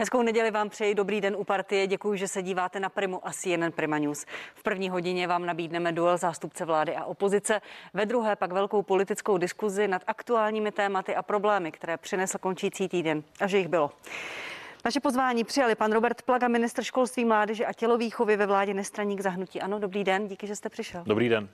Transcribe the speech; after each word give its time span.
Hezkou 0.00 0.22
neděli 0.22 0.50
vám 0.50 0.68
přeji, 0.68 0.94
dobrý 0.94 1.20
den 1.20 1.36
u 1.38 1.44
partie. 1.44 1.86
Děkuji, 1.86 2.18
že 2.18 2.28
se 2.28 2.42
díváte 2.42 2.80
na 2.80 2.88
Primu 2.88 3.26
a 3.26 3.32
CNN 3.32 3.72
Prima 3.74 3.98
News. 3.98 4.26
V 4.54 4.62
první 4.62 4.90
hodině 4.90 5.26
vám 5.26 5.46
nabídneme 5.46 5.92
duel 5.92 6.16
zástupce 6.16 6.64
vlády 6.64 6.96
a 6.96 7.04
opozice, 7.04 7.60
ve 7.94 8.06
druhé 8.06 8.36
pak 8.36 8.52
velkou 8.52 8.82
politickou 8.82 9.38
diskuzi 9.38 9.88
nad 9.88 10.02
aktuálními 10.06 10.72
tématy 10.72 11.16
a 11.16 11.22
problémy, 11.22 11.72
které 11.72 11.96
přinesl 11.96 12.38
končící 12.38 12.88
týden. 12.88 13.22
A 13.40 13.46
že 13.46 13.58
jich 13.58 13.68
bylo. 13.68 13.90
Naše 14.84 15.00
pozvání 15.00 15.44
přijali 15.44 15.74
pan 15.74 15.92
Robert 15.92 16.22
Plaga, 16.22 16.48
ministr 16.48 16.82
školství, 16.82 17.24
mládeže 17.24 17.66
a 17.66 17.72
tělovýchovy 17.72 18.36
ve 18.36 18.46
vládě 18.46 18.74
nestraník 18.74 19.20
zahnutí. 19.20 19.60
Ano, 19.60 19.78
dobrý 19.78 20.04
den, 20.04 20.28
díky, 20.28 20.46
že 20.46 20.56
jste 20.56 20.68
přišel. 20.68 21.02
Dobrý 21.06 21.28
den. 21.28 21.48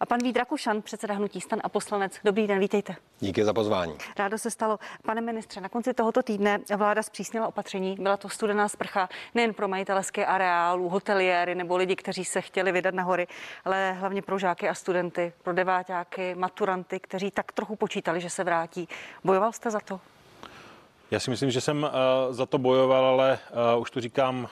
A 0.00 0.06
pan 0.06 0.18
Vít 0.22 0.36
Rakušan, 0.36 0.82
předseda 0.82 1.14
Hnutí 1.14 1.40
stan 1.40 1.60
a 1.64 1.68
poslanec. 1.68 2.12
Dobrý 2.24 2.46
den, 2.46 2.58
vítejte. 2.58 2.96
Díky 3.18 3.44
za 3.44 3.52
pozvání. 3.52 3.94
Rádo 4.18 4.38
se 4.38 4.50
stalo. 4.50 4.78
Pane 5.02 5.20
ministře, 5.20 5.60
na 5.60 5.68
konci 5.68 5.94
tohoto 5.94 6.22
týdne 6.22 6.58
vláda 6.76 7.02
zpřísnila 7.02 7.48
opatření. 7.48 7.96
Byla 8.00 8.16
to 8.16 8.28
studená 8.28 8.68
sprcha 8.68 9.08
nejen 9.34 9.54
pro 9.54 9.68
majitelské 9.68 10.26
areálů, 10.26 10.88
hoteliéry 10.88 11.54
nebo 11.54 11.76
lidi, 11.76 11.96
kteří 11.96 12.24
se 12.24 12.40
chtěli 12.40 12.72
vydat 12.72 12.94
na 12.94 13.02
hory, 13.02 13.26
ale 13.64 13.92
hlavně 13.92 14.22
pro 14.22 14.38
žáky 14.38 14.68
a 14.68 14.74
studenty, 14.74 15.32
pro 15.42 15.52
deváťáky, 15.52 16.34
maturanty, 16.34 17.00
kteří 17.00 17.30
tak 17.30 17.52
trochu 17.52 17.76
počítali, 17.76 18.20
že 18.20 18.30
se 18.30 18.44
vrátí. 18.44 18.88
Bojoval 19.24 19.52
jste 19.52 19.70
za 19.70 19.80
to? 19.80 20.00
Já 21.10 21.20
si 21.20 21.30
myslím, 21.30 21.50
že 21.50 21.60
jsem 21.60 21.82
uh, 21.82 22.34
za 22.34 22.46
to 22.46 22.58
bojoval, 22.58 23.04
ale 23.04 23.38
uh, 23.74 23.82
už 23.82 23.90
to 23.90 24.00
říkám 24.00 24.38
uh, 24.42 24.48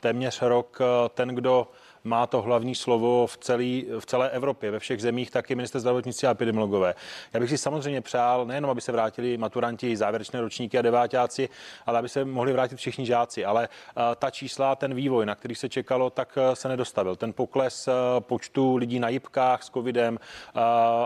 téměř 0.00 0.42
rok. 0.42 0.78
Ten, 1.14 1.28
kdo 1.28 1.68
má 2.04 2.26
to 2.26 2.42
hlavní 2.42 2.74
slovo 2.74 3.26
v, 3.26 3.36
celý, 3.36 3.86
v 3.98 4.06
celé 4.06 4.30
Evropě, 4.30 4.70
ve 4.70 4.78
všech 4.78 5.02
zemích, 5.02 5.30
tak 5.30 5.50
i 5.50 5.54
minister 5.54 5.80
zdravotnictví 5.80 6.28
a 6.28 6.30
epidemiologové. 6.30 6.94
Já 7.32 7.40
bych 7.40 7.50
si 7.50 7.58
samozřejmě 7.58 8.00
přál 8.00 8.46
nejenom, 8.46 8.70
aby 8.70 8.80
se 8.80 8.92
vrátili 8.92 9.36
maturanti, 9.36 9.96
závěrečné 9.96 10.40
ročníky 10.40 10.78
a 10.78 10.82
devátáci, 10.82 11.48
ale 11.86 11.98
aby 11.98 12.08
se 12.08 12.24
mohli 12.24 12.52
vrátit 12.52 12.76
všichni 12.76 13.06
žáci. 13.06 13.44
Ale 13.44 13.68
uh, 13.68 14.02
ta 14.16 14.30
čísla, 14.30 14.76
ten 14.76 14.94
vývoj, 14.94 15.26
na 15.26 15.34
který 15.34 15.54
se 15.54 15.68
čekalo, 15.68 16.10
tak 16.10 16.38
uh, 16.48 16.54
se 16.54 16.68
nedostavil. 16.68 17.16
Ten 17.16 17.32
pokles 17.32 17.88
uh, 17.88 17.94
počtu 18.20 18.76
lidí 18.76 18.98
na 18.98 19.08
jibkách 19.08 19.62
s 19.62 19.70
covidem 19.70 20.18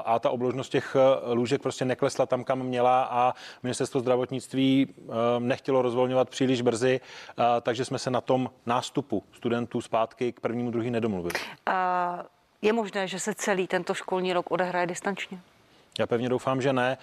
a 0.04 0.18
ta 0.18 0.30
obložnost 0.30 0.72
těch 0.72 0.96
lůžek 1.32 1.62
prostě 1.62 1.84
neklesla 1.84 2.26
tam, 2.26 2.44
kam 2.44 2.62
měla 2.62 3.02
a 3.02 3.34
ministerstvo 3.62 4.00
zdravotnictví 4.00 4.94
nechtělo 5.38 5.82
rozvolňovat 5.82 6.30
příliš 6.30 6.62
brzy, 6.62 7.00
takže 7.62 7.84
jsme 7.84 7.98
se 7.98 8.10
na 8.10 8.20
tom 8.20 8.50
nástupu 8.66 9.24
studentů 9.32 9.80
zpátky 9.80 10.32
k 10.32 10.40
prvnímu, 10.40 10.70
druhý 10.86 10.90
nedomluvili. 10.90 11.34
A 11.66 12.24
je 12.62 12.72
možné, 12.72 13.08
že 13.08 13.20
se 13.20 13.34
celý 13.34 13.66
tento 13.66 13.94
školní 13.94 14.32
rok 14.32 14.50
odehraje 14.50 14.86
distančně? 14.86 15.40
Já 15.98 16.06
pevně 16.06 16.28
doufám, 16.28 16.62
že 16.62 16.72
ne. 16.72 16.98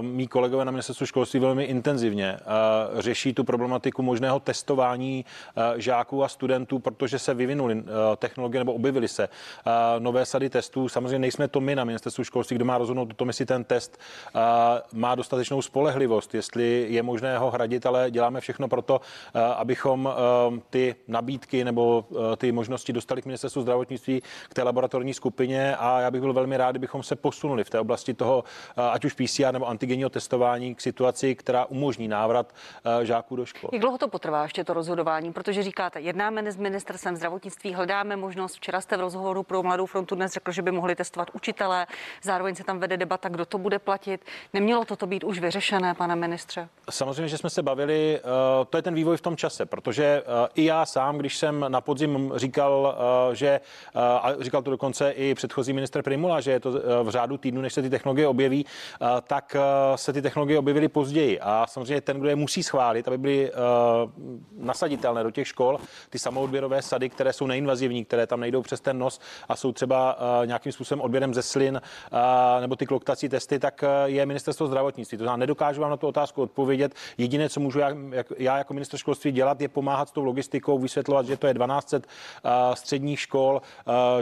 Mí 0.00 0.26
kolegové 0.26 0.64
na 0.64 0.70
ministerstvu 0.70 1.06
školství 1.06 1.40
velmi 1.40 1.64
intenzivně 1.64 2.38
řeší 2.98 3.34
tu 3.34 3.44
problematiku 3.44 4.02
možného 4.02 4.40
testování 4.40 5.24
žáků 5.76 6.24
a 6.24 6.28
studentů, 6.28 6.78
protože 6.78 7.18
se 7.18 7.34
vyvinuly 7.34 7.84
technologie 8.16 8.60
nebo 8.60 8.74
objevily 8.74 9.08
se 9.08 9.28
nové 9.98 10.26
sady 10.26 10.50
testů. 10.50 10.88
Samozřejmě 10.88 11.18
nejsme 11.18 11.48
to 11.48 11.60
my 11.60 11.76
na 11.76 11.84
ministerstvu 11.84 12.24
školství, 12.24 12.56
kdo 12.56 12.64
má 12.64 12.78
rozhodnout 12.78 13.10
o 13.10 13.14
tom, 13.14 13.28
jestli 13.28 13.46
ten 13.46 13.64
test 13.64 13.98
má 14.92 15.14
dostatečnou 15.14 15.62
spolehlivost, 15.62 16.34
jestli 16.34 16.86
je 16.88 17.02
možné 17.02 17.38
ho 17.38 17.50
hradit, 17.50 17.86
ale 17.86 18.10
děláme 18.10 18.40
všechno 18.40 18.68
pro 18.68 18.82
to, 18.82 19.00
abychom 19.56 20.08
ty 20.70 20.94
nabídky 21.08 21.64
nebo 21.64 22.04
ty 22.36 22.52
možnosti 22.52 22.92
dostali 22.92 23.22
k 23.22 23.26
ministerstvu 23.26 23.62
zdravotnictví, 23.62 24.22
k 24.48 24.54
té 24.54 24.62
laboratorní 24.62 25.14
skupině 25.14 25.76
a 25.76 26.00
já 26.00 26.10
bych 26.10 26.20
byl 26.20 26.32
velmi 26.32 26.56
rád, 26.56 26.70
kdybychom 26.70 27.02
se 27.02 27.16
posunuli 27.16 27.64
v 27.64 27.70
té 27.70 27.80
oblasti 27.80 27.97
oblasti 27.98 28.14
toho, 28.14 28.44
eh, 28.76 28.90
ať 28.90 29.04
už 29.04 29.12
PCR 29.12 29.52
nebo 29.52 29.68
antigenního 29.68 30.10
testování 30.10 30.74
k 30.74 30.80
situaci, 30.80 31.34
která 31.34 31.64
umožní 31.64 32.08
návrat 32.08 32.54
eh, 33.02 33.06
žáků 33.06 33.36
do 33.36 33.46
škol. 33.46 33.70
Jak 33.72 33.82
dlouho 33.82 33.98
to 33.98 34.08
potrvá 34.08 34.42
ještě 34.42 34.64
to 34.64 34.74
rozhodování? 34.74 35.32
Protože 35.32 35.62
říkáte, 35.62 36.00
jednáme 36.00 36.52
s 36.52 36.56
ministerstvem 36.56 37.16
zdravotnictví, 37.16 37.74
hledáme 37.74 38.16
možnost. 38.16 38.56
Včera 38.56 38.80
jste 38.80 38.96
v 38.96 39.00
rozhovoru 39.00 39.42
pro 39.42 39.62
Mladou 39.62 39.86
frontu 39.86 40.14
dnes 40.14 40.32
řekl, 40.32 40.52
že 40.52 40.62
by 40.62 40.70
mohli 40.70 40.94
testovat 40.94 41.28
učitelé. 41.32 41.86
Zároveň 42.22 42.54
se 42.54 42.64
tam 42.64 42.78
vede 42.78 42.96
debata, 42.96 43.28
kdo 43.28 43.46
to 43.46 43.58
bude 43.58 43.78
platit. 43.78 44.24
Nemělo 44.52 44.84
toto 44.84 45.06
být 45.06 45.24
už 45.24 45.38
vyřešené, 45.38 45.94
pane 45.94 46.16
ministře? 46.16 46.68
Samozřejmě, 46.90 47.28
že 47.28 47.38
jsme 47.38 47.50
se 47.50 47.62
bavili, 47.62 48.18
eh, 48.18 48.64
to 48.70 48.78
je 48.78 48.82
ten 48.82 48.94
vývoj 48.94 49.16
v 49.16 49.20
tom 49.20 49.36
čase, 49.36 49.66
protože 49.66 50.22
i 50.54 50.64
já 50.64 50.86
sám, 50.86 51.18
když 51.18 51.36
jsem 51.36 51.64
na 51.68 51.80
podzim 51.80 52.32
říkal, 52.36 52.98
že, 53.32 53.60
a 53.94 54.32
říkal 54.40 54.62
to 54.62 54.70
dokonce 54.70 55.10
i 55.10 55.34
předchozí 55.34 55.72
minister 55.72 56.02
Primula, 56.02 56.40
že 56.40 56.50
je 56.50 56.60
to 56.60 56.70
v 57.04 57.08
řádu 57.08 57.36
týdnu, 57.36 57.60
než 57.60 57.72
se 57.72 57.82
ty 57.82 57.87
ty 57.88 57.90
technologie 57.90 58.28
objeví, 58.28 58.66
eh, 58.66 59.06
tak 59.26 59.56
eh, 59.56 59.98
se 59.98 60.12
ty 60.12 60.22
technologie 60.22 60.58
objevily 60.58 60.88
později. 60.88 61.40
A 61.40 61.66
samozřejmě 61.66 62.00
ten, 62.00 62.20
kdo 62.20 62.28
je 62.28 62.36
musí 62.36 62.62
schválit, 62.62 63.08
aby 63.08 63.18
byly 63.18 63.50
eh, 63.50 63.54
nasaditelné 64.58 65.22
do 65.22 65.30
těch 65.30 65.48
škol, 65.48 65.78
ty 66.10 66.18
samoodběrové 66.18 66.82
sady, 66.82 67.08
které 67.08 67.32
jsou 67.32 67.46
neinvazivní, 67.46 68.04
které 68.04 68.26
tam 68.26 68.40
nejdou 68.40 68.62
přes 68.62 68.80
ten 68.80 68.98
nos 68.98 69.20
a 69.48 69.56
jsou 69.56 69.72
třeba 69.72 70.18
nějakým 70.44 70.72
způsobem 70.72 71.00
odběrem 71.00 71.34
ze 71.34 71.42
slin 71.42 71.80
nebo 72.60 72.76
ty 72.76 72.86
kloktací 72.86 73.28
testy, 73.28 73.58
tak 73.58 73.84
je 74.04 74.26
ministerstvo 74.26 74.66
zdravotnictví. 74.66 75.18
To 75.18 75.24
znamená, 75.24 75.36
nedokážu 75.36 75.80
vám 75.80 75.90
na 75.90 75.96
tu 75.96 76.06
otázku 76.06 76.42
odpovědět. 76.42 76.94
Jediné, 77.18 77.48
co 77.48 77.60
můžu 77.60 77.78
já, 77.78 77.90
já 78.38 78.58
jako 78.58 78.74
minister 78.74 78.98
školství 78.98 79.32
dělat, 79.32 79.60
je 79.60 79.68
pomáhat 79.68 80.08
s 80.08 80.12
tou 80.12 80.24
logistikou, 80.24 80.78
vysvětlovat, 80.78 81.26
že 81.26 81.36
to 81.36 81.46
je 81.46 81.54
12 81.54 81.94
středních 82.74 83.20
škol, 83.20 83.62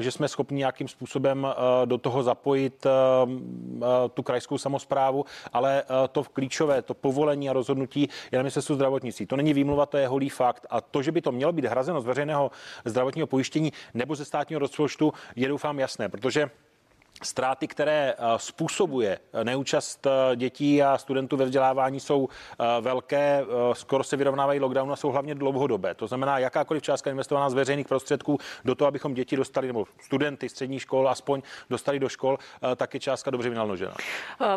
že 0.00 0.10
jsme 0.10 0.28
schopni 0.28 0.58
nějakým 0.58 0.88
způsobem 0.88 1.46
do 1.84 1.98
toho 1.98 2.22
zapojit 2.22 2.86
tu 4.14 4.22
krajskou 4.22 4.58
samozprávu, 4.58 5.24
ale 5.52 5.82
eh, 5.82 6.08
to 6.12 6.24
klíčové, 6.24 6.82
to 6.82 6.94
povolení 6.94 7.50
a 7.50 7.52
rozhodnutí 7.52 8.08
je 8.32 8.38
na 8.38 8.42
ministerstvu 8.42 8.74
zdravotnictví. 8.74 9.26
To 9.26 9.36
není 9.36 9.54
výmluva, 9.54 9.86
to 9.86 9.96
je 9.96 10.08
holý 10.08 10.28
fakt. 10.28 10.66
A 10.70 10.80
to, 10.80 11.02
že 11.02 11.12
by 11.12 11.20
to 11.20 11.32
mělo 11.32 11.52
být 11.52 11.64
hrazeno 11.64 12.00
z 12.00 12.04
veřejného 12.04 12.50
zdravotního 12.84 13.26
pojištění 13.26 13.72
nebo 13.94 14.14
ze 14.14 14.24
státního 14.24 14.58
rozpočtu, 14.58 15.12
je 15.36 15.48
doufám 15.48 15.78
jasné, 15.78 16.08
protože 16.08 16.50
Ztráty, 17.22 17.68
které 17.68 18.14
eh, 18.18 18.22
způsobuje 18.36 19.18
eh, 19.32 19.44
neúčast 19.44 20.06
eh, 20.06 20.36
dětí 20.36 20.82
a 20.82 20.98
studentů 20.98 21.36
ve 21.36 21.44
vzdělávání, 21.44 22.00
jsou 22.00 22.28
velké, 22.80 23.44
skoro 23.72 24.04
se 24.04 24.16
vyrovnávají 24.16 24.60
lockdown 24.60 24.92
a 24.92 24.96
jsou 24.96 25.10
hlavně 25.10 25.34
dlouhodobé. 25.34 25.94
To 25.94 26.06
znamená, 26.06 26.38
jakákoliv 26.38 26.82
částka 26.82 27.10
investovaná 27.10 27.50
z 27.50 27.54
veřejných 27.54 27.88
prostředků 27.88 28.38
do 28.64 28.74
toho, 28.74 28.88
abychom 28.88 29.14
děti 29.14 29.36
dostali, 29.36 29.66
nebo 29.66 29.84
studenty 30.00 30.48
střední 30.48 30.78
škol 30.78 31.08
aspoň 31.08 31.42
dostali 31.70 31.98
do 31.98 32.08
škol, 32.08 32.38
tak 32.76 32.94
je 32.94 33.00
částka 33.00 33.30
dobře 33.30 33.48
vynaložena. 33.48 33.94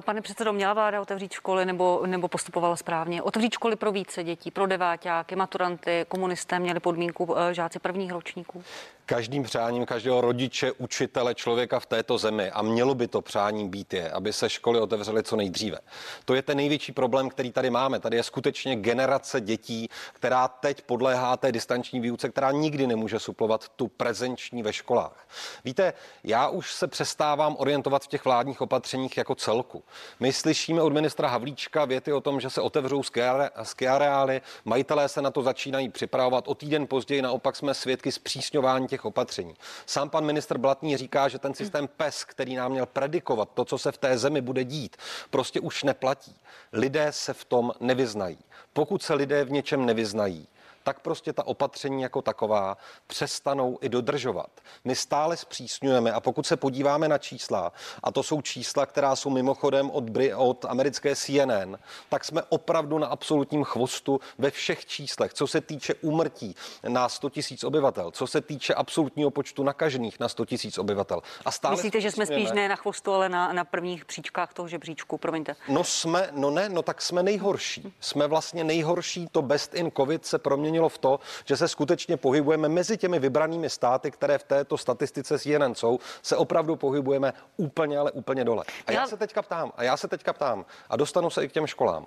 Pane 0.06 0.22
předsedo, 0.22 0.54
měla 0.54 0.74
vláda 0.74 1.02
otevřít 1.02 1.32
školy 1.32 1.66
nebo, 1.66 2.02
nebo 2.06 2.28
postupovala 2.28 2.76
správně? 2.76 3.22
Otevřít 3.22 3.54
školy 3.54 3.76
pro 3.76 3.92
více 3.92 4.24
dětí, 4.24 4.52
pro 4.52 4.68
deváťáky, 4.68 5.36
maturanty, 5.36 6.06
komunisté 6.08 6.60
měli 6.60 6.80
podmínku 6.80 7.36
žáci 7.52 7.80
prvních 7.80 8.12
ročníků? 8.12 8.64
Každým 9.10 9.44
přáním 9.44 9.86
každého 9.86 10.22
rodiče, 10.22 10.72
učitele, 10.72 11.36
člověka 11.36 11.80
v 11.80 11.86
této 11.86 12.18
zemi 12.18 12.52
a 12.52 12.62
mělo 12.62 12.96
by 12.96 13.08
to 13.08 13.22
přání 13.22 13.70
být 13.70 13.94
je, 13.94 14.12
aby 14.12 14.34
se 14.34 14.50
školy 14.50 14.80
otevřely 14.80 15.24
co 15.24 15.36
nejdříve. 15.36 15.78
To 16.26 16.34
je 16.34 16.42
ten 16.42 16.58
největší 16.58 16.92
problém, 16.92 17.30
který 17.30 17.52
tady 17.52 17.70
máme. 17.70 18.00
Tady 18.00 18.18
je 18.18 18.24
skutečně 18.24 18.76
generace 18.76 19.42
dětí, 19.42 19.90
která 20.14 20.48
teď 20.48 20.82
podléhá 20.82 21.38
té 21.38 21.52
distanční 21.52 22.00
výuce, 22.00 22.30
která 22.30 22.52
nikdy 22.52 22.88
nemůže 22.88 23.20
suplovat 23.20 23.70
tu 23.70 23.88
prezenční 23.88 24.64
ve 24.64 24.74
školách. 24.74 25.28
Víte, 25.66 25.94
já 26.24 26.48
už 26.48 26.74
se 26.74 26.88
přestávám 26.88 27.56
orientovat 27.60 28.04
v 28.04 28.08
těch 28.08 28.26
vládních 28.26 28.62
opatřeních 28.62 29.18
jako 29.18 29.36
celku. 29.36 29.84
My 30.20 30.34
slyšíme 30.34 30.82
od 30.82 30.94
ministra 30.94 31.28
Havlíčka 31.28 31.86
věty 31.86 32.14
o 32.14 32.22
tom, 32.22 32.40
že 32.40 32.50
se 32.50 32.62
otevřou 32.62 33.02
skiareály, 33.64 34.42
majitelé 34.66 35.10
se 35.10 35.22
na 35.22 35.32
to 35.32 35.44
začínají 35.44 35.90
připravovat. 35.90 36.48
O 36.48 36.56
týden 36.56 36.88
později 36.88 37.22
naopak 37.22 37.56
jsme 37.56 37.74
svědky 37.74 38.12
zpřísňování 38.12 38.88
těch 38.88 38.99
opatření. 39.06 39.56
Sám 39.86 40.10
pan 40.10 40.26
ministr 40.26 40.58
Blatný 40.58 40.98
říká, 40.98 41.28
že 41.28 41.40
ten 41.40 41.54
systém 41.54 41.88
PES, 41.88 42.24
který 42.24 42.56
nám 42.56 42.72
měl 42.72 42.86
predikovat 42.86 43.50
to, 43.54 43.66
co 43.66 43.78
se 43.78 43.92
v 43.92 43.98
té 43.98 44.18
zemi 44.18 44.42
bude 44.42 44.64
dít, 44.64 44.98
prostě 45.30 45.60
už 45.60 45.84
neplatí. 45.84 46.36
Lidé 46.74 47.08
se 47.12 47.34
v 47.34 47.46
tom 47.46 47.72
nevyznají. 47.80 48.38
Pokud 48.74 49.04
se 49.04 49.14
lidé 49.14 49.46
v 49.46 49.52
něčem 49.52 49.86
nevyznají, 49.86 50.48
tak 50.90 51.00
prostě 51.00 51.34
ta 51.34 51.48
opatření 51.48 52.02
jako 52.02 52.22
taková 52.22 52.78
přestanou 53.08 53.78
i 53.82 53.90
dodržovat. 53.90 54.50
My 54.84 54.96
stále 54.96 55.38
zpřísňujeme 55.38 56.12
a 56.12 56.20
pokud 56.20 56.48
se 56.48 56.58
podíváme 56.58 57.08
na 57.08 57.18
čísla, 57.18 57.72
a 58.04 58.12
to 58.12 58.24
jsou 58.24 58.42
čísla, 58.42 58.86
která 58.86 59.16
jsou 59.16 59.30
mimochodem 59.30 59.92
od, 59.92 60.04
od 60.36 60.66
americké 60.66 61.16
CNN, 61.16 61.78
tak 62.10 62.26
jsme 62.26 62.42
opravdu 62.50 62.98
na 62.98 63.08
absolutním 63.08 63.64
chvostu 63.64 64.20
ve 64.38 64.52
všech 64.52 64.86
číslech, 64.86 65.34
co 65.34 65.48
se 65.48 65.62
týče 65.62 65.94
úmrtí 65.94 66.56
na 66.88 67.10
100 67.10 67.30
tisíc 67.30 67.64
obyvatel, 67.64 68.12
co 68.12 68.28
se 68.28 68.42
týče 68.42 68.74
absolutního 68.74 69.32
počtu 69.32 69.64
nakažených 69.64 70.20
na 70.20 70.30
100 70.30 70.46
tisíc 70.46 70.78
obyvatel. 70.78 71.22
A 71.46 71.52
stále 71.52 71.76
Myslíte, 71.76 72.02
že 72.02 72.12
jsme 72.12 72.26
spíš 72.26 72.52
ne 72.52 72.70
na 72.70 72.76
chvostu, 72.76 73.14
ale 73.14 73.30
na, 73.30 73.54
na 73.54 73.64
prvních 73.64 74.06
příčkách 74.06 74.54
toho 74.54 74.68
žebříčku, 74.68 75.18
promiňte. 75.18 75.56
No 75.68 75.84
jsme, 75.84 76.30
no 76.32 76.50
ne, 76.50 76.70
no 76.70 76.82
tak 76.82 77.02
jsme 77.02 77.24
nejhorší. 77.24 77.94
Jsme 78.00 78.28
vlastně 78.28 78.64
nejhorší, 78.64 79.28
to 79.32 79.42
best 79.42 79.74
in 79.74 79.92
covid 79.98 80.26
se 80.26 80.40
proměnilo 80.40 80.79
proměnilo 80.80 80.90
v 80.90 80.98
to, 80.98 81.20
že 81.46 81.58
se 81.58 81.68
skutečně 81.68 82.18
pohybujeme 82.18 82.70
mezi 82.70 82.98
těmi 82.98 83.20
vybranými 83.20 83.70
státy, 83.70 84.12
které 84.12 84.38
v 84.38 84.44
této 84.44 84.78
statistice 84.78 85.40
CNN 85.40 85.76
jsou, 85.76 86.00
se 86.22 86.36
opravdu 86.36 86.76
pohybujeme 86.76 87.34
úplně, 87.58 87.98
ale 87.98 88.12
úplně 88.12 88.46
dole. 88.46 88.64
A 88.88 88.92
já, 88.92 89.02
já 89.02 89.08
se 89.08 89.18
teďka 89.18 89.42
ptám, 89.42 89.72
a 89.76 89.84
já 89.84 89.98
se 89.98 90.08
teďka 90.08 90.34
ptám, 90.34 90.66
a 90.90 90.96
dostanu 90.98 91.30
se 91.30 91.44
i 91.44 91.48
k 91.48 91.52
těm 91.52 91.68
školám. 91.68 92.06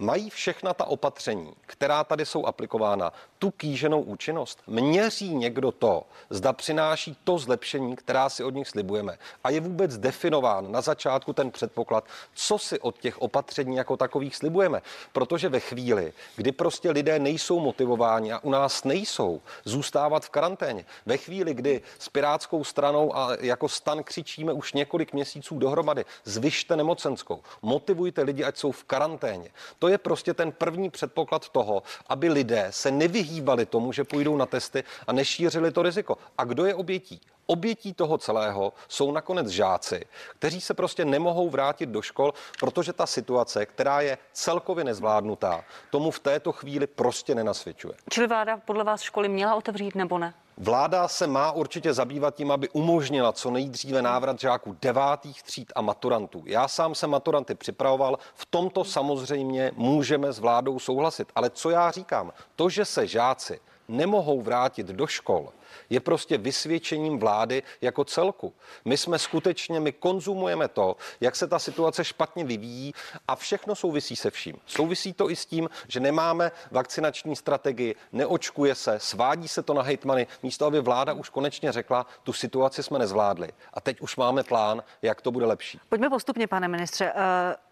Mají 0.00 0.30
všechna 0.30 0.74
ta 0.74 0.84
opatření, 0.84 1.52
která 1.66 2.04
tady 2.04 2.26
jsou 2.26 2.46
aplikována, 2.46 3.12
tu 3.38 3.50
kýženou 3.50 4.00
účinnost? 4.00 4.58
Měří 4.66 5.34
někdo 5.34 5.72
to, 5.72 6.02
zda 6.30 6.52
přináší 6.52 7.16
to 7.24 7.38
zlepšení, 7.38 7.96
která 7.96 8.28
si 8.28 8.44
od 8.44 8.54
nich 8.54 8.68
slibujeme? 8.68 9.18
A 9.44 9.50
je 9.50 9.60
vůbec 9.60 9.98
definován 9.98 10.72
na 10.72 10.80
začátku 10.80 11.32
ten 11.32 11.50
předpoklad, 11.50 12.04
co 12.34 12.58
si 12.58 12.80
od 12.80 12.98
těch 12.98 13.22
opatření 13.22 13.76
jako 13.76 13.96
takových 13.96 14.36
slibujeme? 14.36 14.82
Protože 15.12 15.48
ve 15.48 15.60
chvíli, 15.60 16.12
kdy 16.36 16.52
prostě 16.52 16.90
lidé 16.90 17.18
nejsou 17.18 17.60
motivováni 17.60 18.32
a 18.32 18.38
u 18.38 18.50
nás 18.50 18.84
nejsou 18.84 19.40
zůstávat 19.64 20.24
v 20.24 20.30
karanténě, 20.30 20.84
ve 21.06 21.16
chvíli, 21.16 21.54
kdy 21.54 21.82
s 21.98 22.08
Pirátskou 22.08 22.64
stranou 22.64 23.16
a 23.16 23.36
jako 23.40 23.68
stan 23.68 24.02
křičíme 24.02 24.52
už 24.52 24.72
několik 24.72 25.12
měsíců 25.12 25.58
dohromady, 25.58 26.04
zvyšte 26.24 26.76
nemocenskou, 26.76 27.42
motivujte 27.62 28.22
lidi, 28.22 28.44
ať 28.44 28.56
jsou 28.56 28.72
v 28.72 28.84
karanténě. 28.84 29.50
To 29.78 29.89
je 29.90 29.98
prostě 29.98 30.34
ten 30.34 30.52
první 30.52 30.90
předpoklad 30.90 31.48
toho, 31.48 31.82
aby 32.06 32.28
lidé 32.28 32.66
se 32.70 32.90
nevyhýbali 32.90 33.66
tomu, 33.66 33.92
že 33.92 34.04
půjdou 34.04 34.36
na 34.36 34.46
testy 34.46 34.84
a 35.06 35.12
nešířili 35.12 35.72
to 35.72 35.82
riziko. 35.82 36.18
A 36.38 36.44
kdo 36.44 36.64
je 36.64 36.74
obětí? 36.74 37.20
Obětí 37.46 37.94
toho 37.94 38.18
celého 38.18 38.72
jsou 38.88 39.12
nakonec 39.12 39.48
žáci, 39.48 40.04
kteří 40.38 40.60
se 40.60 40.74
prostě 40.74 41.04
nemohou 41.04 41.50
vrátit 41.50 41.88
do 41.88 42.02
škol, 42.02 42.34
protože 42.60 42.92
ta 42.92 43.06
situace, 43.06 43.66
která 43.66 44.00
je 44.00 44.18
celkově 44.32 44.84
nezvládnutá, 44.84 45.64
tomu 45.90 46.10
v 46.10 46.18
této 46.18 46.52
chvíli 46.52 46.86
prostě 46.86 47.34
nenasvědčuje. 47.34 47.94
Čili 48.10 48.26
vláda 48.26 48.56
podle 48.56 48.84
vás 48.84 49.00
školy 49.00 49.28
měla 49.28 49.54
otevřít 49.54 49.94
nebo 49.94 50.18
ne? 50.18 50.34
Vláda 50.62 51.08
se 51.08 51.26
má 51.26 51.52
určitě 51.52 51.94
zabývat 51.94 52.34
tím, 52.34 52.50
aby 52.50 52.68
umožnila 52.68 53.32
co 53.32 53.50
nejdříve 53.50 54.02
návrat 54.02 54.40
žáků 54.40 54.76
devátých 54.82 55.42
tříd 55.42 55.72
a 55.74 55.80
maturantů. 55.80 56.42
Já 56.46 56.68
sám 56.68 56.94
jsem 56.94 57.10
maturanty 57.10 57.54
připravoval, 57.54 58.18
v 58.34 58.46
tomto 58.46 58.84
samozřejmě 58.84 59.72
můžeme 59.74 60.32
s 60.32 60.38
vládou 60.38 60.78
souhlasit. 60.78 61.28
Ale 61.34 61.50
co 61.50 61.70
já 61.70 61.90
říkám, 61.90 62.32
to, 62.56 62.68
že 62.68 62.84
se 62.84 63.06
žáci 63.06 63.60
nemohou 63.90 64.40
vrátit 64.40 64.86
do 64.86 65.06
škol, 65.06 65.52
je 65.90 66.00
prostě 66.00 66.38
vysvědčením 66.38 67.18
vlády 67.18 67.62
jako 67.80 68.04
celku. 68.04 68.52
My 68.84 68.96
jsme 68.96 69.18
skutečně, 69.18 69.80
my 69.80 69.92
konzumujeme 69.92 70.68
to, 70.68 70.96
jak 71.20 71.36
se 71.36 71.46
ta 71.46 71.58
situace 71.58 72.04
špatně 72.04 72.44
vyvíjí 72.44 72.94
a 73.28 73.36
všechno 73.36 73.74
souvisí 73.74 74.16
se 74.16 74.30
vším. 74.30 74.56
Souvisí 74.66 75.12
to 75.12 75.30
i 75.30 75.36
s 75.36 75.46
tím, 75.46 75.70
že 75.88 76.00
nemáme 76.00 76.52
vakcinační 76.70 77.36
strategii, 77.36 77.94
neočkuje 78.12 78.74
se, 78.74 78.98
svádí 78.98 79.48
se 79.48 79.62
to 79.62 79.74
na 79.74 79.82
hejtmany, 79.82 80.26
místo 80.42 80.66
aby 80.66 80.80
vláda 80.80 81.12
už 81.12 81.28
konečně 81.28 81.72
řekla, 81.72 82.06
tu 82.22 82.32
situaci 82.32 82.82
jsme 82.82 82.98
nezvládli. 82.98 83.48
A 83.74 83.80
teď 83.80 84.00
už 84.00 84.16
máme 84.16 84.42
plán, 84.42 84.82
jak 85.02 85.20
to 85.20 85.30
bude 85.30 85.46
lepší. 85.46 85.80
Pojďme 85.88 86.10
postupně, 86.10 86.46
pane 86.46 86.68
ministře. 86.68 87.12
Uh... 87.12 87.69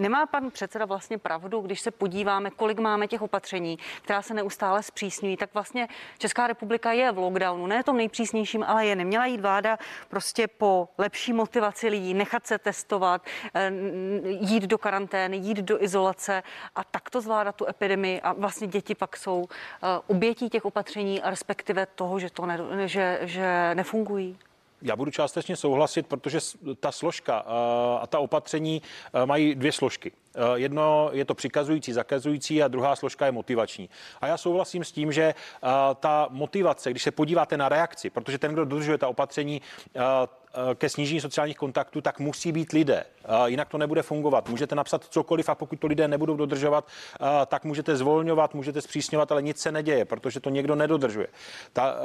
Nemá 0.00 0.26
pan 0.26 0.50
předseda 0.50 0.84
vlastně 0.84 1.18
pravdu, 1.18 1.60
když 1.60 1.80
se 1.80 1.90
podíváme, 1.90 2.50
kolik 2.50 2.78
máme 2.78 3.06
těch 3.06 3.22
opatření, 3.22 3.78
která 4.02 4.22
se 4.22 4.34
neustále 4.34 4.82
zpřísňují, 4.82 5.36
tak 5.36 5.54
vlastně 5.54 5.88
Česká 6.18 6.46
republika 6.46 6.92
je 6.92 7.12
v 7.12 7.18
lockdownu, 7.18 7.66
ne 7.66 7.84
tom 7.84 7.96
nejpřísnějším, 7.96 8.62
ale 8.62 8.86
je. 8.86 8.96
Neměla 8.96 9.26
jít 9.26 9.40
vláda 9.40 9.78
prostě 10.08 10.48
po 10.48 10.88
lepší 10.98 11.32
motivaci 11.32 11.88
lidí, 11.88 12.14
nechat 12.14 12.46
se 12.46 12.58
testovat, 12.58 13.22
eh, 13.54 13.72
jít 14.24 14.62
do 14.62 14.78
karantény, 14.78 15.36
jít 15.36 15.58
do 15.58 15.82
izolace 15.82 16.42
a 16.74 16.84
takto 16.84 17.20
zvládat 17.20 17.56
tu 17.56 17.68
epidemii 17.68 18.20
a 18.20 18.32
vlastně 18.32 18.66
děti 18.66 18.94
pak 18.94 19.16
jsou 19.16 19.44
eh, 19.48 19.86
obětí 20.06 20.48
těch 20.48 20.64
opatření 20.64 21.22
a 21.22 21.30
respektive 21.30 21.86
toho, 21.86 22.18
že 22.18 22.30
to 22.30 22.46
ne, 22.46 22.58
že, 22.88 23.18
že 23.22 23.74
nefungují. 23.74 24.38
Já 24.82 24.96
budu 24.96 25.10
částečně 25.10 25.56
souhlasit, 25.56 26.06
protože 26.06 26.38
ta 26.80 26.92
složka 26.92 27.44
eh, 27.46 27.50
a 28.00 28.06
ta 28.06 28.18
opatření 28.18 28.82
eh, 29.14 29.26
mají 29.26 29.54
dvě 29.54 29.72
složky. 29.72 30.12
Eh, 30.34 30.40
jedno 30.54 31.10
je 31.12 31.24
to 31.24 31.34
přikazující, 31.34 31.92
zakazující 31.92 32.62
a 32.62 32.68
druhá 32.68 32.96
složka 32.96 33.26
je 33.26 33.32
motivační. 33.32 33.90
A 34.20 34.26
já 34.26 34.36
souhlasím 34.36 34.84
s 34.84 34.92
tím, 34.92 35.12
že 35.12 35.34
ta 36.00 36.28
motivace, 36.30 36.90
když 36.90 37.02
se 37.02 37.10
podíváte 37.10 37.56
na 37.56 37.68
reakci, 37.68 38.10
protože 38.10 38.38
ten, 38.38 38.52
kdo 38.52 38.64
dodržuje 38.64 38.98
ta 38.98 39.08
opatření, 39.08 39.62
ke 40.74 40.88
snížení 40.88 41.20
sociálních 41.20 41.56
kontaktů, 41.56 42.00
tak 42.00 42.20
musí 42.20 42.52
být 42.52 42.72
lidé. 42.72 43.04
Jinak 43.46 43.68
to 43.68 43.78
nebude 43.78 44.02
fungovat. 44.02 44.48
Můžete 44.48 44.74
napsat 44.74 45.04
cokoliv 45.04 45.48
a 45.48 45.54
pokud 45.54 45.80
to 45.80 45.86
lidé 45.86 46.08
nebudou 46.08 46.36
dodržovat, 46.36 46.86
tak 47.46 47.64
můžete 47.64 47.96
zvolňovat, 47.96 48.54
můžete 48.54 48.80
zpřísňovat, 48.80 49.32
ale 49.32 49.42
nic 49.42 49.60
se 49.60 49.72
neděje, 49.72 50.04
protože 50.04 50.40
to 50.40 50.50
někdo 50.50 50.74
nedodržuje. 50.74 51.26
Ta, 51.72 51.96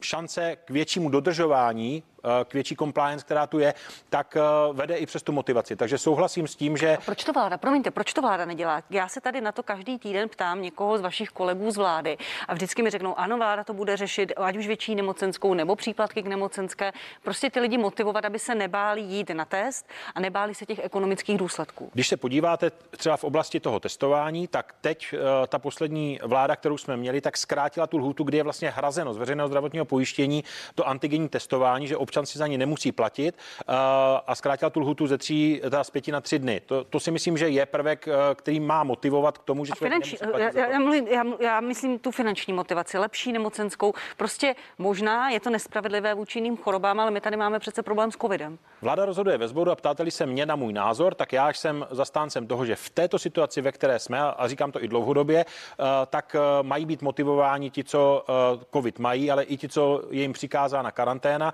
šance 0.00 0.56
k 0.64 0.70
většímu 0.70 1.08
dodržování 1.08 2.02
k 2.44 2.54
větší 2.54 2.76
compliance, 2.76 3.24
která 3.24 3.46
tu 3.46 3.58
je, 3.58 3.74
tak 4.10 4.36
eh, 4.36 4.40
vede 4.72 4.96
i 4.96 5.06
přes 5.06 5.22
tu 5.22 5.32
motivaci. 5.32 5.76
Takže 5.76 5.98
souhlasím 5.98 6.48
s 6.48 6.56
tím, 6.56 6.76
že. 6.76 6.96
A 6.96 7.00
proč 7.00 7.24
to 7.24 7.32
vláda, 7.32 7.58
promiňte, 7.58 7.90
proč 7.90 8.12
to 8.12 8.22
vláda 8.22 8.44
nedělá? 8.44 8.82
Já 8.90 9.08
se 9.08 9.20
tady 9.20 9.40
na 9.40 9.52
to 9.52 9.62
každý 9.62 9.98
týden 9.98 10.28
ptám 10.28 10.62
někoho 10.62 10.98
z 10.98 11.00
vašich 11.00 11.28
kolegů 11.28 11.70
z 11.70 11.76
vlády 11.76 12.16
a 12.48 12.54
vždycky 12.54 12.82
mi 12.82 12.90
řeknou, 12.90 13.18
ano, 13.18 13.36
vláda 13.36 13.64
to 13.64 13.74
bude 13.74 13.96
řešit, 13.96 14.32
ať 14.36 14.56
už 14.56 14.66
větší 14.66 14.94
nemocenskou 14.94 15.54
nebo 15.54 15.76
příplatky 15.76 16.22
k 16.22 16.26
nemocenské. 16.26 16.92
Prostě 17.22 17.50
ty 17.50 17.60
lidi 17.60 17.78
motivovat, 17.78 18.24
aby 18.24 18.38
se 18.38 18.54
nebáli 18.54 19.00
jít 19.00 19.30
na 19.30 19.44
test 19.44 19.86
a 20.14 20.20
nebáli 20.20 20.54
se 20.54 20.66
těch 20.66 20.78
ekonomických 20.84 21.38
důsledků. 21.38 21.90
Když 21.92 22.08
se 22.08 22.16
podíváte 22.16 22.70
třeba 22.96 23.16
v 23.16 23.24
oblasti 23.24 23.60
toho 23.60 23.80
testování, 23.80 24.48
tak 24.48 24.74
teď 24.80 25.12
uh, 25.12 25.20
ta 25.48 25.58
poslední 25.58 26.20
vláda, 26.22 26.56
kterou 26.56 26.78
jsme 26.78 26.96
měli, 26.96 27.20
tak 27.20 27.36
zkrátila 27.36 27.86
tu 27.86 27.98
lhůtu, 27.98 28.24
kdy 28.24 28.36
je 28.36 28.42
vlastně 28.42 28.70
hrazeno 28.70 29.14
z 29.14 29.16
veřejného 29.16 29.48
zdravotního 29.48 29.84
pojištění 29.84 30.44
to 30.74 30.88
antigenní 30.88 31.28
testování, 31.28 31.86
že 31.86 31.96
občan 32.14 32.26
si 32.26 32.38
za 32.38 32.46
ní 32.46 32.58
nemusí 32.58 32.92
platit 32.92 33.34
uh, 33.34 33.74
a 34.26 34.34
zkrátila 34.34 34.70
tu 34.70 34.80
lhutu 34.80 35.06
ze 35.06 35.18
tří, 35.18 35.60
teda 35.62 35.84
z 35.84 35.90
pěti 35.90 36.12
na 36.12 36.20
tři 36.20 36.38
dny. 36.38 36.60
To, 36.66 36.84
to 36.84 37.00
si 37.00 37.10
myslím, 37.10 37.38
že 37.38 37.48
je 37.48 37.66
prvek, 37.66 38.06
uh, 38.06 38.14
který 38.34 38.60
má 38.60 38.84
motivovat 38.84 39.38
k 39.38 39.42
tomu, 39.42 39.64
že 39.64 39.72
člověk 39.72 39.92
finanční, 39.92 40.18
já, 40.36 40.70
já, 40.70 40.78
mluvím, 40.78 41.06
já, 41.08 41.22
já 41.40 41.60
myslím 41.60 41.98
tu 41.98 42.10
finanční 42.10 42.52
motivaci, 42.52 42.98
lepší 42.98 43.32
nemocenskou. 43.32 43.92
Prostě 44.16 44.54
možná 44.78 45.30
je 45.30 45.40
to 45.40 45.50
nespravedlivé 45.50 46.14
vůči 46.14 46.38
jiným 46.38 46.56
chorobám, 46.56 47.00
ale 47.00 47.10
my 47.10 47.20
tady 47.20 47.36
máme 47.36 47.58
přece 47.58 47.82
problém 47.82 48.12
s 48.12 48.16
covidem. 48.16 48.58
Vláda 48.82 49.04
rozhoduje 49.04 49.38
ve 49.38 49.48
sboru 49.48 49.70
a 49.70 49.76
ptáte 49.76 50.10
se 50.10 50.26
mě 50.26 50.46
na 50.46 50.56
můj 50.56 50.72
názor, 50.72 51.14
tak 51.14 51.32
já 51.32 51.50
jsem 51.50 51.86
zastáncem 51.90 52.46
toho, 52.46 52.64
že 52.66 52.76
v 52.76 52.90
této 52.90 53.18
situaci, 53.18 53.60
ve 53.60 53.72
které 53.72 53.98
jsme, 53.98 54.20
a 54.20 54.48
říkám 54.48 54.72
to 54.72 54.84
i 54.84 54.88
dlouhodobě, 54.88 55.44
uh, 55.44 55.86
tak 56.06 56.36
mají 56.62 56.86
být 56.86 57.02
motivováni 57.02 57.70
ti, 57.70 57.84
co 57.84 58.24
covid 58.72 58.98
mají, 58.98 59.30
ale 59.30 59.42
i 59.42 59.56
ti, 59.56 59.68
co 59.68 60.02
je 60.10 60.22
jim 60.22 60.32
přikázána 60.32 60.90
karanténa, 60.90 61.52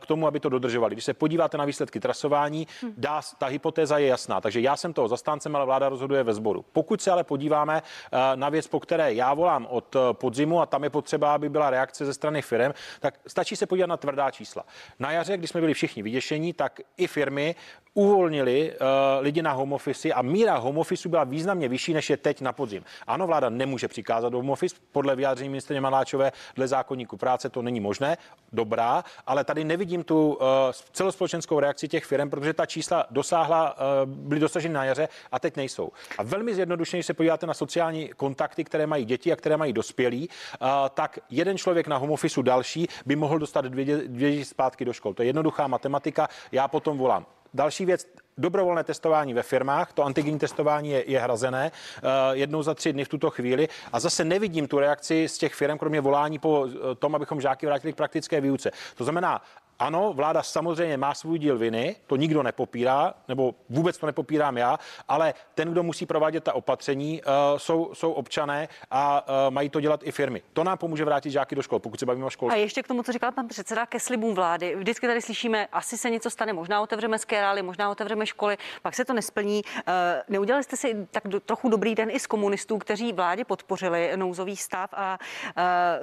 k 0.00 0.06
tomu, 0.06 0.26
aby 0.26 0.40
to 0.40 0.48
dodržovali. 0.48 0.94
Když 0.94 1.04
se 1.04 1.14
podíváte 1.14 1.58
na 1.58 1.64
výsledky 1.64 2.00
trasování, 2.00 2.66
hm. 2.82 2.92
dá, 2.96 3.20
ta 3.38 3.46
hypotéza 3.46 3.98
je 3.98 4.06
jasná. 4.06 4.40
Takže 4.40 4.60
já 4.60 4.76
jsem 4.76 4.92
toho 4.92 5.08
zastáncem, 5.08 5.56
ale 5.56 5.64
vláda 5.64 5.88
rozhoduje 5.88 6.22
ve 6.22 6.34
sboru. 6.34 6.64
Pokud 6.72 7.02
se 7.02 7.10
ale 7.10 7.24
podíváme 7.24 7.82
eh, 7.82 8.18
na 8.36 8.48
věc, 8.48 8.66
po 8.66 8.80
které 8.80 9.14
já 9.14 9.34
volám 9.34 9.66
od 9.70 9.96
eh, 9.96 9.98
podzimu 10.12 10.60
a 10.60 10.66
tam 10.66 10.84
je 10.84 10.90
potřeba, 10.90 11.34
aby 11.34 11.48
byla 11.48 11.70
reakce 11.70 12.06
ze 12.06 12.14
strany 12.14 12.42
firm, 12.42 12.72
tak 13.00 13.14
stačí 13.26 13.56
se 13.56 13.66
podívat 13.66 13.86
na 13.86 13.96
tvrdá 13.96 14.30
čísla. 14.30 14.64
Na 14.98 15.12
jaře, 15.12 15.36
když 15.36 15.50
jsme 15.50 15.60
byli 15.60 15.74
všichni 15.74 16.02
vyděšení, 16.02 16.52
tak 16.52 16.80
i 16.96 17.06
firmy 17.06 17.54
uvolnili 17.94 18.70
uh, 18.70 18.86
lidi 19.20 19.42
na 19.42 19.52
home 19.52 19.72
office 19.72 20.12
a 20.12 20.22
míra 20.22 20.56
home 20.56 20.78
office 20.78 21.08
byla 21.08 21.24
významně 21.24 21.68
vyšší, 21.68 21.94
než 21.94 22.10
je 22.10 22.16
teď 22.16 22.40
na 22.40 22.52
podzim. 22.52 22.84
Ano, 23.06 23.26
vláda 23.26 23.50
nemůže 23.50 23.88
přikázat 23.88 24.34
home 24.34 24.50
office, 24.50 24.76
podle 24.92 25.16
vyjádření 25.16 25.48
ministrně 25.48 25.80
Maláčové 25.80 26.32
dle 26.54 26.68
zákonníku 26.68 27.16
práce 27.16 27.48
to 27.48 27.62
není 27.62 27.80
možné, 27.80 28.16
dobrá, 28.52 29.04
ale 29.26 29.44
tady 29.44 29.64
nevidím 29.64 29.89
tu 29.98 30.32
uh, 30.32 30.46
celospolečenskou 30.92 31.60
reakci 31.60 31.88
těch 31.88 32.04
firm, 32.04 32.30
protože 32.30 32.52
ta 32.52 32.66
čísla 32.66 33.06
dosáhla, 33.10 33.76
uh, 33.76 34.10
byly 34.10 34.40
dosaženy 34.40 34.74
na 34.74 34.84
jaře 34.84 35.08
a 35.32 35.38
teď 35.38 35.56
nejsou. 35.56 35.92
A 36.18 36.22
velmi 36.22 36.54
zjednodušeně, 36.54 37.02
se 37.02 37.14
podíváte 37.14 37.46
na 37.46 37.54
sociální 37.54 38.08
kontakty, 38.08 38.64
které 38.64 38.86
mají 38.86 39.04
děti 39.04 39.32
a 39.32 39.36
které 39.36 39.56
mají 39.56 39.72
dospělí, 39.72 40.28
uh, 40.28 40.68
tak 40.94 41.18
jeden 41.30 41.58
člověk 41.58 41.86
na 41.86 41.96
home 41.96 42.10
office 42.10 42.42
další 42.42 42.88
by 43.06 43.16
mohl 43.16 43.38
dostat 43.38 43.64
dvě, 43.64 43.96
dvě 43.96 44.44
zpátky 44.44 44.84
do 44.84 44.92
škol. 44.92 45.14
To 45.14 45.22
je 45.22 45.26
jednoduchá 45.26 45.66
matematika. 45.66 46.28
Já 46.52 46.68
potom 46.68 46.98
volám 46.98 47.26
Další 47.54 47.86
věc, 47.86 48.06
dobrovolné 48.38 48.84
testování 48.84 49.34
ve 49.34 49.42
firmách, 49.42 49.92
to 49.92 50.04
antigenní 50.04 50.38
testování 50.38 50.90
je, 50.90 51.10
je 51.10 51.20
hrazené 51.20 51.70
uh, 51.70 52.08
jednou 52.32 52.62
za 52.62 52.74
tři 52.74 52.92
dny 52.92 53.04
v 53.04 53.08
tuto 53.08 53.30
chvíli 53.30 53.68
a 53.92 54.00
zase 54.00 54.24
nevidím 54.24 54.68
tu 54.68 54.78
reakci 54.78 55.28
z 55.28 55.38
těch 55.38 55.54
firm, 55.54 55.78
kromě 55.78 56.00
volání 56.00 56.38
po 56.38 56.66
eh, 56.68 56.94
tom, 56.94 57.14
abychom 57.14 57.40
žáky 57.40 57.66
vrátili 57.66 57.92
k 57.92 57.96
praktické 57.96 58.40
výuce. 58.40 58.70
To 58.94 59.04
znamená, 59.04 59.42
ano, 59.80 60.12
vláda 60.12 60.42
samozřejmě 60.42 60.96
má 60.96 61.14
svůj 61.14 61.38
díl 61.38 61.58
viny, 61.58 61.96
to 62.06 62.16
nikdo 62.16 62.42
nepopírá, 62.42 63.14
nebo 63.28 63.54
vůbec 63.68 63.98
to 63.98 64.06
nepopírám 64.06 64.56
já, 64.56 64.78
ale 65.08 65.34
ten, 65.54 65.72
kdo 65.72 65.82
musí 65.82 66.06
provádět 66.06 66.44
ta 66.44 66.52
opatření, 66.52 67.22
uh, 67.22 67.58
jsou, 67.58 67.94
jsou 67.94 68.12
občané 68.12 68.68
a 68.90 69.28
uh, 69.28 69.54
mají 69.54 69.70
to 69.70 69.80
dělat 69.80 70.00
i 70.04 70.12
firmy. 70.12 70.42
To 70.52 70.64
nám 70.64 70.78
pomůže 70.78 71.04
vrátit 71.04 71.30
žáky 71.30 71.54
do 71.54 71.62
škol, 71.62 71.78
pokud 71.78 72.00
se 72.00 72.06
bavíme 72.06 72.26
o 72.26 72.30
škole. 72.30 72.54
A 72.54 72.56
ještě 72.56 72.82
k 72.82 72.88
tomu, 72.88 73.02
co 73.02 73.12
říkal 73.12 73.32
pan 73.32 73.48
předseda, 73.48 73.86
ke 73.86 74.00
slibům 74.00 74.34
vlády. 74.34 74.76
Vždycky 74.76 75.06
tady 75.06 75.22
slyšíme, 75.22 75.66
asi 75.66 75.98
se 75.98 76.10
něco 76.10 76.30
stane, 76.30 76.52
možná 76.52 76.80
otevřeme 76.80 77.18
skérály, 77.18 77.62
možná 77.62 77.90
otevřeme 77.90 78.26
školy, 78.26 78.58
pak 78.82 78.94
se 78.94 79.04
to 79.04 79.12
nesplní. 79.12 79.62
Uh, 79.64 79.92
neudělali 80.28 80.64
jste 80.64 80.76
si 80.76 81.06
tak 81.10 81.28
do, 81.28 81.40
trochu 81.40 81.68
dobrý 81.68 81.94
den 81.94 82.10
i 82.10 82.20
z 82.20 82.26
komunistů, 82.26 82.78
kteří 82.78 83.12
vládě 83.12 83.44
podpořili 83.44 84.12
nouzový 84.16 84.56
stav 84.56 84.90
a 84.92 85.18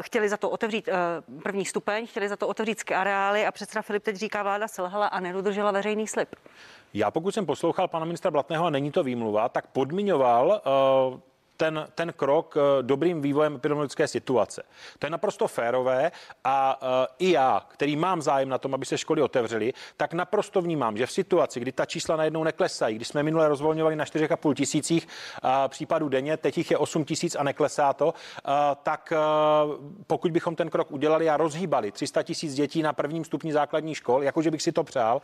chtěli 0.02 0.30
za 0.30 0.38
to 0.38 0.50
otevřít 0.50 0.90
první 1.44 1.66
stupeň, 1.66 2.08
chtěli 2.08 2.30
za 2.30 2.36
to 2.36 2.48
otevřít 2.48 2.84
areály 2.96 3.46
a 3.46 3.52
předseda 3.68 3.82
Filip 3.82 4.04
teď 4.04 4.16
říká, 4.16 4.44
vláda 4.44 4.68
selhala 4.68 5.08
a 5.08 5.20
nedodržela 5.20 5.72
veřejný 5.72 6.08
slib. 6.08 6.36
Já 6.94 7.12
pokud 7.12 7.34
jsem 7.34 7.46
poslouchal 7.46 7.88
pana 7.88 8.06
ministra 8.06 8.32
Blatného, 8.32 8.66
a 8.66 8.70
není 8.70 8.92
to 8.92 9.04
výmluva, 9.04 9.50
tak 9.50 9.68
podmiňoval 9.68 10.62
uh, 11.14 11.20
ten, 11.58 11.88
ten 11.96 12.14
krok 12.14 12.58
eh, 12.58 12.84
dobrým 12.84 13.22
vývojem 13.22 13.56
epidemiologické 13.56 14.08
situace. 14.08 14.64
To 15.00 15.06
je 15.06 15.12
naprosto 15.12 15.48
férové 15.48 16.12
a 16.44 16.82
uh, 16.82 16.88
i 17.20 17.32
já, 17.32 17.62
který 17.68 17.96
mám 17.96 18.22
zájem 18.22 18.50
na 18.50 18.58
tom, 18.58 18.74
aby 18.74 18.86
se 18.86 18.98
školy 18.98 19.22
otevřely, 19.22 19.74
tak 19.98 20.14
naprosto 20.14 20.62
vnímám, 20.62 20.98
že 20.98 21.06
v 21.06 21.12
situaci, 21.12 21.60
kdy 21.60 21.72
ta 21.72 21.86
čísla 21.86 22.16
najednou 22.16 22.44
neklesají, 22.44 22.96
když 22.96 23.08
jsme 23.08 23.24
minule 23.24 23.48
rozvolňovali 23.48 23.96
na 23.96 24.06
4,5 24.06 24.54
tisících 24.54 25.08
případů 25.68 26.10
denně, 26.10 26.38
teď 26.38 26.58
jich 26.58 26.72
je 26.72 26.78
8 26.78 27.06
tisíc 27.06 27.36
a 27.36 27.44
neklesá 27.44 27.94
to, 27.94 28.06
uh, 28.06 28.14
tak 28.84 29.14
pokud 30.08 30.32
bychom 30.32 30.56
ten 30.56 30.70
krok 30.70 30.92
udělali 30.92 31.30
a 31.30 31.38
rozhýbali 31.38 31.92
300 31.92 32.24
tisíc 32.24 32.54
dětí 32.54 32.82
na 32.82 32.94
prvním 32.94 33.26
stupni 33.26 33.54
základní 33.54 33.96
škol, 33.96 34.24
jakože 34.24 34.52
bych 34.52 34.62
si 34.62 34.72
to 34.72 34.84
přál, 34.84 35.22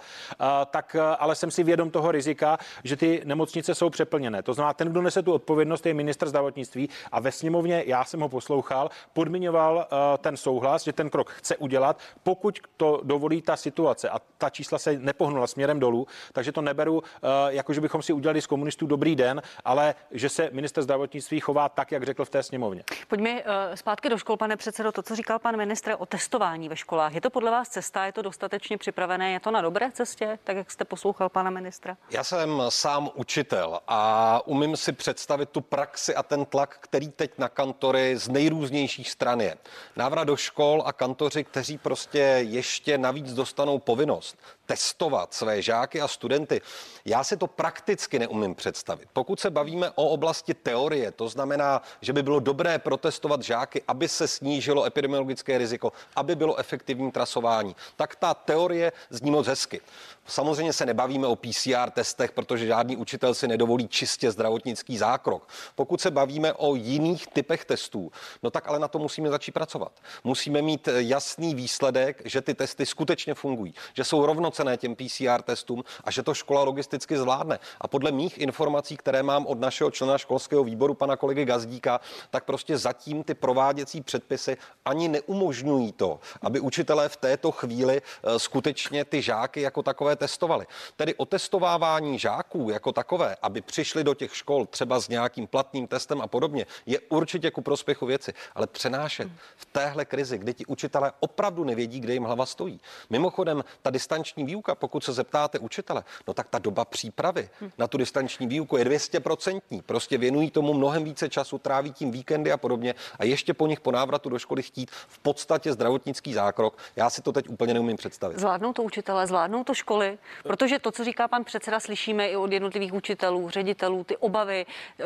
tak 0.71 0.95
ale 1.19 1.35
jsem 1.35 1.51
si 1.51 1.63
vědom 1.63 1.91
toho 1.91 2.11
rizika, 2.11 2.57
že 2.83 2.95
ty 2.95 3.21
nemocnice 3.25 3.75
jsou 3.75 3.89
přeplněné. 3.89 4.43
To 4.43 4.53
znamená, 4.53 4.73
ten, 4.73 4.87
kdo 4.87 5.01
nese 5.01 5.21
tu 5.21 5.33
odpovědnost, 5.33 5.85
je 5.85 5.93
minister 5.93 6.22
ministr 6.23 6.29
zdravotnictví 6.29 6.89
a 7.11 7.19
ve 7.19 7.31
sněmovně, 7.31 7.83
já 7.87 8.05
jsem 8.05 8.19
ho 8.19 8.29
poslouchal, 8.29 8.89
podmiňoval 9.13 9.75
uh, 9.75 10.17
ten 10.17 10.37
souhlas, 10.37 10.83
že 10.83 10.93
ten 10.93 11.09
krok 11.09 11.29
chce 11.31 11.57
udělat, 11.57 11.99
pokud 12.23 12.59
to 12.77 13.01
dovolí 13.03 13.41
ta 13.41 13.55
situace 13.55 14.09
a 14.09 14.19
ta 14.37 14.49
čísla 14.49 14.79
se 14.79 14.99
nepohnula 14.99 15.47
směrem 15.47 15.79
dolů, 15.79 16.07
takže 16.33 16.51
to 16.51 16.61
neberu, 16.61 16.97
uh, 16.97 17.03
jako 17.47 17.73
že 17.73 17.81
bychom 17.81 18.01
si 18.01 18.13
udělali 18.13 18.41
z 18.41 18.47
komunistů 18.47 18.87
dobrý 18.87 19.15
den, 19.15 19.41
ale 19.65 19.95
že 20.11 20.29
se 20.29 20.49
minister 20.51 20.83
zdravotnictví 20.83 21.39
chová 21.39 21.69
tak, 21.69 21.91
jak 21.91 22.03
řekl 22.03 22.25
v 22.25 22.29
té 22.29 22.43
sněmovně. 22.43 22.83
Pojďme 23.07 23.31
uh, 23.31 23.39
zpátky 23.75 24.09
do 24.09 24.17
škol, 24.17 24.37
pane 24.37 24.57
předsedo, 24.57 24.91
to, 24.91 25.01
co 25.01 25.15
říkal 25.15 25.39
pan 25.39 25.57
ministr 25.57 25.95
o 25.97 26.05
testování 26.05 26.69
ve 26.69 26.75
školách. 26.75 27.15
Je 27.15 27.21
to 27.21 27.29
podle 27.29 27.51
vás 27.51 27.69
cesta, 27.69 28.05
je 28.05 28.11
to 28.11 28.21
dostatečně 28.21 28.77
připravené, 28.77 29.31
je 29.31 29.39
to 29.39 29.51
na 29.51 29.61
dobré 29.61 29.91
cestě, 29.91 30.39
tak 30.43 30.57
jak 30.57 30.71
jste 30.71 30.85
poslouchal 30.85 31.29
pana 31.29 31.49
ministra? 31.49 31.97
Já 32.09 32.23
jsem 32.23 32.61
sám 32.69 33.09
učitel 33.15 33.79
a 33.87 34.41
umím 34.45 34.77
si 34.77 34.91
představit 34.91 35.49
tu 35.49 35.61
praxi 35.61 36.12
a 36.15 36.23
ten 36.23 36.45
tlak, 36.45 36.77
který 36.81 37.07
teď 37.07 37.31
na 37.37 37.49
kantory 37.49 38.17
z 38.17 38.29
nejrůznějších 38.29 39.11
stran 39.11 39.41
je. 39.41 39.57
Návrat 39.95 40.23
do 40.23 40.37
škol 40.37 40.83
a 40.85 40.93
kantoři, 40.93 41.43
kteří 41.43 41.77
prostě 41.77 42.19
ještě 42.39 42.97
navíc 42.97 43.33
dostanou 43.33 43.79
povinnost 43.79 44.37
testovat 44.65 45.33
své 45.33 45.61
žáky 45.61 46.01
a 46.01 46.07
studenty. 46.07 46.61
Já 47.05 47.23
si 47.23 47.37
to 47.37 47.47
prakticky 47.47 48.19
neumím 48.19 48.55
představit. 48.55 49.07
Pokud 49.13 49.39
se 49.39 49.49
bavíme 49.49 49.91
o 49.95 50.09
oblasti 50.09 50.53
teorie, 50.53 51.11
to 51.11 51.29
znamená, 51.29 51.81
že 52.01 52.13
by 52.13 52.23
bylo 52.23 52.39
dobré 52.39 52.79
protestovat 52.79 53.41
žáky, 53.41 53.81
aby 53.87 54.07
se 54.07 54.27
snížilo 54.27 54.85
epidemiologické 54.85 55.57
riziko, 55.57 55.93
aby 56.15 56.35
bylo 56.35 56.55
efektivní 56.55 57.11
trasování, 57.11 57.75
tak 57.95 58.15
ta 58.15 58.33
teorie 58.33 58.91
zní 59.09 59.31
moc 59.31 59.47
hezky. 59.47 59.81
Samozřejmě 60.27 60.73
se 60.73 60.85
nebavíme 60.85 61.27
o 61.27 61.35
PCR 61.35 61.89
testech, 61.91 62.31
protože 62.31 62.65
žádný 62.65 62.97
učitel 62.97 63.33
si 63.33 63.47
nedovolí 63.47 63.87
čistě 63.87 64.31
zdravotnický 64.31 64.97
zákrok. 64.97 65.47
Pokud 65.75 66.01
se 66.01 66.11
bavíme 66.11 66.53
o 66.53 66.75
jiných 66.75 67.27
typech 67.27 67.65
testů, 67.65 68.11
no 68.43 68.51
tak 68.51 68.67
ale 68.67 68.79
na 68.79 68.87
to 68.87 68.99
musíme 68.99 69.29
začít 69.29 69.51
pracovat. 69.51 69.91
Musíme 70.23 70.61
mít 70.61 70.89
jasný 70.97 71.55
výsledek, 71.55 72.21
že 72.25 72.41
ty 72.41 72.53
testy 72.53 72.85
skutečně 72.85 73.33
fungují, 73.33 73.73
že 73.93 74.03
jsou 74.03 74.25
rovnocené 74.53 74.77
těm 74.77 74.95
PCR 74.95 75.41
testům 75.41 75.83
a 76.03 76.11
že 76.11 76.23
to 76.23 76.33
škola 76.33 76.63
logisticky 76.63 77.17
zvládne. 77.17 77.59
A 77.81 77.87
podle 77.87 78.11
mých 78.11 78.37
informací, 78.37 78.97
které 78.97 79.23
mám 79.23 79.45
od 79.45 79.59
našeho 79.59 79.91
člena 79.91 80.17
školského 80.17 80.63
výboru, 80.63 80.93
pana 80.93 81.17
kolegy 81.17 81.45
Gazdíka, 81.45 81.99
tak 82.29 82.43
prostě 82.43 82.77
zatím 82.77 83.23
ty 83.23 83.33
prováděcí 83.33 84.01
předpisy 84.01 84.57
ani 84.85 85.07
neumožňují 85.07 85.91
to, 85.91 86.19
aby 86.41 86.59
učitelé 86.59 87.09
v 87.09 87.17
této 87.17 87.51
chvíli 87.51 88.01
eh, 88.01 88.39
skutečně 88.39 89.05
ty 89.05 89.21
žáky 89.21 89.61
jako 89.61 89.83
takové 89.83 90.15
testovali. 90.15 90.65
Tedy 90.95 91.15
otestovávání 91.15 92.19
žáků 92.19 92.69
jako 92.69 92.91
takové, 92.91 93.35
aby 93.41 93.61
přišli 93.61 94.03
do 94.03 94.13
těch 94.13 94.35
škol 94.35 94.65
třeba 94.65 94.99
s 94.99 95.09
nějakým 95.09 95.47
platným 95.47 95.87
testem 95.87 96.21
a 96.21 96.27
podobně, 96.27 96.65
je 96.85 96.99
určitě 97.09 97.51
ku 97.51 97.61
prospěchu 97.61 98.05
věci. 98.05 98.33
Ale 98.55 98.67
přenášet 98.67 99.27
v 99.55 99.65
téhle 99.65 100.05
krizi, 100.05 100.37
kdy 100.37 100.53
ti 100.53 100.65
učitelé 100.65 101.11
opravdu 101.19 101.63
nevědí, 101.63 101.99
kde 101.99 102.13
jim 102.13 102.23
hlava 102.23 102.45
stojí. 102.45 102.79
Mimochodem, 103.09 103.63
ta 103.81 103.89
distanční 103.89 104.42
výuka, 104.45 104.75
pokud 104.75 105.03
se 105.03 105.13
zeptáte 105.13 105.59
učitele, 105.59 106.03
no 106.27 106.33
tak 106.33 106.47
ta 106.49 106.59
doba 106.59 106.85
přípravy 106.85 107.49
na 107.77 107.87
tu 107.87 107.97
distanční 107.97 108.47
výuku 108.47 108.77
je 108.77 108.85
200%. 108.85 109.61
Prostě 109.85 110.17
věnují 110.17 110.51
tomu 110.51 110.73
mnohem 110.73 111.03
více 111.03 111.29
času, 111.29 111.57
tráví 111.57 111.93
tím 111.93 112.11
víkendy 112.11 112.51
a 112.51 112.57
podobně 112.57 112.95
a 113.19 113.25
ještě 113.25 113.53
po 113.53 113.67
nich 113.67 113.79
po 113.79 113.91
návratu 113.91 114.29
do 114.29 114.39
školy 114.39 114.63
chtít 114.63 114.91
v 114.91 115.19
podstatě 115.19 115.73
zdravotnický 115.73 116.33
zákrok. 116.33 116.77
Já 116.95 117.09
si 117.09 117.21
to 117.21 117.31
teď 117.31 117.49
úplně 117.49 117.73
neumím 117.73 117.97
představit. 117.97 118.39
Zvládnou 118.39 118.73
to 118.73 118.83
učitele, 118.83 119.27
zvládnou 119.27 119.63
to 119.63 119.73
školy, 119.73 120.17
protože 120.43 120.79
to, 120.79 120.91
co 120.91 121.03
říká 121.03 121.27
pan 121.27 121.43
předseda, 121.43 121.79
slyšíme 121.79 122.27
i 122.27 122.35
od 122.35 122.51
jednotlivých 122.51 122.93
učitelů, 122.93 123.49
ředitelů, 123.49 124.03
ty 124.03 124.17
obavy, 124.17 124.65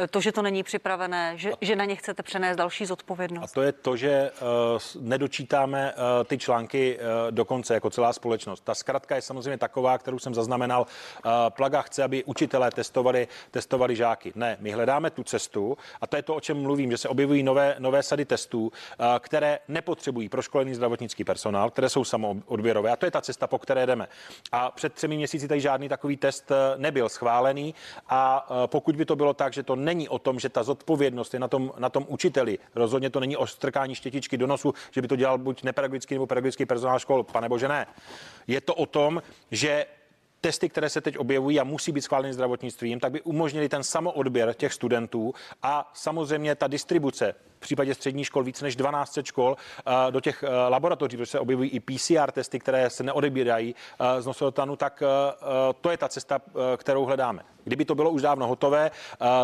to, 0.10 0.22
že 0.22 0.32
to 0.32 0.41
není 0.41 0.63
připravené, 0.63 1.34
že, 1.38 1.51
že 1.62 1.75
na 1.75 1.86
ně 1.86 1.96
chcete 1.96 2.24
přenést 2.24 2.58
další 2.58 2.86
zodpovědnost. 2.86 3.51
A 3.51 3.53
to 3.53 3.62
je 3.62 3.72
to, 3.72 3.98
že 3.98 4.32
uh, 4.41 5.03
nedočítáme 5.03 5.94
uh, 5.94 6.24
ty 6.24 6.38
články 6.38 7.00
uh, 7.00 7.32
do 7.32 7.46
konce 7.46 7.74
jako 7.74 7.89
celá 7.89 8.13
společnost. 8.13 8.63
Ta 8.63 8.75
zkratka 8.75 9.15
je 9.15 9.22
samozřejmě 9.27 9.57
taková, 9.57 9.98
kterou 9.98 10.19
jsem 10.19 10.34
zaznamenal. 10.34 10.81
Uh, 10.81 11.31
Plaga 11.50 11.81
chce, 11.81 12.03
aby 12.03 12.24
učitelé 12.24 12.72
testovali, 12.72 13.27
testovali 13.51 13.96
žáky. 13.96 14.31
Ne, 14.36 14.57
my 14.60 14.72
hledáme 14.72 15.10
tu 15.10 15.24
cestu 15.24 15.77
a 16.01 16.07
to 16.07 16.15
je 16.15 16.24
to, 16.24 16.36
o 16.36 16.39
čem 16.39 16.62
mluvím, 16.62 16.91
že 16.91 16.98
se 16.98 17.10
objevují 17.10 17.43
nové, 17.43 17.75
nové 17.79 18.03
sady 18.03 18.25
testů, 18.25 18.62
uh, 18.67 19.05
které 19.19 19.60
nepotřebují 19.67 20.29
proškolený 20.29 20.75
zdravotnický 20.75 21.24
personál, 21.24 21.69
které 21.69 21.89
jsou 21.89 22.03
samoodběrové. 22.03 22.91
A 22.91 22.96
to 22.96 23.05
je 23.05 23.12
ta 23.12 23.22
cesta, 23.22 23.48
po 23.48 23.60
které 23.60 23.86
jdeme. 23.86 24.07
A 24.51 24.72
před 24.72 24.93
třemi 24.93 25.15
měsíci 25.17 25.48
tady 25.48 25.62
žádný 25.62 25.89
takový 25.89 26.17
test 26.17 26.51
nebyl 26.77 27.10
schválený 27.10 27.75
a 28.10 28.48
pokud 28.65 28.96
by 28.96 29.05
to 29.05 29.15
bylo 29.15 29.34
tak, 29.34 29.53
že 29.53 29.63
to 29.63 29.75
není 29.75 30.10
o 30.10 30.19
tom, 30.19 30.39
že 30.39 30.50
ta 30.50 30.63
zodpovědnost 30.63 31.34
je 31.34 31.39
na 31.39 31.48
tom, 31.48 31.72
na 31.77 31.89
tom 31.89 32.05
učiteli, 32.07 32.60
rozhodně 32.75 33.10
to 33.10 33.19
není 33.19 33.38
o 33.38 33.48
strkání 33.48 33.96
štětičky 33.96 34.38
do 34.38 34.48
nosu, 34.48 34.74
že 34.91 35.01
by 35.01 35.07
to 35.07 35.15
dělal 35.15 35.38
buď 35.38 35.63
nepedagogický 35.63 36.15
nebo 36.15 36.27
pedagogický 36.27 36.65
personál 36.65 37.00
škol, 37.00 37.24
pane 37.24 37.50
bože 37.50 37.67
ne. 37.67 37.88
Je 38.47 38.61
to 38.61 38.75
o 38.75 38.85
tom, 38.85 39.21
že 39.51 39.85
testy, 40.41 40.69
které 40.69 40.89
se 40.89 41.01
teď 41.01 41.17
objevují 41.17 41.59
a 41.59 41.63
musí 41.63 41.91
být 41.91 42.01
schváleny 42.01 42.33
zdravotnictvím, 42.33 42.99
tak 42.99 43.11
by 43.11 43.21
umožnili 43.21 43.69
ten 43.69 43.83
samoodběr 43.83 44.53
těch 44.53 44.73
studentů 44.73 45.33
a 45.63 45.91
samozřejmě 45.93 46.55
ta 46.55 46.67
distribuce 46.67 47.35
v 47.57 47.59
případě 47.59 47.95
středních 47.95 48.27
škol 48.27 48.43
více 48.43 48.65
než 48.65 48.75
12 48.75 49.19
škol 49.23 49.57
eh, 49.57 50.11
do 50.11 50.19
těch 50.19 50.43
eh, 50.43 50.49
laboratoří, 50.69 51.17
protože 51.17 51.31
se 51.31 51.39
objevují 51.39 51.69
i 51.69 51.79
PCR 51.79 52.31
testy, 52.31 52.59
které 52.59 52.89
se 52.89 53.03
neodebírají 53.03 53.75
eh, 53.99 54.21
z 54.21 54.25
nosotanu, 54.25 54.75
tak 54.75 55.03
to 55.81 55.91
je 55.91 55.97
ta 55.97 56.07
cesta, 56.07 56.41
kterou 56.77 57.05
hledáme. 57.05 57.43
Kdyby 57.63 57.85
to 57.85 57.95
bylo 57.95 58.09
už 58.09 58.21
dávno 58.21 58.47
hotové, 58.47 58.91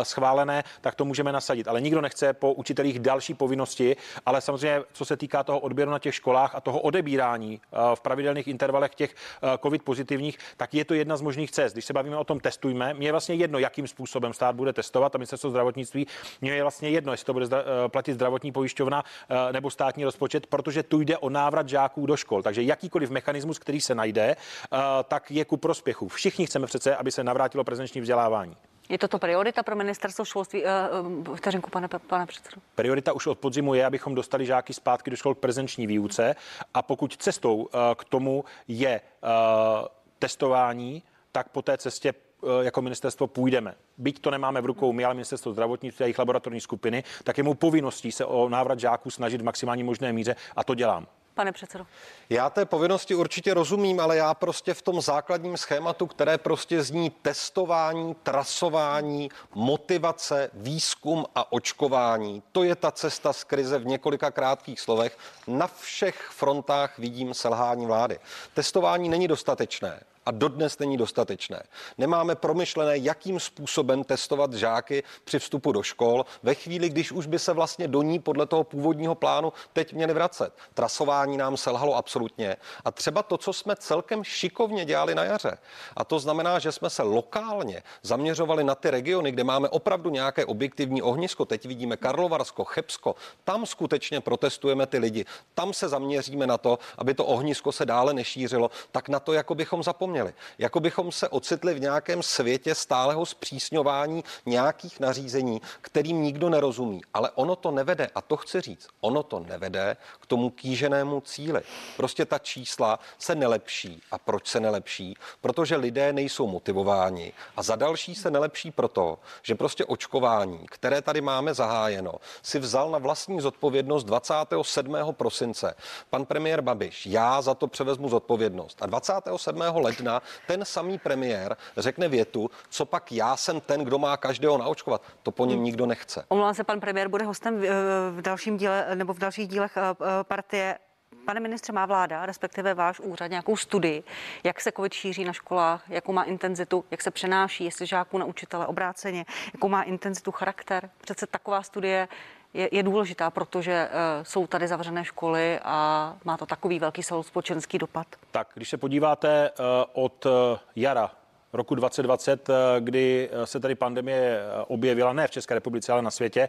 schválené, 0.02 0.64
tak 0.80 0.94
to 0.94 1.04
můžeme 1.04 1.32
nasadit. 1.32 1.68
Ale 1.68 1.80
nikdo 1.80 2.00
nechce 2.00 2.32
po 2.32 2.52
učitelích 2.52 2.98
další 2.98 3.34
povinnosti, 3.34 3.96
ale 4.26 4.40
samozřejmě, 4.40 4.82
co 4.92 5.04
se 5.04 5.16
týká 5.16 5.42
toho 5.42 5.58
odběru 5.58 5.90
na 5.90 5.98
těch 5.98 6.14
školách 6.14 6.54
a 6.54 6.60
toho 6.60 6.80
odebírání 6.80 7.60
v 7.94 8.00
pravidelných 8.00 8.48
intervalech 8.48 8.94
těch 8.94 9.14
COVID 9.62 9.82
pozitivních, 9.82 10.38
tak 10.56 10.74
je 10.74 10.84
to 10.84 10.94
jedna 10.94 11.16
z 11.16 11.22
možných 11.22 11.50
cest. 11.50 11.72
Když 11.72 11.84
se 11.84 11.92
bavíme 11.92 12.16
o 12.16 12.24
tom 12.24 12.40
testujme, 12.40 12.94
mě 12.94 13.08
je 13.08 13.12
vlastně 13.12 13.34
jedno, 13.34 13.58
jakým 13.58 13.88
způsobem 13.88 14.32
stát 14.32 14.56
bude 14.56 14.72
testovat 14.72 15.14
a 15.14 15.18
ministerstvo 15.18 15.50
zdravotnictví, 15.50 16.06
mě 16.40 16.54
je 16.54 16.62
vlastně 16.62 16.88
jedno, 16.88 17.12
jestli 17.12 17.26
to 17.26 17.32
bude 17.32 17.46
platit 17.88 18.03
platit 18.04 18.14
zdravotní 18.14 18.52
pojišťovna 18.52 19.04
eh, 19.04 19.52
nebo 19.52 19.70
státní 19.70 20.04
rozpočet, 20.04 20.46
protože 20.46 20.82
tu 20.82 21.00
jde 21.00 21.18
o 21.18 21.30
návrat 21.30 21.68
žáků 21.68 22.06
do 22.06 22.16
škol. 22.16 22.42
Takže 22.42 22.62
jakýkoliv 22.62 23.10
mechanismus, 23.10 23.58
který 23.58 23.80
se 23.80 23.94
najde, 23.94 24.36
eh, 24.36 24.78
tak 25.08 25.30
je 25.30 25.44
ku 25.44 25.56
prospěchu. 25.56 26.08
Všichni 26.08 26.46
chceme 26.46 26.66
přece, 26.66 26.96
aby 26.96 27.10
se 27.10 27.24
navrátilo 27.24 27.64
prezenční 27.64 28.00
vzdělávání. 28.00 28.56
Je 28.88 28.98
toto 28.98 29.18
priorita 29.18 29.62
pro 29.62 29.76
ministerstvo 29.76 30.24
školství? 30.24 30.64
Uh, 30.64 31.36
vteřinku, 31.36 31.70
pane, 31.70 31.88
pane 31.88 32.26
předsedo. 32.26 32.60
Priorita 32.74 33.12
už 33.12 33.26
od 33.26 33.38
podzimu 33.38 33.74
je, 33.74 33.86
abychom 33.86 34.14
dostali 34.14 34.46
žáky 34.46 34.72
zpátky 34.74 35.10
do 35.10 35.16
škol 35.16 35.34
k 35.34 35.38
prezenční 35.38 35.86
výuce 35.86 36.36
a 36.74 36.82
pokud 36.82 37.16
cestou 37.16 37.56
uh, 37.56 37.68
k 37.96 38.04
tomu 38.04 38.44
je 38.68 39.00
uh, 39.00 39.88
testování, 40.18 41.02
tak 41.32 41.48
po 41.48 41.62
té 41.62 41.78
cestě 41.78 42.12
Eh, 42.12 42.23
jako 42.60 42.82
ministerstvo 42.82 43.26
půjdeme. 43.26 43.74
Byť 43.98 44.18
to 44.18 44.30
nemáme 44.30 44.60
v 44.60 44.66
rukou 44.66 44.92
my, 44.92 45.04
ale 45.04 45.14
ministerstvo 45.14 45.52
zdravotnictví 45.52 46.02
a 46.02 46.06
jejich 46.06 46.18
laboratorní 46.18 46.60
skupiny, 46.60 47.04
tak 47.24 47.38
je 47.38 47.44
mou 47.44 47.54
povinností 47.54 48.12
se 48.12 48.24
o 48.24 48.48
návrat 48.48 48.80
žáků 48.80 49.10
snažit 49.10 49.40
v 49.40 49.44
maximální 49.44 49.82
možné 49.82 50.12
míře 50.12 50.36
a 50.56 50.64
to 50.64 50.74
dělám. 50.74 51.06
Pane 51.34 51.52
předsedo. 51.52 51.86
Já 52.30 52.50
té 52.50 52.64
povinnosti 52.64 53.14
určitě 53.14 53.54
rozumím, 53.54 54.00
ale 54.00 54.16
já 54.16 54.34
prostě 54.34 54.74
v 54.74 54.82
tom 54.82 55.00
základním 55.00 55.56
schématu, 55.56 56.06
které 56.06 56.38
prostě 56.38 56.82
zní 56.82 57.10
testování, 57.10 58.14
trasování, 58.22 59.28
motivace, 59.54 60.50
výzkum 60.52 61.26
a 61.34 61.52
očkování, 61.52 62.42
to 62.52 62.62
je 62.62 62.76
ta 62.76 62.90
cesta 62.90 63.32
z 63.32 63.44
krize 63.44 63.78
v 63.78 63.86
několika 63.86 64.30
krátkých 64.30 64.80
slovech. 64.80 65.18
Na 65.46 65.66
všech 65.66 66.28
frontách 66.30 66.98
vidím 66.98 67.34
selhání 67.34 67.86
vlády. 67.86 68.18
Testování 68.54 69.08
není 69.08 69.28
dostatečné 69.28 70.00
a 70.26 70.30
dodnes 70.30 70.78
není 70.78 70.96
dostatečné. 70.96 71.62
Nemáme 71.98 72.34
promyšlené, 72.34 72.98
jakým 72.98 73.40
způsobem 73.40 74.04
testovat 74.04 74.52
žáky 74.52 75.02
při 75.24 75.38
vstupu 75.38 75.72
do 75.72 75.82
škol 75.82 76.26
ve 76.42 76.54
chvíli, 76.54 76.88
když 76.88 77.12
už 77.12 77.26
by 77.26 77.38
se 77.38 77.52
vlastně 77.52 77.88
do 77.88 78.02
ní 78.02 78.18
podle 78.18 78.46
toho 78.46 78.64
původního 78.64 79.14
plánu 79.14 79.52
teď 79.72 79.92
měli 79.92 80.14
vracet. 80.14 80.54
Trasování 80.74 81.36
nám 81.36 81.56
selhalo 81.56 81.94
absolutně. 81.96 82.56
A 82.84 82.90
třeba 82.90 83.22
to, 83.22 83.38
co 83.38 83.52
jsme 83.52 83.76
celkem 83.76 84.24
šikovně 84.24 84.84
dělali 84.84 85.14
na 85.14 85.24
jaře, 85.24 85.58
a 85.96 86.04
to 86.04 86.18
znamená, 86.18 86.58
že 86.58 86.72
jsme 86.72 86.90
se 86.90 87.02
lokálně 87.02 87.82
zaměřovali 88.02 88.64
na 88.64 88.74
ty 88.74 88.90
regiony, 88.90 89.32
kde 89.32 89.44
máme 89.44 89.68
opravdu 89.68 90.10
nějaké 90.10 90.44
objektivní 90.44 91.02
ohnisko. 91.02 91.44
Teď 91.44 91.66
vidíme 91.66 91.96
Karlovarsko, 91.96 92.64
Chebsko. 92.64 93.14
Tam 93.44 93.66
skutečně 93.66 94.20
protestujeme 94.20 94.86
ty 94.86 94.98
lidi. 94.98 95.24
Tam 95.54 95.72
se 95.72 95.88
zaměříme 95.88 96.46
na 96.46 96.58
to, 96.58 96.78
aby 96.98 97.14
to 97.14 97.24
ohnisko 97.24 97.72
se 97.72 97.86
dále 97.86 98.14
nešířilo. 98.14 98.70
Tak 98.92 99.08
na 99.08 99.20
to, 99.20 99.32
jako 99.32 99.54
bychom 99.54 99.82
zapomněli. 99.82 100.13
Jako 100.58 100.80
bychom 100.80 101.12
se 101.12 101.28
ocitli 101.28 101.74
v 101.74 101.80
nějakém 101.80 102.22
světě 102.22 102.74
stáleho 102.74 103.26
zpřísňování 103.26 104.24
nějakých 104.46 105.00
nařízení, 105.00 105.62
kterým 105.80 106.22
nikdo 106.22 106.48
nerozumí. 106.50 107.00
Ale 107.14 107.30
ono 107.30 107.56
to 107.56 107.70
nevede, 107.70 108.10
a 108.14 108.20
to 108.20 108.36
chci 108.36 108.60
říct, 108.60 108.88
ono 109.00 109.22
to 109.22 109.40
nevede 109.40 109.96
k 110.20 110.26
tomu 110.26 110.50
kýženému 110.50 111.20
cíli. 111.20 111.62
Prostě 111.96 112.24
ta 112.24 112.38
čísla 112.38 112.98
se 113.18 113.34
nelepší. 113.34 114.02
A 114.10 114.18
proč 114.18 114.46
se 114.46 114.60
nelepší? 114.60 115.16
Protože 115.40 115.76
lidé 115.76 116.12
nejsou 116.12 116.46
motivováni. 116.46 117.32
A 117.56 117.62
za 117.62 117.76
další 117.76 118.14
se 118.14 118.30
nelepší 118.30 118.70
proto, 118.70 119.18
že 119.42 119.54
prostě 119.54 119.84
očkování, 119.84 120.66
které 120.70 121.02
tady 121.02 121.20
máme 121.20 121.54
zahájeno, 121.54 122.12
si 122.42 122.58
vzal 122.58 122.90
na 122.90 122.98
vlastní 122.98 123.40
zodpovědnost 123.40 124.04
27. 124.04 124.96
prosince 125.12 125.74
pan 126.10 126.26
premiér 126.26 126.60
Babiš. 126.60 127.06
Já 127.06 127.42
za 127.42 127.54
to 127.54 127.66
převezmu 127.66 128.08
zodpovědnost. 128.08 128.82
A 128.82 128.86
27. 128.86 129.60
ledna 129.74 130.03
ten 130.46 130.64
samý 130.64 130.98
premiér 130.98 131.56
řekne 131.76 132.08
větu, 132.08 132.50
co 132.68 132.86
pak 132.86 133.12
já 133.12 133.36
jsem 133.36 133.60
ten, 133.60 133.84
kdo 133.84 133.98
má 133.98 134.16
každého 134.16 134.58
naočkovat. 134.58 135.02
To 135.22 135.30
po 135.30 135.46
něm 135.46 135.64
nikdo 135.64 135.86
nechce. 135.86 136.24
Omlouvám 136.28 136.54
se, 136.54 136.64
pan 136.64 136.80
premiér 136.80 137.08
bude 137.08 137.24
hostem 137.24 137.60
v, 137.60 137.66
v 138.10 138.22
dalším 138.22 138.56
díle 138.56 138.86
nebo 138.94 139.14
v 139.14 139.18
dalších 139.18 139.48
dílech 139.48 139.76
eh, 139.76 139.80
eh, 139.80 140.24
partie. 140.24 140.78
Pane 141.24 141.40
ministře, 141.40 141.72
má 141.72 141.86
vláda, 141.86 142.26
respektive 142.26 142.74
váš 142.74 143.00
úřad, 143.00 143.26
nějakou 143.26 143.56
studii, 143.56 144.04
jak 144.44 144.60
se 144.60 144.72
COVID 144.72 144.92
šíří 144.92 145.24
na 145.24 145.32
školách, 145.32 145.84
jakou 145.88 146.12
má 146.12 146.22
intenzitu, 146.22 146.84
jak 146.90 147.02
se 147.02 147.10
přenáší, 147.10 147.64
jestli 147.64 147.86
žáků 147.86 148.18
na 148.18 148.24
učitele 148.24 148.66
obráceně, 148.66 149.24
jakou 149.54 149.68
má 149.68 149.82
intenzitu 149.82 150.32
charakter? 150.32 150.90
Přece 151.00 151.26
taková 151.26 151.62
studie 151.62 152.08
je, 152.54 152.68
je 152.72 152.82
důležitá, 152.82 153.30
protože 153.30 153.88
uh, 153.88 154.24
jsou 154.24 154.46
tady 154.46 154.68
zavřené 154.68 155.04
školy 155.04 155.60
a 155.64 156.16
má 156.24 156.36
to 156.36 156.46
takový 156.46 156.78
velký 156.78 157.02
společenský 157.02 157.78
dopad. 157.78 158.06
Tak, 158.30 158.48
když 158.54 158.68
se 158.68 158.76
podíváte 158.76 159.50
uh, 159.50 159.64
od 160.04 160.26
uh, 160.26 160.32
jara 160.76 161.10
roku 161.54 161.74
2020, 161.74 162.50
eh, 162.50 162.54
kdy 162.80 163.28
eh, 163.32 163.46
se 163.46 163.60
tady 163.60 163.74
pandemie 163.74 164.40
eh, 164.40 164.64
objevila 164.68 165.12
ne 165.12 165.28
v 165.28 165.30
České 165.30 165.54
republice, 165.54 165.92
ale 165.92 166.02
na 166.02 166.10
světě, 166.10 166.48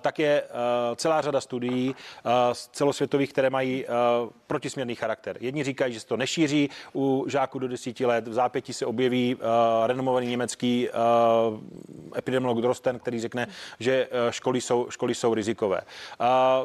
tak 0.00 0.18
je 0.18 0.42
celá 0.96 1.20
řada 1.20 1.40
studií 1.40 1.94
celosvětových, 2.72 3.32
které 3.32 3.50
mají 3.50 3.86
protisměrný 4.46 4.94
charakter. 4.94 5.36
Jedni 5.40 5.64
říkají, 5.64 5.94
že 5.94 6.00
se 6.00 6.06
to 6.06 6.16
nešíří 6.16 6.70
u 6.94 7.24
žáků 7.28 7.58
do 7.58 7.68
10 7.68 8.00
let, 8.00 8.28
v 8.28 8.32
zápětí 8.32 8.72
se 8.72 8.86
objeví 8.86 9.36
renomovaný 9.86 10.26
německý 10.26 10.88
epidemiolog 12.16 12.60
Drosten, 12.60 12.98
který 12.98 13.20
řekne, 13.20 13.46
že 13.80 14.08
školy 14.30 14.60
jsou, 14.60 14.86
školy 14.90 15.14
jsou 15.14 15.34
rizikové. 15.34 15.80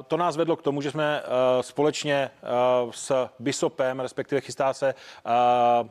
To 0.08 0.18
nás 0.18 0.38
vedlo 0.38 0.56
k 0.56 0.62
tomu, 0.62 0.82
že 0.82 0.92
jsme 0.92 1.24
společně 1.62 2.32
s 2.92 3.30
BISOPem, 3.40 4.00
respektive 4.00 4.42
chystá 4.42 4.74
se, 4.74 4.94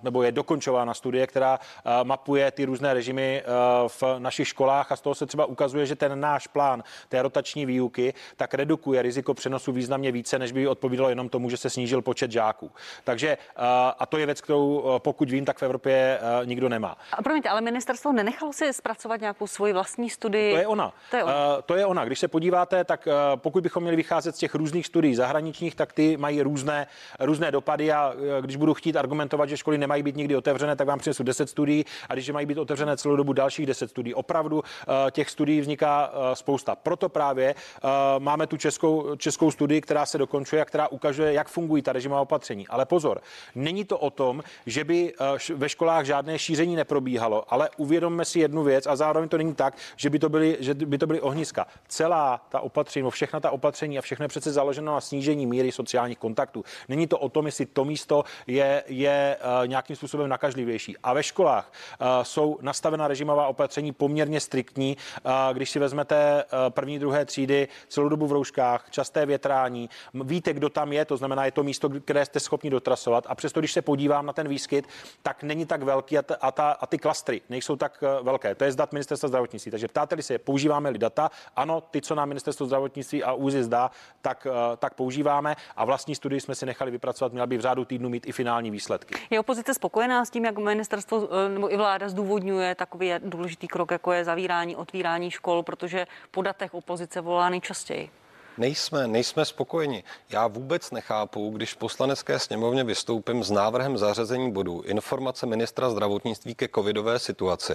nebo 0.02 0.22
je 0.22 0.32
dokončována 0.32 0.94
studie, 0.94 1.26
která 1.26 1.58
mapuje 2.02 2.50
ty 2.50 2.64
různé 2.64 2.94
režimy 2.94 3.42
eh, 3.42 3.48
v 3.88 4.02
našich 4.18 4.48
školách 4.48 4.92
a 4.92 4.96
z 4.96 5.00
toho 5.00 5.14
se 5.14 5.26
třeba 5.26 5.44
ukazuje, 5.46 5.86
že 5.86 5.96
ten 5.96 6.20
náš 6.20 6.46
plán 6.46 6.82
té 7.08 7.22
rotační 7.22 7.66
výuky 7.66 8.14
tak 8.36 8.54
redukuje 8.54 9.02
riziko 9.02 9.34
přenosu 9.34 9.72
významně 9.72 10.12
více, 10.12 10.38
než 10.38 10.52
by 10.52 10.68
odpovídalo 10.68 11.08
jenom 11.08 11.28
tomu, 11.28 11.50
že 11.50 11.56
se 11.56 11.70
snížil 11.70 12.02
počet 12.02 12.32
žáků. 12.32 12.70
Takže 13.04 13.28
eh, 13.28 13.62
a 13.98 14.06
to 14.06 14.18
je 14.18 14.26
věc, 14.26 14.40
kterou 14.40 14.98
pokud 14.98 15.30
vím, 15.30 15.44
tak 15.44 15.58
v 15.58 15.62
Evropě 15.62 16.20
nikdo 16.44 16.68
nemá. 16.68 16.96
A 17.12 17.22
promiňte, 17.22 17.48
ale 17.48 17.60
ministerstvo 17.60 18.12
nenechalo 18.12 18.52
si 18.52 18.72
zpracovat 18.72 19.20
nějakou 19.20 19.46
svoji 19.46 19.72
vlastní 19.72 20.10
studii? 20.10 20.52
To 20.52 20.60
je 20.60 20.66
ona. 20.66 20.92
To 21.10 21.16
je 21.16 21.24
ona. 21.24 21.62
To 21.62 21.74
je 21.74 21.86
ona. 21.86 22.04
Když 22.04 22.18
se 22.18 22.28
podíváte, 22.28 22.84
tak 22.84 23.08
pokud 23.36 23.62
bychom 23.62 23.82
měli 23.82 23.96
vycházet 23.96 24.36
z 24.36 24.38
těch 24.38 24.54
různých 24.54 24.86
studií 24.86 25.14
zahraničních, 25.14 25.74
tak 25.74 25.92
ty 25.92 26.16
mají 26.16 26.42
různé, 26.42 26.86
různé 27.20 27.50
dopady 27.50 27.92
a 27.92 28.14
když 28.40 28.56
budu 28.56 28.74
chtít 28.74 28.96
argumentovat, 28.96 29.48
že 29.48 29.56
školy 29.56 29.78
nemají 29.78 30.02
být 30.02 30.16
nikdy 30.16 30.36
otevřené, 30.36 30.76
tak 30.76 30.86
vám 30.86 30.98
přinesu 30.98 31.22
10 31.22 31.50
studií 31.58 31.84
a 32.08 32.14
když 32.14 32.30
mají 32.30 32.46
být 32.46 32.58
otevřené 32.58 32.96
celou 32.96 33.16
dobu 33.16 33.32
dalších 33.32 33.66
10 33.66 33.90
studií. 33.90 34.14
Opravdu 34.14 34.62
eh, 34.62 35.10
těch 35.10 35.30
studií 35.30 35.60
vzniká 35.60 36.10
eh, 36.12 36.36
spousta. 36.36 36.76
Proto 36.76 37.08
právě 37.08 37.54
eh, 37.54 37.88
máme 38.18 38.46
tu 38.46 38.56
českou, 38.56 39.16
českou 39.16 39.50
studii, 39.50 39.80
která 39.80 40.06
se 40.06 40.18
dokončuje 40.18 40.62
a 40.62 40.64
která 40.64 40.88
ukazuje, 40.88 41.32
jak 41.32 41.48
fungují 41.48 41.82
ta 41.82 41.92
režimová 41.92 42.20
opatření. 42.20 42.68
Ale 42.68 42.86
pozor, 42.86 43.20
není 43.54 43.84
to 43.84 43.98
o 43.98 44.10
tom, 44.10 44.42
že 44.66 44.84
by 44.84 45.12
ve 45.54 45.68
školách 45.68 46.04
žádné 46.06 46.38
šíření 46.38 46.76
neprobíhalo, 46.76 47.44
ale 47.48 47.70
uvědomme 47.76 48.24
si 48.24 48.40
jednu 48.40 48.62
věc 48.62 48.86
a 48.86 48.96
zároveň 48.96 49.28
to 49.28 49.38
není 49.38 49.54
tak, 49.54 49.74
že 49.96 50.10
by 50.10 50.18
to 50.18 50.28
byly, 50.28 50.56
že 50.60 50.74
by 50.74 50.98
to 50.98 51.06
byly 51.06 51.20
ohniska. 51.20 51.66
Celá 51.88 52.40
ta 52.48 52.60
opatření, 52.60 53.04
no 53.04 53.10
všechna 53.10 53.40
ta 53.40 53.50
opatření 53.50 53.98
a 53.98 54.02
všechno 54.02 54.24
je 54.24 54.28
přece 54.28 54.52
založeno 54.52 54.92
na 54.94 55.00
snížení 55.00 55.46
míry 55.46 55.72
sociálních 55.72 56.18
kontaktů. 56.18 56.64
Není 56.88 57.06
to 57.06 57.18
o 57.18 57.28
tom, 57.28 57.46
jestli 57.46 57.66
to 57.66 57.84
místo 57.84 58.24
je, 58.46 58.84
je 58.86 59.36
nějakým 59.66 59.96
způsobem 59.96 60.28
nakažlivější. 60.28 60.96
A 61.02 61.12
ve 61.12 61.22
školách 61.22 61.47
Eh, 61.56 62.24
jsou 62.24 62.58
nastavena 62.60 63.08
režimová 63.08 63.46
opatření 63.46 63.92
poměrně 63.92 64.40
striktní. 64.40 64.96
Eh, 65.16 65.30
když 65.52 65.70
si 65.70 65.78
vezmete 65.78 66.44
eh, 66.44 66.70
první, 66.70 66.98
druhé 66.98 67.24
třídy, 67.24 67.68
celou 67.88 68.08
dobu 68.08 68.26
v 68.26 68.32
rouškách, 68.32 68.90
časté 68.90 69.26
větrání, 69.26 69.90
víte, 70.14 70.52
kdo 70.52 70.68
tam 70.68 70.92
je, 70.92 71.04
to 71.04 71.16
znamená, 71.16 71.44
je 71.44 71.52
to 71.52 71.62
místo, 71.62 71.88
které 71.88 72.24
jste 72.24 72.40
schopni 72.40 72.70
dotrasovat. 72.70 73.24
A 73.28 73.34
přesto, 73.34 73.60
když 73.60 73.72
se 73.72 73.82
podívám 73.82 74.26
na 74.26 74.32
ten 74.32 74.48
výskyt, 74.48 74.88
tak 75.22 75.42
není 75.42 75.66
tak 75.66 75.82
velký 75.82 76.18
a, 76.18 76.22
ta, 76.22 76.34
a, 76.40 76.50
ta, 76.50 76.70
a 76.70 76.86
ty 76.86 76.98
klastry 76.98 77.40
nejsou 77.48 77.76
tak 77.76 78.04
velké. 78.22 78.54
To 78.54 78.64
je 78.64 78.72
zdat 78.72 78.92
ministerstva 78.92 79.28
zdravotnictví. 79.28 79.70
Takže 79.70 79.88
ptáte-li 79.88 80.22
se, 80.22 80.38
používáme-li 80.38 80.98
data? 80.98 81.30
Ano, 81.56 81.80
ty, 81.80 82.00
co 82.00 82.14
nám 82.14 82.28
ministerstvo 82.28 82.66
zdravotnictví 82.66 83.24
a 83.24 83.32
úzy 83.32 83.64
zdá, 83.64 83.90
tak, 84.22 84.46
tak 84.78 84.94
používáme 84.94 85.56
a 85.76 85.84
vlastní 85.84 86.14
studii 86.14 86.40
jsme 86.40 86.54
si 86.54 86.66
nechali 86.66 86.90
vypracovat, 86.90 87.32
měla 87.32 87.46
by 87.46 87.58
v 87.58 87.60
řádu 87.60 87.84
týdnu 87.84 88.08
mít 88.08 88.26
i 88.26 88.32
finální 88.32 88.70
výsledky. 88.70 89.14
Je 89.30 89.40
opozice 89.40 89.74
spokojená 89.74 90.24
s 90.24 90.30
tím, 90.30 90.44
jak 90.44 90.58
ministerstvo 90.58 91.28
nebo 91.48 91.72
i 91.72 91.76
vláda 91.76 92.08
zdůvodňuje 92.08 92.74
takový 92.74 93.12
důležitý 93.18 93.68
krok, 93.68 93.90
jako 93.90 94.12
je 94.12 94.24
zavírání, 94.24 94.76
otvírání 94.76 95.30
škol, 95.30 95.62
protože 95.62 96.06
po 96.30 96.42
datech 96.42 96.74
opozice 96.74 97.20
volá 97.20 97.48
nejčastěji. 97.48 98.10
Nejsme, 98.58 99.06
nejsme 99.06 99.44
spokojeni. 99.44 100.04
Já 100.30 100.46
vůbec 100.46 100.90
nechápu, 100.90 101.50
když 101.50 101.74
v 101.74 101.76
poslanecké 101.76 102.38
sněmovně 102.38 102.84
vystoupím 102.84 103.44
s 103.44 103.50
návrhem 103.50 103.98
zařazení 103.98 104.52
bodu 104.52 104.82
informace 104.82 105.46
ministra 105.46 105.90
zdravotnictví 105.90 106.54
ke 106.54 106.68
covidové 106.68 107.18
situaci, 107.18 107.74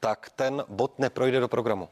tak 0.00 0.30
ten 0.36 0.64
bod 0.68 0.98
neprojde 0.98 1.40
do 1.40 1.48
programu 1.48 1.88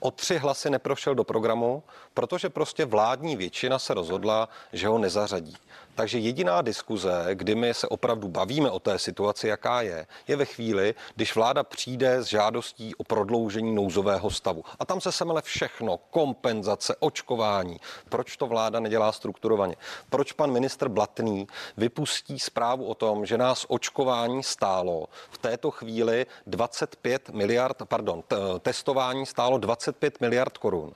o 0.00 0.10
tři 0.10 0.38
hlasy 0.38 0.70
neprošel 0.70 1.14
do 1.14 1.24
programu, 1.24 1.82
protože 2.14 2.48
prostě 2.48 2.84
vládní 2.84 3.36
většina 3.36 3.78
se 3.78 3.94
rozhodla, 3.94 4.48
že 4.72 4.88
ho 4.88 4.98
nezařadí. 4.98 5.56
Takže 5.98 6.18
jediná 6.18 6.62
diskuze, 6.62 7.26
kdy 7.34 7.54
my 7.54 7.74
se 7.74 7.88
opravdu 7.88 8.28
bavíme 8.28 8.70
o 8.70 8.78
té 8.78 8.98
situaci, 8.98 9.48
jaká 9.48 9.82
je, 9.82 10.06
je 10.28 10.36
ve 10.36 10.44
chvíli, 10.44 10.94
když 11.14 11.34
vláda 11.34 11.62
přijde 11.62 12.22
s 12.22 12.26
žádostí 12.26 12.94
o 12.94 13.04
prodloužení 13.04 13.74
nouzového 13.74 14.30
stavu. 14.30 14.64
A 14.78 14.84
tam 14.84 15.00
se 15.00 15.12
semele 15.12 15.42
všechno, 15.42 15.96
kompenzace, 16.10 16.96
očkování. 17.00 17.80
Proč 18.08 18.36
to 18.36 18.46
vláda 18.46 18.80
nedělá 18.80 19.12
strukturovaně? 19.12 19.76
Proč 20.10 20.32
pan 20.32 20.50
ministr 20.50 20.88
Blatný 20.88 21.46
vypustí 21.76 22.38
zprávu 22.38 22.84
o 22.84 22.94
tom, 22.94 23.26
že 23.26 23.38
nás 23.38 23.66
očkování 23.68 24.42
stálo 24.42 25.06
v 25.30 25.38
této 25.38 25.70
chvíli 25.70 26.26
25 26.46 27.28
miliard, 27.28 27.76
pardon, 27.84 28.22
t- 28.22 28.36
testování 28.60 29.26
stálo 29.26 29.58
25 29.92 30.20
miliard 30.20 30.58
korun 30.58 30.92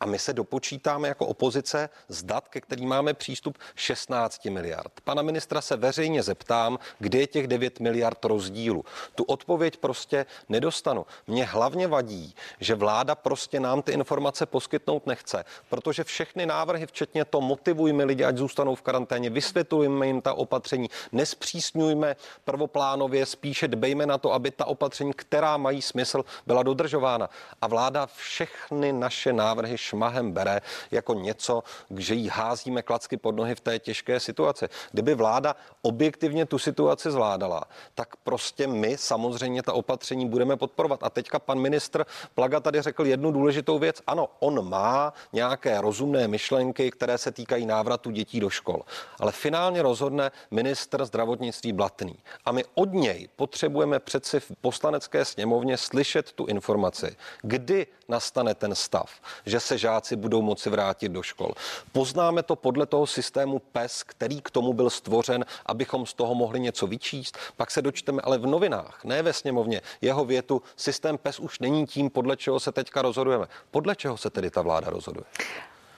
a 0.00 0.06
my 0.06 0.18
se 0.18 0.32
dopočítáme 0.32 1.08
jako 1.08 1.26
opozice 1.26 1.88
z 2.08 2.22
dat, 2.22 2.48
ke 2.48 2.60
kterým 2.60 2.88
máme 2.88 3.14
přístup 3.14 3.58
16 3.74 4.44
miliard. 4.44 4.92
Pana 5.04 5.22
ministra 5.22 5.60
se 5.60 5.76
veřejně 5.76 6.22
zeptám, 6.22 6.78
kde 6.98 7.18
je 7.18 7.26
těch 7.26 7.46
9 7.46 7.80
miliard 7.80 8.24
rozdílu. 8.24 8.84
Tu 9.14 9.24
odpověď 9.24 9.76
prostě 9.76 10.26
nedostanu. 10.48 11.06
Mně 11.26 11.44
hlavně 11.44 11.86
vadí, 11.86 12.34
že 12.60 12.74
vláda 12.74 13.14
prostě 13.14 13.60
nám 13.60 13.82
ty 13.82 13.92
informace 13.92 14.46
poskytnout 14.46 15.06
nechce, 15.06 15.44
protože 15.68 16.04
všechny 16.04 16.46
návrhy, 16.46 16.86
včetně 16.86 17.24
to 17.24 17.40
motivujme 17.40 18.04
lidi, 18.04 18.24
ať 18.24 18.36
zůstanou 18.36 18.74
v 18.74 18.82
karanténě, 18.82 19.30
vysvětlujeme 19.30 20.06
jim 20.06 20.20
ta 20.20 20.34
opatření, 20.34 20.90
nespřísňujme 21.12 22.16
prvoplánově, 22.44 23.26
spíše 23.26 23.68
dbejme 23.68 24.06
na 24.06 24.18
to, 24.18 24.32
aby 24.32 24.50
ta 24.50 24.64
opatření, 24.64 25.12
která 25.12 25.56
mají 25.56 25.82
smysl, 25.82 26.24
byla 26.46 26.62
dodržována. 26.62 27.30
A 27.62 27.66
vláda 27.66 28.06
všechny 28.06 28.92
naše 28.92 29.32
návrhy 29.32 29.78
šmahem 29.88 30.32
bere 30.32 30.60
jako 30.90 31.14
něco, 31.14 31.62
že 31.96 32.14
jí 32.14 32.28
házíme 32.28 32.82
klacky 32.82 33.16
pod 33.16 33.36
nohy 33.36 33.54
v 33.54 33.60
té 33.60 33.78
těžké 33.78 34.20
situaci. 34.20 34.68
Kdyby 34.92 35.14
vláda 35.14 35.56
objektivně 35.82 36.46
tu 36.46 36.58
situaci 36.58 37.10
zvládala, 37.10 37.64
tak 37.94 38.16
prostě 38.16 38.66
my 38.66 38.96
samozřejmě 38.98 39.62
ta 39.62 39.72
opatření 39.72 40.28
budeme 40.28 40.56
podporovat. 40.56 41.00
A 41.02 41.10
teďka 41.10 41.38
pan 41.38 41.58
ministr 41.58 42.04
Plaga 42.34 42.60
tady 42.60 42.82
řekl 42.82 43.06
jednu 43.06 43.32
důležitou 43.32 43.78
věc. 43.78 44.02
Ano, 44.06 44.28
on 44.40 44.68
má 44.68 45.12
nějaké 45.32 45.80
rozumné 45.80 46.28
myšlenky, 46.28 46.90
které 46.90 47.18
se 47.18 47.32
týkají 47.32 47.66
návratu 47.66 48.10
dětí 48.10 48.40
do 48.40 48.50
škol. 48.50 48.82
Ale 49.20 49.32
finálně 49.32 49.82
rozhodne 49.82 50.30
ministr 50.50 51.04
zdravotnictví 51.04 51.72
Blatný. 51.72 52.18
A 52.44 52.52
my 52.52 52.64
od 52.74 52.92
něj 52.92 53.28
potřebujeme 53.36 53.98
přeci 54.00 54.40
v 54.40 54.52
poslanecké 54.60 55.24
sněmovně 55.24 55.76
slyšet 55.76 56.32
tu 56.32 56.46
informaci, 56.46 57.16
kdy 57.42 57.86
nastane 58.08 58.54
ten 58.54 58.74
stav, 58.74 59.10
že 59.46 59.60
se 59.60 59.77
žáci 59.78 60.16
budou 60.16 60.42
moci 60.42 60.70
vrátit 60.70 61.08
do 61.08 61.22
škol. 61.22 61.52
Poznáme 61.92 62.42
to 62.42 62.56
podle 62.56 62.86
toho 62.86 63.06
systému 63.06 63.58
PES, 63.58 64.02
který 64.02 64.40
k 64.40 64.50
tomu 64.50 64.72
byl 64.72 64.90
stvořen, 64.90 65.44
abychom 65.66 66.06
z 66.06 66.14
toho 66.14 66.34
mohli 66.34 66.60
něco 66.60 66.86
vyčíst. 66.86 67.38
Pak 67.56 67.70
se 67.70 67.82
dočteme 67.82 68.22
ale 68.22 68.38
v 68.38 68.46
novinách, 68.46 69.04
ne 69.04 69.22
ve 69.22 69.32
sněmovně, 69.32 69.80
jeho 70.00 70.24
větu, 70.24 70.62
systém 70.76 71.18
PES 71.18 71.40
už 71.40 71.58
není 71.58 71.86
tím, 71.86 72.10
podle 72.10 72.36
čeho 72.36 72.60
se 72.60 72.72
teďka 72.72 73.02
rozhodujeme. 73.02 73.46
Podle 73.70 73.96
čeho 73.96 74.16
se 74.16 74.30
tedy 74.30 74.50
ta 74.50 74.62
vláda 74.62 74.90
rozhoduje? 74.90 75.24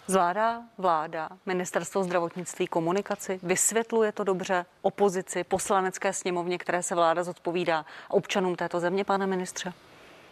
Zvládá 0.06 0.62
vláda, 0.78 1.28
ministerstvo 1.46 2.04
zdravotnictví 2.04 2.66
komunikaci, 2.66 3.40
vysvětluje 3.42 4.12
to 4.12 4.24
dobře 4.24 4.66
opozici, 4.82 5.44
poslanecké 5.44 6.12
sněmovně, 6.12 6.58
které 6.58 6.82
se 6.82 6.94
vláda 6.94 7.24
zodpovídá 7.24 7.84
občanům 8.08 8.56
této 8.56 8.80
země, 8.80 9.04
pane 9.04 9.26
ministře? 9.26 9.72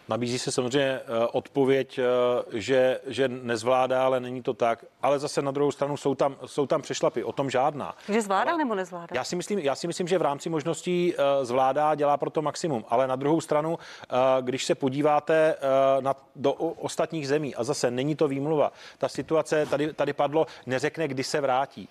Nabízí 0.09 0.39
se 0.39 0.51
samozřejmě 0.51 0.99
eh, 0.99 1.27
odpověď, 1.31 1.99
eh, 1.99 2.59
že, 2.59 2.99
že 3.07 3.27
nezvládá, 3.27 4.05
ale 4.05 4.19
není 4.19 4.41
to 4.41 4.53
tak. 4.53 4.85
Ale 5.01 5.19
zase 5.19 5.41
na 5.41 5.51
druhou 5.51 5.71
stranu 5.71 5.97
jsou 5.97 6.15
tam, 6.15 6.35
jsou 6.45 6.65
tam 6.67 6.81
přešlapy, 6.81 7.23
o 7.23 7.31
tom 7.31 7.49
žádná. 7.49 7.95
Že 8.07 8.21
zvládá 8.21 8.51
ale 8.51 8.57
nebo 8.57 8.75
nezvládá? 8.75 9.07
Já 9.13 9.23
si, 9.23 9.35
myslím, 9.35 9.59
já 9.59 9.75
si 9.75 9.87
myslím, 9.87 10.07
že 10.07 10.17
v 10.17 10.21
rámci 10.21 10.49
možností 10.49 11.13
eh, 11.13 11.45
zvládá, 11.45 11.95
dělá 11.95 12.17
pro 12.17 12.29
to 12.29 12.41
maximum. 12.41 12.85
Ale 12.89 13.07
na 13.07 13.15
druhou 13.15 13.41
stranu, 13.41 13.77
když 14.41 14.65
se 14.65 14.75
podíváte 14.75 15.55
na, 15.99 16.15
do 16.35 16.53
ostatních 16.53 17.27
zemí, 17.27 17.55
a 17.55 17.63
zase 17.63 17.91
není 17.91 18.15
to 18.15 18.27
výmluva, 18.27 18.71
ta 18.97 19.09
situace 19.09 19.65
tady, 19.65 19.93
tady 19.93 20.13
padlo, 20.13 20.47
neřekne, 20.65 21.07
kdy 21.07 21.23
se 21.23 21.41
vrátí. 21.41 21.89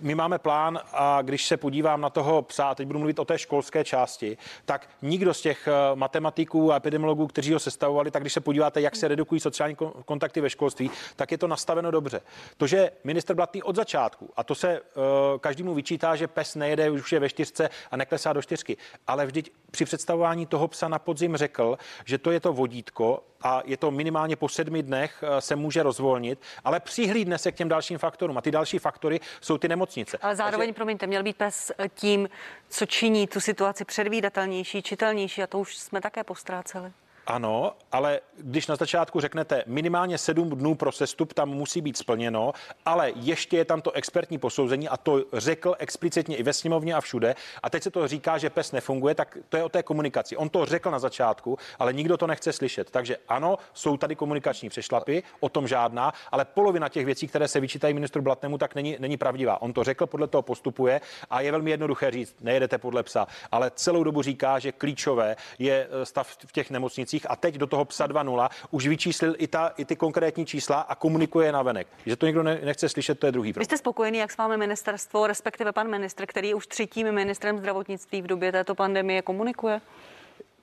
My 0.00 0.14
máme 0.14 0.38
plán 0.38 0.80
a 0.92 1.22
když 1.22 1.46
se 1.46 1.56
podívám 1.56 2.00
na 2.00 2.10
toho 2.10 2.42
psa, 2.42 2.74
teď 2.74 2.86
budu 2.86 2.98
mluvit 2.98 3.18
o 3.18 3.24
té 3.24 3.38
školské 3.38 3.84
části, 3.84 4.38
tak 4.64 4.88
nikdo 5.02 5.34
z 5.34 5.40
těch 5.40 5.68
eh, 5.68 5.72
matematiků 5.94 6.72
a 6.72 6.76
epidemiologů, 6.76 7.26
kteří 7.26 7.52
ho 7.52 7.58
sestavovali, 7.58 8.10
tak 8.10 8.22
když 8.22 8.32
se 8.32 8.40
podíváte, 8.40 8.80
jak 8.80 8.96
se 8.96 9.08
redukují 9.08 9.40
sociální 9.40 9.76
kontakty 10.04 10.40
ve 10.40 10.50
školství, 10.50 10.90
tak 11.16 11.32
je 11.32 11.38
to 11.38 11.46
nastaveno 11.46 11.90
dobře. 11.90 12.20
To, 12.56 12.66
že 12.66 12.90
minister 13.04 13.36
Blatný 13.36 13.62
od 13.62 13.76
začátku, 13.76 14.30
a 14.36 14.44
to 14.44 14.54
se 14.54 14.80
uh, 14.80 15.04
každému 15.40 15.74
vyčítá, 15.74 16.16
že 16.16 16.26
pes 16.26 16.54
nejede, 16.54 16.90
už 16.90 17.12
je 17.12 17.20
ve 17.20 17.28
čtyřce 17.28 17.70
a 17.90 17.96
neklesá 17.96 18.32
do 18.32 18.42
čtyřky, 18.42 18.76
ale 19.06 19.26
vždyť 19.26 19.50
při 19.70 19.84
představování 19.84 20.46
toho 20.46 20.68
psa 20.68 20.88
na 20.88 20.98
podzim 20.98 21.36
řekl, 21.36 21.78
že 22.04 22.18
to 22.18 22.30
je 22.30 22.40
to 22.40 22.52
vodítko 22.52 23.22
a 23.44 23.62
je 23.64 23.76
to 23.76 23.90
minimálně 23.90 24.36
po 24.36 24.48
sedmi 24.48 24.82
dnech 24.82 25.24
eh, 25.26 25.40
se 25.40 25.56
může 25.56 25.82
rozvolnit, 25.82 26.38
ale 26.64 26.80
přihlídne 26.80 27.38
se 27.38 27.52
k 27.52 27.54
těm 27.54 27.68
dalším 27.68 27.98
faktorům. 27.98 28.38
A 28.38 28.40
ty 28.40 28.50
další 28.50 28.78
faktory 28.78 29.03
jsou 29.40 29.58
ty 29.58 29.68
nemocnice. 29.68 30.18
Ale 30.22 30.36
zároveň, 30.36 30.68
Takže... 30.68 30.76
promiňte, 30.76 31.06
měl 31.06 31.22
být 31.22 31.36
pes 31.36 31.72
eh, 31.78 31.88
tím, 31.88 32.28
co 32.68 32.86
činí 32.86 33.26
tu 33.26 33.40
situaci 33.40 33.84
předvídatelnější, 33.84 34.82
čitelnější 34.82 35.42
a 35.42 35.46
to 35.46 35.58
už 35.58 35.76
jsme 35.76 36.00
také 36.00 36.24
postráceli. 36.24 36.92
Ano, 37.26 37.72
ale 37.92 38.20
když 38.38 38.66
na 38.66 38.76
začátku 38.76 39.20
řeknete 39.20 39.64
minimálně 39.66 40.18
sedm 40.18 40.50
dnů 40.50 40.74
pro 40.74 40.92
sestup, 40.92 41.32
tam 41.32 41.48
musí 41.48 41.80
být 41.80 41.96
splněno, 41.96 42.52
ale 42.86 43.12
ještě 43.16 43.56
je 43.56 43.64
tam 43.64 43.80
to 43.82 43.92
expertní 43.92 44.38
posouzení 44.38 44.88
a 44.88 44.96
to 44.96 45.24
řekl 45.32 45.74
explicitně 45.78 46.36
i 46.36 46.42
ve 46.42 46.52
sněmovně 46.52 46.94
a 46.94 47.00
všude. 47.00 47.34
A 47.62 47.70
teď 47.70 47.82
se 47.82 47.90
to 47.90 48.08
říká, 48.08 48.38
že 48.38 48.50
PES 48.50 48.72
nefunguje, 48.72 49.14
tak 49.14 49.38
to 49.48 49.56
je 49.56 49.64
o 49.64 49.68
té 49.68 49.82
komunikaci. 49.82 50.36
On 50.36 50.48
to 50.48 50.64
řekl 50.64 50.90
na 50.90 50.98
začátku, 50.98 51.58
ale 51.78 51.92
nikdo 51.92 52.16
to 52.16 52.26
nechce 52.26 52.52
slyšet. 52.52 52.90
Takže 52.90 53.16
ano, 53.28 53.58
jsou 53.74 53.96
tady 53.96 54.16
komunikační 54.16 54.68
přešlapy, 54.68 55.22
o 55.40 55.48
tom 55.48 55.68
žádná, 55.68 56.12
ale 56.32 56.44
polovina 56.44 56.88
těch 56.88 57.06
věcí, 57.06 57.28
které 57.28 57.48
se 57.48 57.60
vyčítají 57.60 57.94
ministru 57.94 58.22
Blatnému, 58.22 58.58
tak 58.58 58.74
není, 58.74 58.96
není 59.00 59.16
pravdivá. 59.16 59.62
On 59.62 59.72
to 59.72 59.84
řekl, 59.84 60.06
podle 60.06 60.26
toho 60.26 60.42
postupuje 60.42 61.00
a 61.30 61.40
je 61.40 61.50
velmi 61.50 61.70
jednoduché 61.70 62.10
říct, 62.10 62.36
nejedete 62.40 62.78
podle 62.78 63.02
psa, 63.02 63.26
ale 63.52 63.70
celou 63.74 64.04
dobu 64.04 64.22
říká, 64.22 64.58
že 64.58 64.72
klíčové 64.72 65.36
je 65.58 65.88
eh, 65.90 66.06
stav 66.06 66.28
v 66.46 66.52
těch 66.52 66.70
nemocnicích 66.70 67.13
měsících 67.14 67.30
a 67.30 67.36
teď 67.36 67.54
do 67.54 67.66
toho 67.66 67.84
psa 67.84 68.06
2.0 68.06 68.48
už 68.70 68.86
vyčíslil 68.86 69.34
i, 69.38 69.46
ta, 69.46 69.72
i 69.76 69.84
ty 69.84 69.96
konkrétní 69.96 70.46
čísla 70.46 70.80
a 70.80 70.94
komunikuje 70.94 71.52
na 71.52 71.62
venek. 71.62 71.86
Že 72.06 72.16
to 72.16 72.26
někdo 72.26 72.42
ne, 72.42 72.60
nechce 72.64 72.88
slyšet, 72.88 73.18
to 73.18 73.26
je 73.26 73.32
druhý 73.32 73.52
problém. 73.52 73.60
Vy 73.60 73.64
jste 73.64 73.78
spokojený, 73.78 74.18
jak 74.18 74.32
s 74.32 74.36
vámi 74.36 74.56
ministerstvo, 74.56 75.26
respektive 75.26 75.72
pan 75.72 75.90
ministr, 75.90 76.26
který 76.26 76.48
je 76.48 76.54
už 76.54 76.66
třetím 76.66 77.12
ministrem 77.12 77.58
zdravotnictví 77.58 78.22
v 78.22 78.26
době 78.26 78.52
této 78.52 78.74
pandemie, 78.74 79.22
komunikuje? 79.22 79.80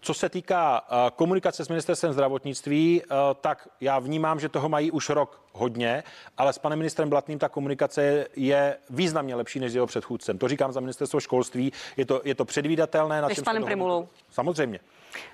Co 0.04 0.14
se 0.14 0.30
týká 0.30 0.82
uh, 0.82 0.98
komunikace 1.16 1.66
s 1.66 1.70
ministerstvem 1.70 2.14
zdravotnictví, 2.14 3.02
uh, 3.02 3.18
tak 3.42 3.70
já 3.82 4.00
vnímám, 4.00 4.40
že 4.40 4.50
toho 4.50 4.70
mají 4.70 4.92
už 4.92 5.10
rok 5.10 5.42
hodně, 5.54 6.04
ale 6.38 6.54
s 6.54 6.58
panem 6.58 6.80
ministrem 6.80 7.10
Blatným 7.10 7.40
ta 7.40 7.50
komunikace 7.50 8.26
je 8.36 8.78
významně 8.90 9.36
lepší 9.36 9.60
než 9.60 9.72
s 9.72 9.76
jeho 9.76 9.88
předchůdcem. 9.88 10.38
To 10.38 10.48
říkám 10.48 10.72
za 10.72 10.80
ministerstvo 10.80 11.20
školství, 11.20 11.72
je 11.98 12.06
to, 12.06 12.22
je 12.24 12.36
to 12.36 12.46
předvídatelné. 12.46 13.22
Než 13.22 13.38
s 13.38 13.42
panem 13.42 13.64
Primulou. 13.64 14.10
Samozřejmě. 14.32 14.80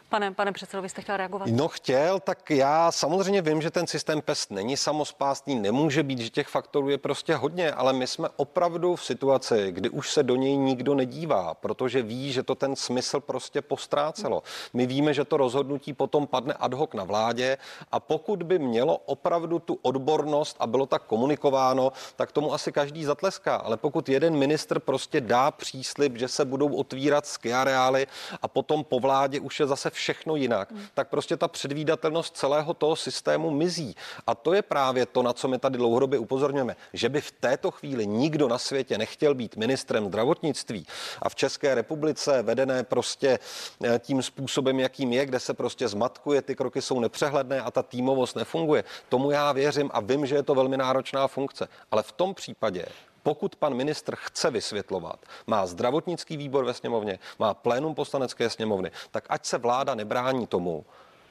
Pane, 0.10 0.32
pane 0.32 0.52
předsedo, 0.52 0.82
vy 0.82 0.90
jste 0.90 1.02
chtěl 1.02 1.18
reagovat? 1.18 1.48
No 1.52 1.68
chtěl, 1.68 2.20
tak 2.20 2.50
já 2.50 2.92
samozřejmě 2.92 3.42
vím, 3.42 3.62
že 3.62 3.72
ten 3.72 3.88
systém 3.88 4.22
PEST 4.22 4.52
není 4.52 4.78
samospásný, 4.78 5.56
nemůže 5.56 6.04
být, 6.04 6.20
že 6.20 6.30
těch 6.30 6.48
faktorů 6.48 6.90
je 6.90 6.98
prostě 6.98 7.36
hodně, 7.36 7.72
ale 7.72 7.94
my 7.94 8.08
jsme 8.08 8.30
opravdu 8.36 8.96
v 8.96 9.06
situaci, 9.06 9.72
kdy 9.72 9.90
už 9.90 10.12
se 10.12 10.24
do 10.24 10.36
něj 10.36 10.58
nikdo 10.58 10.96
nedívá, 10.96 11.54
protože 11.54 12.02
ví, 12.02 12.32
že 12.32 12.44
to 12.44 12.56
ten 12.56 12.76
smysl 12.76 13.20
prostě 13.20 13.62
postrácelo. 13.62 14.44
My 14.74 14.86
víme, 14.86 15.14
že 15.14 15.26
to 15.26 15.38
rozhodnutí 15.38 15.94
potom 15.94 16.28
padne 16.28 16.54
ad 16.54 16.74
hoc 16.74 16.90
na 16.94 17.04
vládě 17.04 17.58
a 17.92 18.00
pokud 18.00 18.44
by 18.44 18.60
mělo 18.60 18.98
opravdu 18.98 19.60
tu 19.60 19.80
odbornost 19.82 20.56
a 20.60 20.68
bylo 20.68 20.86
tak 20.86 21.04
komunikováno, 21.04 21.92
tak 22.16 22.32
tomu 22.32 22.54
asi 22.54 22.72
každý 22.72 23.06
zatleská. 23.06 23.56
Ale 23.56 23.78
pokud 23.78 24.10
jeden 24.10 24.36
ministr 24.36 24.80
prostě 24.80 25.22
dá 25.22 25.52
příslip, 25.52 26.18
že 26.18 26.28
se 26.28 26.46
budou 26.46 26.76
otvírat 26.76 27.26
skiareály 27.26 28.08
a 28.42 28.48
potom 28.48 28.84
po 28.84 29.00
vládě 29.00 29.40
už 29.40 29.60
je 29.60 29.68
zase 29.68 29.90
všechno 29.98 30.36
jinak, 30.36 30.72
hmm. 30.72 30.86
tak 30.94 31.10
prostě 31.10 31.38
ta 31.38 31.48
předvídatelnost 31.48 32.38
celého 32.38 32.74
toho 32.74 32.96
systému 32.96 33.52
mizí. 33.52 33.96
A 34.28 34.36
to 34.36 34.54
je 34.54 34.62
právě 34.62 35.06
to, 35.06 35.24
na 35.24 35.34
co 35.34 35.48
my 35.48 35.60
tady 35.60 35.78
dlouhodobě 35.78 36.20
upozorňujeme, 36.20 36.76
že 36.94 37.10
by 37.10 37.22
v 37.22 37.32
této 37.32 37.72
chvíli 37.72 38.08
nikdo 38.08 38.48
na 38.48 38.58
světě 38.58 38.98
nechtěl 38.98 39.34
být 39.34 39.56
ministrem 39.56 40.08
zdravotnictví 40.08 40.88
a 41.22 41.30
v 41.30 41.36
České 41.36 41.76
republice 41.76 42.44
vedené 42.44 42.84
prostě 42.84 43.40
eh, 43.84 44.00
tím 44.00 44.22
způsobem, 44.22 44.80
jakým 44.80 45.14
je, 45.14 45.26
kde 45.26 45.40
se 45.40 45.54
prostě 45.54 45.88
zmatkuje, 45.88 46.42
ty 46.42 46.56
kroky 46.56 46.82
jsou 46.82 47.00
nepřehledné 47.00 47.62
a 47.62 47.72
ta 47.72 47.84
týmovost 47.84 48.36
nefunguje. 48.36 48.84
Tomu 49.10 49.32
já 49.32 49.52
věřím 49.52 49.90
a 49.94 50.00
vím, 50.00 50.26
že 50.26 50.36
je 50.36 50.44
to 50.44 50.56
velmi 50.56 50.78
náročná 50.78 51.28
funkce. 51.28 51.68
Ale 51.92 52.04
v 52.04 52.12
tom 52.12 52.34
případě 52.34 52.86
pokud 53.28 53.56
pan 53.56 53.74
ministr 53.74 54.16
chce 54.16 54.52
vysvětlovat, 54.52 55.20
má 55.48 55.66
zdravotnický 55.66 56.38
výbor 56.38 56.66
ve 56.66 56.74
sněmovně, 56.74 57.20
má 57.40 57.54
plénum 57.54 57.96
poslanecké 57.96 58.50
sněmovny, 58.50 58.92
tak 59.12 59.26
ať 59.30 59.46
se 59.46 59.58
vláda 59.58 59.96
nebrání 59.96 60.48
tomu, 60.48 60.86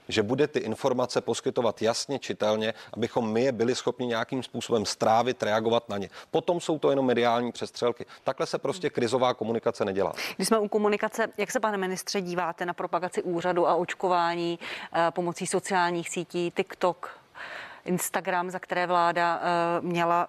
že 0.09 0.23
bude 0.23 0.49
ty 0.49 0.59
informace 0.59 1.21
poskytovat 1.21 1.83
jasně, 1.83 2.19
čitelně, 2.19 2.75
abychom 2.93 3.33
my 3.33 3.45
je 3.45 3.53
byli 3.53 3.75
schopni 3.75 4.07
nějakým 4.07 4.43
způsobem 4.43 4.87
strávit, 4.87 5.43
reagovat 5.43 5.89
na 5.89 5.99
ně. 5.99 6.11
Potom 6.31 6.61
jsou 6.61 6.79
to 6.79 6.91
jenom 6.91 7.07
mediální 7.07 7.53
přestřelky. 7.53 8.07
Takhle 8.25 8.47
se 8.47 8.59
prostě 8.59 8.91
krizová 8.91 9.35
komunikace 9.35 9.85
nedělá. 9.85 10.13
Když 10.37 10.49
jsme 10.49 10.59
u 10.59 10.69
komunikace, 10.69 11.29
jak 11.39 11.51
se, 11.51 11.61
pane 11.61 11.77
ministře, 11.77 12.21
díváte 12.21 12.67
na 12.67 12.73
propagaci 12.73 13.23
úřadu 13.23 13.69
a 13.69 13.75
očkování 13.75 14.59
eh, 14.93 15.11
pomocí 15.11 15.47
sociálních 15.47 16.09
sítí, 16.09 16.53
TikTok, 16.57 17.19
Instagram, 17.85 18.51
za 18.51 18.59
které 18.59 18.87
vláda 18.87 19.41
eh, 19.43 19.81
měla 19.81 20.29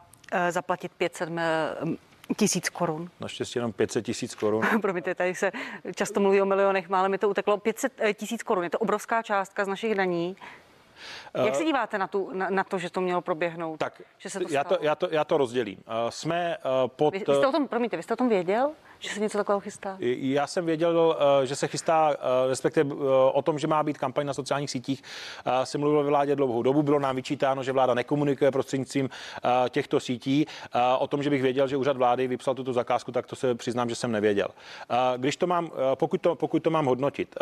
zaplatit 0.50 0.92
500 0.92 1.30
eh, 1.38 2.36
tisíc 2.36 2.70
korun. 2.70 3.10
Naštěstí 3.20 3.60
jenom 3.60 3.74
500 3.74 4.06
tisíc 4.06 4.36
korun. 4.36 4.64
Promiňte, 4.82 5.16
tady 5.16 5.36
se 5.36 5.52
často 5.96 6.20
mluví 6.20 6.42
o 6.42 6.46
milionech, 6.46 6.92
ale 6.92 7.10
mi 7.10 7.18
to 7.18 7.30
uteklo 7.30 7.58
500 7.58 7.94
eh, 7.98 8.14
tisíc 8.14 8.44
korun. 8.44 8.64
Je 8.64 8.70
to 8.70 8.80
obrovská 8.80 9.24
částka 9.24 9.66
z 9.66 9.68
našich 9.68 9.96
daní. 9.96 10.36
Jak 11.46 11.56
se 11.56 11.64
díváte 11.64 11.98
na, 11.98 12.08
tu, 12.08 12.30
na, 12.34 12.50
na 12.50 12.64
to, 12.64 12.78
že 12.78 12.90
to 12.90 13.02
mělo 13.02 13.22
proběhnout? 13.22 13.78
Tak 13.78 14.02
že 14.18 14.30
se 14.30 14.40
to 14.40 14.46
já, 14.50 14.64
to, 14.64 14.78
já, 14.82 14.96
to, 14.96 15.08
já 15.12 15.24
to 15.24 15.38
rozdělím. 15.38 15.84
Jsme 16.10 16.58
pod... 16.86 17.14
Vy, 17.14 17.20
vy 17.20 17.36
jste 17.36 17.48
o 17.48 17.52
tom, 17.52 17.68
promiňte, 17.68 17.98
vy 17.98 18.04
jste 18.04 18.14
o 18.14 18.18
tom 18.18 18.30
věděl? 18.30 18.72
že 19.00 19.10
se 19.10 19.20
něco 19.20 19.38
takového 19.38 19.60
chystá? 19.60 19.98
Já 20.00 20.48
jsem 20.48 20.66
věděl, 20.66 21.18
že 21.44 21.56
se 21.56 21.68
chystá, 21.68 22.16
respektive 22.50 22.96
o 23.34 23.42
tom, 23.42 23.60
že 23.60 23.68
má 23.68 23.84
být 23.84 23.98
kampaň 23.98 24.26
na 24.26 24.34
sociálních 24.34 24.72
sítích, 24.72 25.04
se 25.64 25.78
mluvilo 25.78 26.04
ve 26.04 26.10
vládě 26.10 26.36
dlouhou 26.36 26.64
dobu. 26.64 26.84
Bylo 26.84 27.00
nám 27.00 27.16
vyčítáno, 27.16 27.64
že 27.64 27.72
vláda 27.72 27.94
nekomunikuje 27.94 28.52
prostřednictvím 28.52 29.10
těchto 29.70 30.00
sítí. 30.00 30.46
O 31.00 31.08
tom, 31.08 31.24
že 31.24 31.30
bych 31.30 31.42
věděl, 31.42 31.68
že 31.68 31.78
úřad 31.78 31.98
vlády 31.98 32.28
vypsal 32.28 32.56
tuto 32.56 32.74
zakázku, 32.74 33.12
tak 33.12 33.28
to 33.28 33.36
se 33.36 33.56
přiznám, 33.56 33.90
že 33.90 33.96
jsem 33.96 34.12
nevěděl. 34.12 34.48
Když 35.18 35.38
to 35.38 35.48
mám, 35.48 35.72
pokud 35.96 36.22
to, 36.22 36.36
pokud 36.36 36.64
to 36.64 36.70
mám 36.70 36.86
hodnotit, 36.86 37.36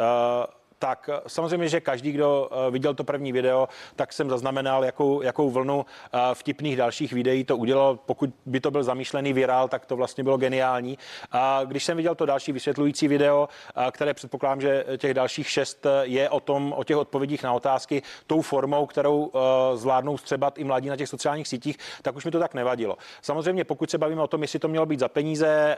tak 0.80 1.10
samozřejmě, 1.28 1.68
že 1.68 1.82
každý, 1.82 2.12
kdo 2.12 2.50
viděl 2.70 2.94
to 2.94 3.04
první 3.04 3.32
video, 3.32 3.68
tak 3.96 4.14
jsem 4.14 4.30
zaznamenal, 4.30 4.86
jakou, 4.86 5.22
jakou 5.22 5.50
vlnu 5.50 5.86
vtipných 6.34 6.78
dalších 6.78 7.14
videí 7.14 7.44
to 7.44 7.58
udělal. 7.58 8.00
Pokud 8.06 8.30
by 8.46 8.60
to 8.60 8.72
byl 8.72 8.84
zamýšlený 8.84 9.34
virál, 9.34 9.68
tak 9.68 9.86
to 9.86 9.96
vlastně 9.96 10.24
bylo 10.24 10.38
geniální. 10.38 10.98
A 11.32 11.62
když 11.64 11.84
jsem 11.84 11.98
viděl 11.98 12.16
to 12.16 12.26
další 12.26 12.52
vysvětlující 12.52 13.08
video, 13.08 13.50
které 13.92 14.14
předpokládám, 14.14 14.62
že 14.62 14.86
těch 14.98 15.14
dalších 15.14 15.50
šest 15.50 15.86
je 16.02 16.30
o 16.30 16.40
tom, 16.40 16.74
o 16.78 16.84
těch 16.84 16.98
odpovědích 16.98 17.44
na 17.44 17.54
otázky, 17.54 18.02
tou 18.28 18.42
formou, 18.42 18.86
kterou 18.86 19.32
zvládnou 19.74 20.18
střebat 20.18 20.58
i 20.58 20.64
mladí 20.64 20.90
na 20.90 20.96
těch 20.96 21.10
sociálních 21.10 21.48
sítích, 21.48 21.78
tak 22.02 22.16
už 22.16 22.26
mi 22.26 22.32
to 22.32 22.40
tak 22.40 22.54
nevadilo. 22.54 22.98
Samozřejmě, 23.22 23.64
pokud 23.64 23.90
se 23.90 23.98
bavíme 23.98 24.22
o 24.22 24.28
tom, 24.28 24.42
jestli 24.42 24.60
to 24.60 24.68
mělo 24.68 24.86
být 24.86 25.00
za 25.00 25.08
peníze, 25.08 25.78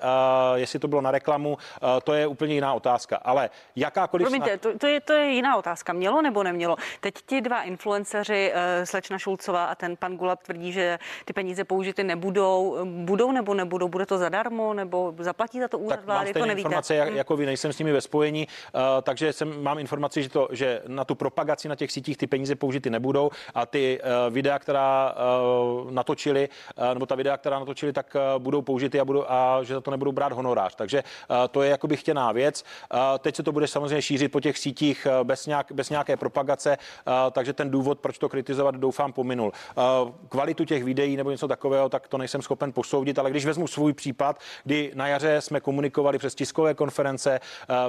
jestli 0.55 0.79
to 0.79 0.87
bylo 0.87 1.01
na 1.01 1.11
reklamu, 1.11 1.57
to 2.03 2.13
je 2.13 2.27
úplně 2.27 2.53
jiná 2.53 2.73
otázka. 2.73 3.17
Ale 3.17 3.49
jakákoliv. 3.75 4.27
Promiňte, 4.27 4.57
to, 4.57 4.77
to, 4.77 4.86
je, 4.87 5.01
to 5.01 5.13
je 5.13 5.29
jiná 5.29 5.57
otázka. 5.57 5.93
Mělo 5.93 6.21
nebo 6.21 6.43
nemělo? 6.43 6.75
Teď 6.99 7.15
ti 7.25 7.41
dva 7.41 7.61
influenceři, 7.61 8.53
uh, 8.53 8.85
slečna 8.85 9.17
Šulcová 9.17 9.65
a 9.65 9.75
ten 9.75 9.95
pan 9.97 10.17
Gulab 10.17 10.43
tvrdí, 10.43 10.71
že 10.71 10.99
ty 11.25 11.33
peníze 11.33 11.63
použity 11.63 12.03
nebudou. 12.03 12.77
Budou 12.83 13.31
nebo 13.31 13.53
nebudou? 13.53 13.87
Bude 13.87 14.05
to 14.05 14.17
zadarmo 14.17 14.73
nebo 14.73 15.13
zaplatí 15.19 15.59
za 15.59 15.67
to 15.67 15.79
úřad 15.79 15.95
tak 15.95 16.05
vlády? 16.05 16.33
To 16.33 16.45
nevíte. 16.45 16.67
informace, 16.67 16.95
jak, 16.95 17.09
hm. 17.09 17.15
jako 17.15 17.37
vy, 17.37 17.45
nejsem 17.45 17.73
s 17.73 17.79
nimi 17.79 17.91
ve 17.91 18.01
spojení, 18.01 18.47
uh, 18.47 18.81
takže 19.01 19.33
jsem, 19.33 19.63
mám 19.63 19.79
informaci, 19.79 20.23
že, 20.23 20.29
to, 20.29 20.47
že 20.51 20.81
na 20.87 21.05
tu 21.05 21.15
propagaci 21.15 21.67
na 21.67 21.75
těch 21.75 21.91
sítích 21.91 22.17
ty 22.17 22.27
peníze 22.27 22.55
použity 22.55 22.89
nebudou 22.89 23.29
a 23.53 23.65
ty 23.65 23.99
uh, 23.99 24.33
videa, 24.33 24.59
která 24.59 25.13
uh, 25.13 25.91
natočili, 25.91 26.49
uh, 26.77 26.93
nebo 26.93 27.05
ta 27.05 27.15
videa, 27.15 27.37
která 27.37 27.59
natočili, 27.59 27.93
tak 27.93 28.15
uh, 28.15 28.43
budou 28.43 28.61
použity 28.61 28.99
a, 28.99 29.05
budou, 29.05 29.25
a 29.27 29.63
že 29.63 29.73
za 29.73 29.81
to 29.81 29.91
nebudou 29.91 30.11
brát 30.11 30.31
honorář. 30.33 30.75
Takže 30.75 31.03
uh, 31.29 31.37
to 31.51 31.61
je 31.61 31.69
jakoby 31.69 31.97
chtěná 31.97 32.31
věc. 32.31 32.63
Uh, 32.93 32.99
teď 33.19 33.35
se 33.35 33.43
to 33.43 33.51
bude 33.51 33.67
samozřejmě 33.67 34.01
šířit 34.01 34.31
po 34.31 34.39
těch 34.39 34.57
sítích 34.57 34.76
uh, 34.81 35.23
bez, 35.23 35.45
nějak, 35.45 35.71
bez 35.71 35.89
nějaké 35.89 36.17
propagace, 36.17 36.77
uh, 36.77 37.13
takže 37.31 37.53
ten 37.53 37.71
důvod, 37.71 37.99
proč 37.99 38.17
to 38.17 38.29
kritizovat, 38.29 38.75
doufám, 38.75 39.13
pominul. 39.13 39.51
Uh, 39.77 40.11
kvalitu 40.29 40.65
těch 40.65 40.83
videí 40.83 41.17
nebo 41.17 41.31
něco 41.31 41.47
takového, 41.47 41.89
tak 41.89 42.07
to 42.07 42.17
nejsem 42.17 42.41
schopen 42.41 42.73
posoudit, 42.73 43.19
ale 43.19 43.29
když 43.29 43.45
vezmu 43.45 43.67
svůj 43.67 43.93
případ, 43.93 44.39
kdy 44.63 44.91
na 44.95 45.07
jaře 45.07 45.41
jsme 45.41 45.59
komunikovali 45.59 46.17
přes 46.17 46.35
tiskové 46.35 46.73
konference, 46.73 47.39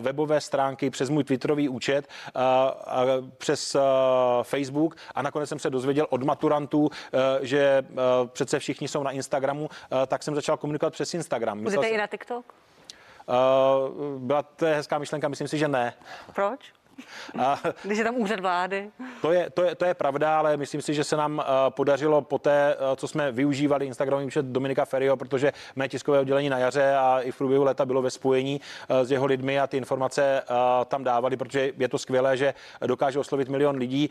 webové 0.00 0.40
stránky, 0.40 0.90
přes 0.90 1.10
můj 1.10 1.24
Twitterový 1.24 1.68
účet, 1.68 2.08
přes 3.38 3.76
Facebook 4.42 4.96
a 5.14 5.22
nakonec 5.22 5.48
jsem 5.48 5.58
se 5.58 5.70
dozvěděl 5.70 6.06
od 6.10 6.22
maturantů, 6.22 6.90
že 7.40 7.82
přece 8.26 8.58
všichni 8.58 8.88
jsou 8.88 9.02
na 9.02 9.10
Instagramu, 9.10 9.68
tak 10.06 10.22
jsem 10.22 10.34
začal 10.34 10.56
komunikovat 10.56 10.92
přes 10.92 11.14
Instagram. 11.14 11.58
Myslel 11.58 11.70
Budete 11.70 11.88
jsem, 11.88 11.94
i 11.94 11.98
na 11.98 12.06
TikTok? 12.06 12.44
Uh, 13.28 13.34
byla 14.20 14.42
to 14.42 14.66
hezká 14.66 14.98
myšlenka, 14.98 15.28
myslím 15.28 15.48
si, 15.48 15.58
že 15.58 15.68
ne. 15.68 15.94
Proč? 16.34 16.72
A, 17.38 17.58
Když 17.82 17.98
je 17.98 18.04
tam 18.04 18.16
úřad 18.16 18.40
vlády. 18.40 18.90
To 19.22 19.32
je, 19.32 19.50
to, 19.50 19.62
je, 19.62 19.74
to 19.74 19.84
je 19.84 19.94
pravda, 19.94 20.38
ale 20.38 20.56
myslím 20.56 20.82
si, 20.82 20.94
že 20.94 21.04
se 21.04 21.16
nám 21.16 21.38
uh, 21.38 21.44
podařilo 21.68 22.22
po 22.22 22.38
té, 22.38 22.76
uh, 22.76 22.96
co 22.96 23.08
jsme 23.08 23.32
využívali 23.32 23.86
Instagramový 23.86 24.26
účet 24.26 24.46
Dominika 24.46 24.84
Ferio, 24.84 25.16
protože 25.16 25.52
mé 25.76 25.88
tiskové 25.88 26.20
oddělení 26.20 26.48
na 26.48 26.58
jaře 26.58 26.94
a 26.94 27.20
i 27.20 27.30
v 27.30 27.38
průběhu 27.38 27.64
léta 27.64 27.86
bylo 27.86 28.02
ve 28.02 28.10
spojení 28.10 28.60
uh, 28.88 29.00
s 29.00 29.10
jeho 29.10 29.26
lidmi 29.26 29.60
a 29.60 29.66
ty 29.66 29.76
informace 29.76 30.42
tam 30.88 31.04
dávali, 31.04 31.36
protože 31.36 31.72
je 31.78 31.88
to 31.88 31.98
skvělé, 31.98 32.36
že 32.36 32.54
dokáže 32.86 33.18
oslovit 33.18 33.48
milion 33.48 33.76
lidí, 33.76 34.10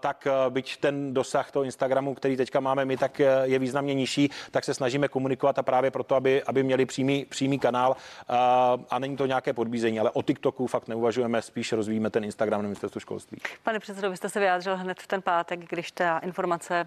tak 0.00 0.28
byť 0.48 0.76
ten 0.76 1.14
dosah 1.14 1.50
toho 1.50 1.64
Instagramu, 1.64 2.14
který 2.14 2.36
teďka 2.36 2.60
máme 2.60 2.84
my, 2.84 2.96
tak 2.96 3.20
je 3.42 3.58
významně 3.58 3.94
nižší, 3.94 4.30
tak 4.50 4.64
se 4.64 4.74
snažíme 4.74 5.08
komunikovat 5.08 5.58
a 5.58 5.62
právě 5.62 5.90
proto, 5.90 6.14
aby, 6.14 6.42
aby 6.42 6.62
měli 6.62 6.86
přímý, 6.86 7.24
přímý 7.24 7.58
kanál 7.58 7.96
a 8.90 8.98
není 8.98 9.16
to 9.16 9.26
nějaké 9.26 9.52
podbízení, 9.52 10.00
ale 10.00 10.10
o 10.10 10.22
TikToku 10.22 10.66
fakt 10.66 10.88
neuvažujeme, 10.88 11.42
spíš 11.42 11.72
rozvíjíme 11.72 12.10
ten 12.10 12.23
Instagram 12.24 12.62
na 12.62 12.68
ministerstvu 12.68 13.00
školství. 13.00 13.38
Pane 13.62 13.78
předsedo, 13.78 14.10
vy 14.10 14.16
jste 14.16 14.28
se 14.28 14.40
vyjádřil 14.40 14.76
hned 14.76 15.00
v 15.00 15.06
ten 15.06 15.22
pátek, 15.22 15.60
když 15.60 15.92
ta 15.92 16.18
informace 16.18 16.86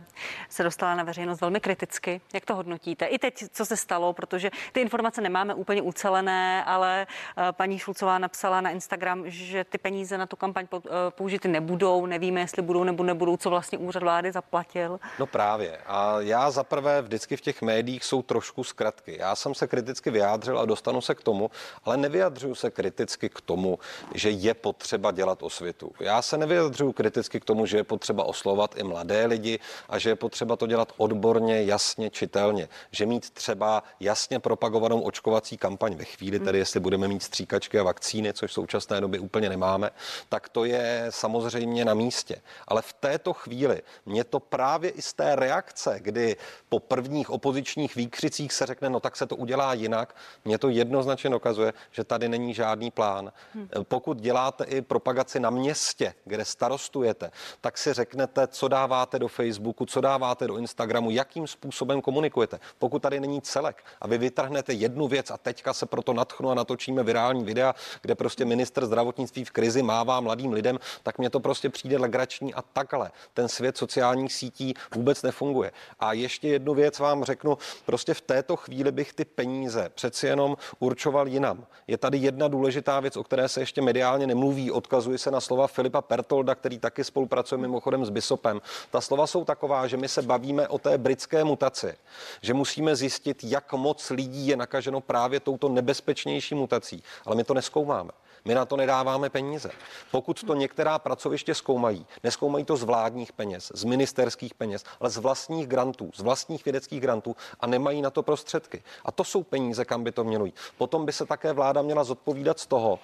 se 0.49 0.63
dostala 0.63 0.95
na 0.95 1.03
veřejnost 1.03 1.41
velmi 1.41 1.59
kriticky. 1.59 2.21
Jak 2.33 2.45
to 2.45 2.55
hodnotíte? 2.55 3.05
I 3.05 3.19
teď, 3.19 3.43
co 3.51 3.65
se 3.65 3.77
stalo, 3.77 4.13
protože 4.13 4.51
ty 4.71 4.81
informace 4.81 5.21
nemáme 5.21 5.53
úplně 5.53 5.81
ucelené, 5.81 6.63
ale 6.63 7.07
eh, 7.37 7.51
paní 7.51 7.79
Šulcová 7.79 8.19
napsala 8.19 8.61
na 8.61 8.69
Instagram, 8.69 9.23
že 9.25 9.63
ty 9.63 9.77
peníze 9.77 10.17
na 10.17 10.25
tu 10.25 10.35
kampaň 10.35 10.67
eh, 10.73 10.79
použity 11.09 11.47
nebudou, 11.47 12.05
nevíme, 12.05 12.41
jestli 12.41 12.61
budou 12.61 12.83
nebo 12.83 13.03
nebudou, 13.03 13.37
co 13.37 13.49
vlastně 13.49 13.77
úřad 13.77 14.03
vlády 14.03 14.31
zaplatil. 14.31 14.99
No 15.19 15.25
právě. 15.25 15.77
A 15.85 16.15
já 16.19 16.51
zaprvé 16.51 17.01
vždycky 17.01 17.37
v 17.37 17.41
těch 17.41 17.61
médiích 17.61 18.03
jsou 18.03 18.21
trošku 18.21 18.63
zkratky. 18.63 19.17
Já 19.19 19.35
jsem 19.35 19.55
se 19.55 19.67
kriticky 19.67 20.09
vyjádřil 20.09 20.59
a 20.59 20.65
dostanu 20.65 21.01
se 21.01 21.15
k 21.15 21.23
tomu, 21.23 21.51
ale 21.83 21.97
nevyjadřuju 21.97 22.55
se 22.55 22.71
kriticky 22.71 23.29
k 23.29 23.41
tomu, 23.41 23.79
že 24.13 24.29
je 24.29 24.53
potřeba 24.53 25.11
dělat 25.11 25.26
osvětu. 25.41 25.91
Já 25.99 26.21
se 26.21 26.37
nevyjadřuju 26.37 26.91
kriticky 26.91 27.39
k 27.39 27.45
tomu, 27.45 27.65
že 27.65 27.77
je 27.77 27.83
potřeba 27.83 28.23
oslovat 28.23 28.77
i 28.77 28.83
mladé 28.83 29.25
lidi 29.25 29.59
a 29.89 29.99
že 29.99 30.09
je 30.09 30.15
potřeba 30.15 30.55
to 30.55 30.67
dělat 30.67 30.93
odborně, 30.97 31.63
jasně, 31.63 32.09
čitelně. 32.09 32.69
Že 32.91 33.05
mít 33.05 33.29
třeba 33.29 33.83
jasně 33.99 34.39
propagovanou 34.39 35.01
očkovací 35.01 35.57
kampaň 35.57 35.95
ve 35.95 36.03
chvíli, 36.03 36.39
tedy 36.39 36.57
jestli 36.57 36.79
budeme 36.79 37.07
mít 37.07 37.23
stříkačky 37.23 37.79
a 37.79 37.83
vakcíny, 37.83 38.33
což 38.33 38.51
v 38.51 38.53
současné 38.53 39.01
době 39.01 39.19
úplně 39.19 39.49
nemáme, 39.49 39.89
tak 40.29 40.49
to 40.49 40.65
je 40.65 41.05
samozřejmě 41.09 41.85
na 41.85 41.93
místě. 41.93 42.41
Ale 42.67 42.81
v 42.81 42.93
této 42.93 43.33
chvíli 43.33 43.81
mě 44.05 44.23
to 44.23 44.39
právě 44.39 44.89
i 44.89 45.01
z 45.01 45.13
té 45.13 45.35
reakce, 45.35 45.99
kdy 45.99 46.35
po 46.69 46.79
prvních 46.79 47.29
opozičních 47.29 47.95
výkřicích 47.95 48.53
se 48.53 48.65
řekne, 48.65 48.89
no 48.89 48.99
tak 48.99 49.15
se 49.15 49.25
to 49.25 49.35
udělá 49.35 49.73
jinak, 49.73 50.15
mě 50.45 50.57
to 50.57 50.69
jednoznačně 50.69 51.29
dokazuje, 51.29 51.73
že 51.91 52.03
tady 52.03 52.29
není 52.29 52.53
žádný 52.53 52.91
plán. 52.91 53.31
Hmm. 53.53 53.69
Pokud 53.83 54.17
děláte 54.17 54.63
i 54.63 54.81
propagaci 55.07 55.39
na 55.39 55.49
městě, 55.49 56.13
kde 56.25 56.45
starostujete, 56.45 57.31
tak 57.61 57.77
si 57.77 57.93
řeknete, 57.93 58.47
co 58.47 58.67
dáváte 58.67 59.19
do 59.19 59.27
Facebooku, 59.27 59.85
co 59.85 60.01
dáváte 60.01 60.47
do 60.47 60.57
Instagramu, 60.57 61.11
jakým 61.11 61.47
způsobem 61.47 62.01
komunikujete. 62.01 62.59
Pokud 62.79 63.01
tady 63.01 63.19
není 63.19 63.41
celek 63.41 63.83
a 64.01 64.07
vy 64.07 64.17
vytrhnete 64.17 64.73
jednu 64.73 65.07
věc 65.07 65.31
a 65.31 65.37
teďka 65.37 65.73
se 65.73 65.85
proto 65.85 66.13
natchnu 66.13 66.49
a 66.49 66.55
natočíme 66.55 67.03
virální 67.03 67.43
videa, 67.43 67.75
kde 68.01 68.15
prostě 68.15 68.45
minister 68.45 68.85
zdravotnictví 68.85 69.45
v 69.45 69.51
krizi 69.51 69.83
mává 69.83 70.19
mladým 70.19 70.53
lidem, 70.53 70.79
tak 71.03 71.17
mně 71.17 71.29
to 71.29 71.39
prostě 71.39 71.69
přijde 71.69 71.97
legrační 71.97 72.53
a 72.53 72.61
takhle. 72.61 73.11
Ten 73.33 73.47
svět 73.47 73.77
sociálních 73.77 74.33
sítí 74.33 74.73
vůbec 74.95 75.23
nefunguje. 75.23 75.71
A 75.99 76.13
ještě 76.13 76.47
jednu 76.47 76.73
věc 76.73 76.99
vám 76.99 77.23
řeknu, 77.23 77.57
prostě 77.85 78.13
v 78.13 78.21
této 78.21 78.55
chvíli 78.55 78.91
bych 78.91 79.13
ty 79.13 79.25
peníze 79.25 79.89
přeci 79.95 80.27
jenom 80.27 80.57
určoval 80.79 81.27
jinam. 81.27 81.65
Je 81.87 81.97
tady 81.97 82.17
jedna 82.17 82.47
důležitá 82.47 82.99
věc, 82.99 83.17
o 83.17 83.23
které 83.23 83.49
se 83.49 83.61
ještě 83.61 83.81
mediálně 83.81 84.27
nemluví, 84.27 84.71
odkazuje 84.97 85.17
se 85.17 85.31
na 85.31 85.41
slova 85.41 85.67
Filipa 85.67 86.01
Pertolda, 86.01 86.55
který 86.55 86.79
taky 86.79 87.03
spolupracuje 87.03 87.61
mimochodem 87.61 88.05
s 88.05 88.09
Bisopem. 88.09 88.61
Ta 88.91 89.01
slova 89.01 89.27
jsou 89.27 89.45
taková, 89.45 89.87
že 89.87 89.97
my 89.97 90.07
se 90.07 90.21
bavíme 90.21 90.67
o 90.67 90.77
té 90.77 90.97
britské 90.97 91.43
mutaci, 91.43 91.93
že 92.41 92.53
musíme 92.53 92.95
zjistit, 92.95 93.43
jak 93.43 93.73
moc 93.73 94.09
lidí 94.09 94.47
je 94.47 94.55
nakaženo 94.55 95.01
právě 95.01 95.39
touto 95.39 95.69
nebezpečnější 95.69 96.55
mutací, 96.55 97.03
ale 97.25 97.35
my 97.35 97.43
to 97.43 97.53
neskoumáme. 97.53 98.11
My 98.45 98.55
na 98.55 98.65
to 98.65 98.77
nedáváme 98.77 99.29
peníze. 99.29 99.69
Pokud 100.11 100.43
to 100.43 100.53
některá 100.53 100.99
pracoviště 100.99 101.55
zkoumají, 101.55 102.05
neskoumají 102.23 102.65
to 102.65 102.77
z 102.77 102.83
vládních 102.83 103.33
peněz, 103.33 103.71
z 103.75 103.83
ministerských 103.83 104.53
peněz, 104.53 104.83
ale 104.99 105.09
z 105.09 105.17
vlastních 105.17 105.67
grantů, 105.67 106.11
z 106.15 106.19
vlastních 106.19 106.65
vědeckých 106.65 107.01
grantů 107.01 107.35
a 107.59 107.67
nemají 107.67 108.01
na 108.01 108.09
to 108.09 108.23
prostředky. 108.23 108.83
A 109.05 109.11
to 109.11 109.23
jsou 109.23 109.43
peníze, 109.43 109.85
kam 109.85 110.03
by 110.03 110.11
to 110.11 110.23
mělo 110.23 110.45
jít. 110.45 110.55
Potom 110.77 111.05
by 111.05 111.13
se 111.13 111.25
také 111.25 111.53
vláda 111.53 111.81
měla 111.81 112.03
zodpovídat 112.03 112.59
z 112.59 112.65
toho, 112.65 112.99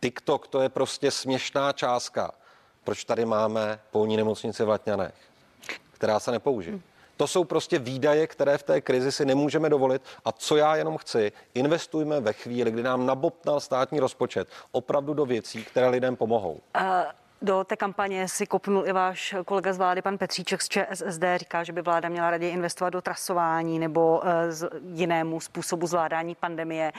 TikTok 0.00 0.46
to 0.46 0.60
je 0.60 0.68
prostě 0.68 1.10
směšná 1.10 1.72
částka. 1.72 2.30
Proč 2.84 3.04
tady 3.04 3.24
máme 3.24 3.80
polní 3.90 4.16
nemocnici 4.16 4.64
v 4.64 4.68
Latňanech, 4.68 5.14
která 5.92 6.20
se 6.20 6.30
nepoužije? 6.30 6.78
To 7.16 7.26
jsou 7.26 7.44
prostě 7.44 7.78
výdaje, 7.78 8.26
které 8.26 8.58
v 8.58 8.62
té 8.62 8.80
krizi 8.80 9.12
si 9.12 9.24
nemůžeme 9.24 9.70
dovolit. 9.70 10.02
A 10.24 10.32
co 10.32 10.56
já 10.56 10.76
jenom 10.76 10.96
chci, 10.96 11.32
investujme 11.54 12.20
ve 12.20 12.32
chvíli, 12.32 12.70
kdy 12.70 12.82
nám 12.82 13.06
nabopnal 13.06 13.60
státní 13.60 14.00
rozpočet 14.00 14.48
opravdu 14.72 15.14
do 15.14 15.26
věcí, 15.26 15.64
které 15.64 15.88
lidem 15.88 16.16
pomohou. 16.16 16.60
Uh... 16.80 16.82
Do 17.42 17.64
té 17.64 17.76
kampaně 17.76 18.28
si 18.28 18.46
kopnul 18.46 18.86
i 18.86 18.92
váš 18.92 19.34
kolega 19.44 19.72
z 19.72 19.78
vlády, 19.78 20.02
pan 20.02 20.18
Petříček 20.18 20.62
z 20.62 20.68
ČSSD, 20.68 21.22
říká, 21.36 21.64
že 21.64 21.72
by 21.72 21.82
vláda 21.82 22.08
měla 22.08 22.30
raději 22.30 22.52
investovat 22.52 22.90
do 22.90 23.02
trasování 23.02 23.78
nebo 23.78 24.18
uh, 24.18 24.30
z 24.48 24.68
jinému 24.92 25.40
způsobu 25.40 25.86
zvládání 25.86 26.34
pandemie. 26.34 26.92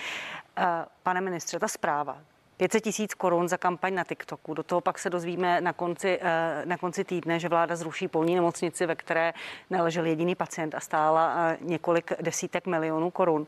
Uh, 0.57 0.63
pane 1.03 1.21
ministře, 1.21 1.59
ta 1.59 1.67
zpráva, 1.67 2.17
500 2.57 2.83
tisíc 2.83 3.13
korun 3.13 3.47
za 3.47 3.57
kampaň 3.57 3.93
na 3.93 4.03
TikToku. 4.03 4.53
Do 4.53 4.63
toho 4.63 4.81
pak 4.81 4.99
se 4.99 5.09
dozvíme 5.09 5.61
na 5.61 5.73
konci, 5.73 6.19
eh, 6.21 6.61
na 6.65 6.77
konci 6.77 7.03
týdne, 7.03 7.39
že 7.39 7.49
vláda 7.49 7.75
zruší 7.75 8.07
polní 8.07 8.35
nemocnici, 8.35 8.85
ve 8.85 8.95
které 8.95 9.33
neležel 9.69 10.05
jediný 10.05 10.35
pacient 10.35 10.75
a 10.75 10.79
stála 10.79 11.35
eh, 11.37 11.57
několik 11.61 12.11
desítek 12.21 12.67
milionů 12.67 13.11
korun. 13.11 13.47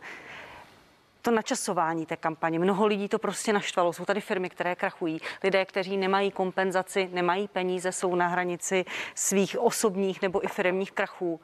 To 1.22 1.32
načasování 1.32 2.06
té 2.06 2.18
kampaně, 2.18 2.60
mnoho 2.60 2.88
lidí 2.88 3.08
to 3.08 3.20
prostě 3.20 3.54
naštvalo. 3.54 3.94
Jsou 3.94 4.06
tady 4.06 4.22
firmy, 4.22 4.50
které 4.50 4.76
krachují, 4.76 5.20
lidé, 5.44 5.66
kteří 5.66 5.98
nemají 5.98 6.32
kompenzaci, 6.32 7.10
nemají 7.14 7.48
peníze, 7.48 7.92
jsou 7.92 8.16
na 8.16 8.28
hranici 8.28 8.86
svých 9.16 9.60
osobních 9.60 10.22
nebo 10.22 10.46
i 10.46 10.48
firmních 10.48 10.92
krachů. 10.92 11.40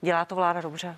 Dělá 0.00 0.24
to 0.24 0.34
vláda 0.34 0.60
dobře? 0.60 0.96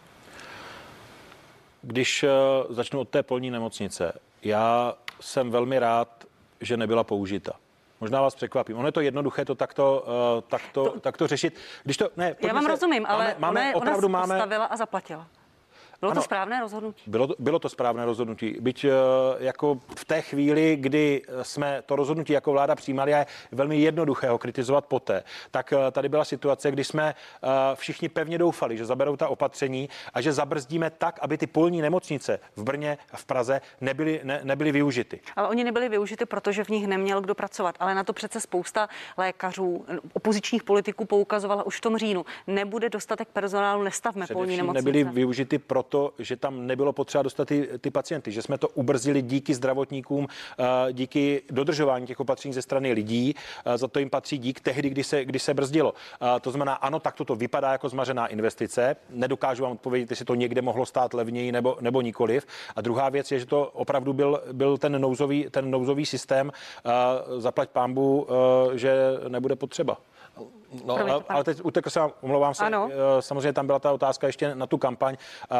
Když 1.82 2.22
eh, 2.22 2.28
začnu 2.68 3.00
od 3.00 3.08
té 3.08 3.22
polní 3.22 3.50
nemocnice, 3.50 4.12
já 4.42 4.94
jsem 5.20 5.50
velmi 5.50 5.78
rád, 5.78 6.24
že 6.60 6.76
nebyla 6.76 7.04
použita. 7.04 7.52
možná 8.00 8.20
vás 8.22 8.34
překvapím. 8.34 8.76
Ono 8.76 8.88
je 8.88 8.92
to 8.92 9.00
jednoduché 9.00 9.44
to 9.44 9.54
takto, 9.54 10.04
uh, 10.06 10.42
takto, 10.48 10.90
to, 10.90 11.00
takto 11.00 11.26
řešit. 11.26 11.58
Když 11.84 11.96
to, 11.96 12.10
ne, 12.16 12.36
Já 12.40 12.52
vám 12.52 12.62
se, 12.62 12.68
rozumím, 12.68 13.06
ale 13.06 13.24
máme, 13.24 13.36
máme 13.38 13.74
ona, 13.74 13.76
opravdu 13.76 14.06
ona 14.06 14.18
máme, 14.18 14.34
postavila 14.34 14.64
a 14.64 14.76
zaplatila. 14.76 15.26
Bylo 16.00 16.12
ano, 16.12 16.20
to 16.20 16.24
správné 16.24 16.60
rozhodnutí? 16.60 17.02
Bylo 17.06 17.26
to, 17.26 17.34
bylo 17.38 17.58
to 17.58 17.68
správné 17.68 18.04
rozhodnutí. 18.04 18.56
Byť 18.60 18.84
uh, 18.84 18.90
jako 19.38 19.78
v 19.96 20.04
té 20.04 20.22
chvíli, 20.22 20.76
kdy 20.80 21.22
jsme 21.42 21.82
to 21.86 21.96
rozhodnutí 21.96 22.32
jako 22.32 22.52
vláda 22.52 22.74
přijímali 22.74 23.14
a 23.14 23.18
je 23.18 23.26
velmi 23.52 23.78
jednoduché 23.78 24.28
ho 24.28 24.38
kritizovat 24.38 24.86
poté, 24.86 25.22
tak 25.50 25.72
uh, 25.72 25.78
tady 25.92 26.08
byla 26.08 26.24
situace, 26.24 26.70
kdy 26.70 26.84
jsme 26.84 27.14
všichni 27.74 28.08
pevně 28.08 28.38
doufali, 28.38 28.76
že 28.76 28.84
zaberou 28.84 29.16
ta 29.16 29.28
opatření 29.28 29.88
a 30.14 30.20
že 30.20 30.32
zabrzdíme 30.32 30.90
tak, 30.90 31.18
aby 31.22 31.38
ty 31.38 31.46
polní 31.46 31.82
nemocnice 31.82 32.40
v 32.56 32.62
Brně 32.62 32.98
a 33.12 33.16
v 33.16 33.24
Praze 33.24 33.60
nebyly, 33.80 34.20
ne, 34.24 34.40
nebyly 34.42 34.72
využity. 34.72 35.20
Ale 35.36 35.48
oni 35.48 35.64
nebyly 35.64 35.88
využity, 35.88 36.26
protože 36.26 36.64
v 36.64 36.68
nich 36.68 36.86
neměl 36.86 37.20
kdo 37.20 37.34
pracovat. 37.34 37.74
Ale 37.80 37.94
na 37.94 38.04
to 38.04 38.12
přece 38.12 38.40
spousta 38.40 38.88
lékařů, 39.16 39.84
opozičních 40.12 40.62
politiků 40.62 41.04
poukazovala 41.04 41.62
už 41.62 41.76
v 41.76 41.80
tom 41.80 41.96
říjnu. 41.96 42.24
Nebude 42.46 42.90
dostatek 42.90 43.28
personálu, 43.28 43.82
nestavme 43.82 44.24
Především 44.24 44.40
polní 44.40 44.56
nemocnice. 44.56 44.84
Nebyly 44.84 45.04
využity 45.04 45.58
proto, 45.58 45.89
to, 45.90 46.12
že 46.18 46.36
tam 46.36 46.66
nebylo 46.66 46.92
potřeba 46.92 47.22
dostat 47.22 47.48
ty, 47.48 47.68
ty 47.80 47.90
pacienty, 47.90 48.32
že 48.32 48.42
jsme 48.42 48.58
to 48.58 48.68
ubrzili 48.68 49.22
díky 49.22 49.54
zdravotníkům, 49.54 50.26
eh, 50.28 50.92
díky 50.92 51.42
dodržování 51.50 52.06
těch 52.06 52.20
opatření 52.20 52.54
ze 52.54 52.62
strany 52.62 52.92
lidí. 52.92 53.34
Eh, 53.64 53.78
za 53.78 53.88
to 53.88 53.98
jim 53.98 54.10
patří 54.10 54.38
dík 54.38 54.60
tehdy, 54.60 54.90
kdy 54.90 55.04
se, 55.04 55.24
kdy 55.24 55.38
se 55.38 55.54
brzdilo. 55.54 55.94
Eh, 55.94 56.40
to 56.40 56.50
znamená, 56.50 56.74
ano, 56.74 57.00
tak 57.00 57.14
to 57.14 57.34
vypadá 57.34 57.72
jako 57.72 57.88
zmařená 57.88 58.26
investice. 58.26 58.96
Nedokážu 59.10 59.62
vám 59.62 59.72
odpovědět, 59.72 60.10
jestli 60.10 60.24
to 60.24 60.34
někde 60.34 60.62
mohlo 60.62 60.86
stát 60.86 61.14
levněji 61.14 61.52
nebo, 61.52 61.76
nebo 61.80 62.00
nikoliv. 62.00 62.46
A 62.76 62.80
druhá 62.80 63.08
věc 63.08 63.32
je, 63.32 63.38
že 63.38 63.46
to 63.46 63.66
opravdu 63.66 64.12
byl, 64.12 64.42
byl 64.52 64.78
ten, 64.78 65.00
nouzový, 65.00 65.46
ten 65.50 65.70
nouzový 65.70 66.06
systém. 66.06 66.52
Zaplať 67.38 67.70
pámbu, 67.70 68.26
že 68.74 68.94
nebude 69.28 69.56
potřeba. 69.56 69.96
No, 70.84 70.94
Promiňte, 70.94 71.24
ale 71.28 71.44
teď 71.44 71.60
utekl 71.62 71.90
se, 71.90 72.00
omlouvám 72.20 72.54
se, 72.54 72.64
ano. 72.64 72.88
Eh, 72.92 73.22
samozřejmě 73.22 73.52
tam 73.52 73.66
byla 73.66 73.78
ta 73.78 73.92
otázka 73.92 74.26
ještě 74.26 74.54
na 74.54 74.66
tu 74.66 74.78
kampaň. 74.78 75.16
Eh, 75.50 75.56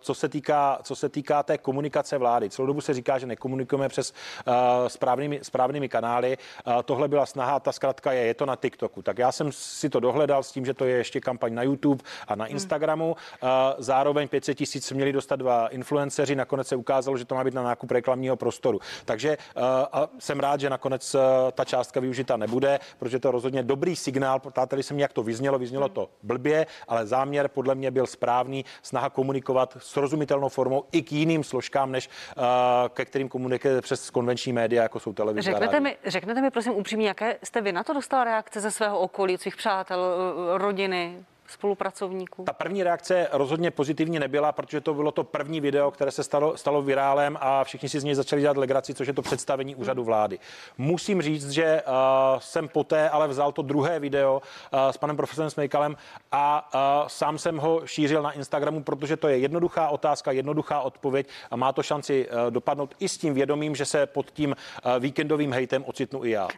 co 0.00 0.14
se 0.14 0.28
týká, 0.28 0.78
co 0.82 0.96
se 0.96 1.08
týká 1.08 1.42
té 1.42 1.58
komunikace 1.58 2.18
vlády, 2.18 2.50
celou 2.50 2.66
dobu 2.66 2.80
se 2.80 2.94
říká, 2.94 3.18
že 3.18 3.26
nekomunikujeme 3.26 3.88
přes 3.88 4.12
eh, 4.46 4.52
správnými, 4.88 5.40
správnými 5.42 5.88
kanály. 5.88 6.38
Tohle 6.84 7.08
byla 7.08 7.26
snaha, 7.26 7.60
ta 7.60 7.72
zkratka 7.72 8.12
je, 8.12 8.22
je 8.26 8.34
to 8.34 8.46
na 8.46 8.56
TikToku. 8.56 9.02
Tak 9.02 9.18
já 9.18 9.32
jsem 9.32 9.52
si 9.52 9.88
to 9.88 10.00
dohledal 10.00 10.42
s 10.42 10.52
tím, 10.52 10.66
že 10.66 10.74
to 10.74 10.84
je 10.84 10.96
ještě 10.96 11.20
kampaň 11.20 11.54
na 11.54 11.62
YouTube 11.62 12.04
a 12.28 12.34
na 12.34 12.44
hmm. 12.44 12.52
Instagramu. 12.52 13.16
Zároveň 13.78 14.28
500 14.28 14.58
tisíc 14.58 14.92
měli 14.92 15.12
dostat 15.12 15.36
dva 15.36 15.68
influenceři, 15.68 16.36
nakonec 16.36 16.68
se 16.68 16.76
ukázalo, 16.76 17.16
že 17.16 17.24
to 17.24 17.34
má 17.34 17.44
být 17.44 17.54
na 17.54 17.62
nákup 17.62 17.90
reklamního 17.90 18.36
prostoru. 18.36 18.80
Takže 19.04 19.38
a 19.92 20.08
jsem 20.18 20.40
rád, 20.40 20.60
že 20.60 20.70
nakonec 20.70 21.16
ta 21.52 21.64
částka 21.64 22.00
využita 22.00 22.36
nebude, 22.36 22.80
protože 22.98 23.18
to 23.18 23.30
rozhodně 23.30 23.62
dobrý 23.62 23.96
signál 23.96 24.33
signál, 24.34 24.52
ptáte 24.52 24.82
se 24.82 24.94
mi, 24.94 25.02
jak 25.02 25.12
to 25.12 25.22
vyznělo, 25.22 25.58
vyznělo 25.58 25.88
to 25.88 26.10
blbě, 26.22 26.66
ale 26.88 27.06
záměr 27.06 27.48
podle 27.48 27.74
mě 27.74 27.90
byl 27.90 28.06
správný, 28.06 28.64
snaha 28.82 29.10
komunikovat 29.10 29.76
srozumitelnou 29.78 30.48
formou 30.48 30.84
i 30.92 31.02
k 31.02 31.12
jiným 31.12 31.44
složkám, 31.44 31.92
než 31.92 32.08
uh, 32.36 32.44
ke 32.88 33.04
kterým 33.04 33.28
komunikuje 33.28 33.80
přes 33.80 34.10
konvenční 34.10 34.52
média, 34.52 34.82
jako 34.82 35.00
jsou 35.00 35.12
televize. 35.12 35.50
Řeknete 35.50 35.80
mi, 35.80 35.96
řeknete 36.06 36.40
mi 36.40 36.50
prosím 36.50 36.72
upřímně, 36.74 37.08
jaké 37.08 37.38
jste 37.42 37.60
vy 37.60 37.72
na 37.72 37.84
to 37.84 37.92
dostala 37.92 38.24
reakce 38.24 38.60
ze 38.60 38.70
svého 38.70 38.98
okolí, 38.98 39.38
svých 39.38 39.56
přátel, 39.56 40.00
rodiny? 40.56 41.24
Spolupracovníků? 41.46 42.44
Ta 42.44 42.52
první 42.52 42.82
reakce 42.82 43.28
rozhodně 43.32 43.70
pozitivní 43.70 44.18
nebyla, 44.18 44.52
protože 44.52 44.80
to 44.80 44.94
bylo 44.94 45.12
to 45.12 45.24
první 45.24 45.60
video, 45.60 45.90
které 45.90 46.10
se 46.10 46.24
stalo, 46.24 46.56
stalo 46.56 46.82
virálem 46.82 47.38
a 47.40 47.64
všichni 47.64 47.88
si 47.88 48.00
z 48.00 48.04
něj 48.04 48.14
začali 48.14 48.42
dělat 48.42 48.56
legraci, 48.56 48.94
což 48.94 49.06
je 49.08 49.14
to 49.14 49.22
představení 49.22 49.74
úřadu 49.74 50.04
vlády. 50.04 50.38
Musím 50.78 51.22
říct, 51.22 51.50
že 51.50 51.82
uh, 51.86 51.92
jsem 52.38 52.68
poté 52.68 53.10
ale 53.10 53.28
vzal 53.28 53.52
to 53.52 53.62
druhé 53.62 54.00
video 54.00 54.42
uh, 54.72 54.78
s 54.90 54.96
panem 54.96 55.16
profesorem 55.16 55.50
Smejkalem 55.50 55.96
a 56.32 56.70
uh, 56.74 57.08
sám 57.08 57.38
jsem 57.38 57.58
ho 57.58 57.86
šířil 57.86 58.22
na 58.22 58.32
Instagramu, 58.32 58.82
protože 58.82 59.16
to 59.16 59.28
je 59.28 59.38
jednoduchá 59.38 59.88
otázka, 59.88 60.32
jednoduchá 60.32 60.80
odpověď 60.80 61.28
a 61.50 61.56
má 61.56 61.72
to 61.72 61.82
šanci 61.82 62.28
uh, 62.28 62.50
dopadnout 62.50 62.94
i 62.98 63.08
s 63.08 63.18
tím 63.18 63.34
vědomím, 63.34 63.76
že 63.76 63.84
se 63.84 64.06
pod 64.06 64.30
tím 64.30 64.50
uh, 64.50 64.92
víkendovým 64.98 65.52
hejtem 65.52 65.84
ocitnu 65.84 66.24
i 66.24 66.30
já. 66.30 66.48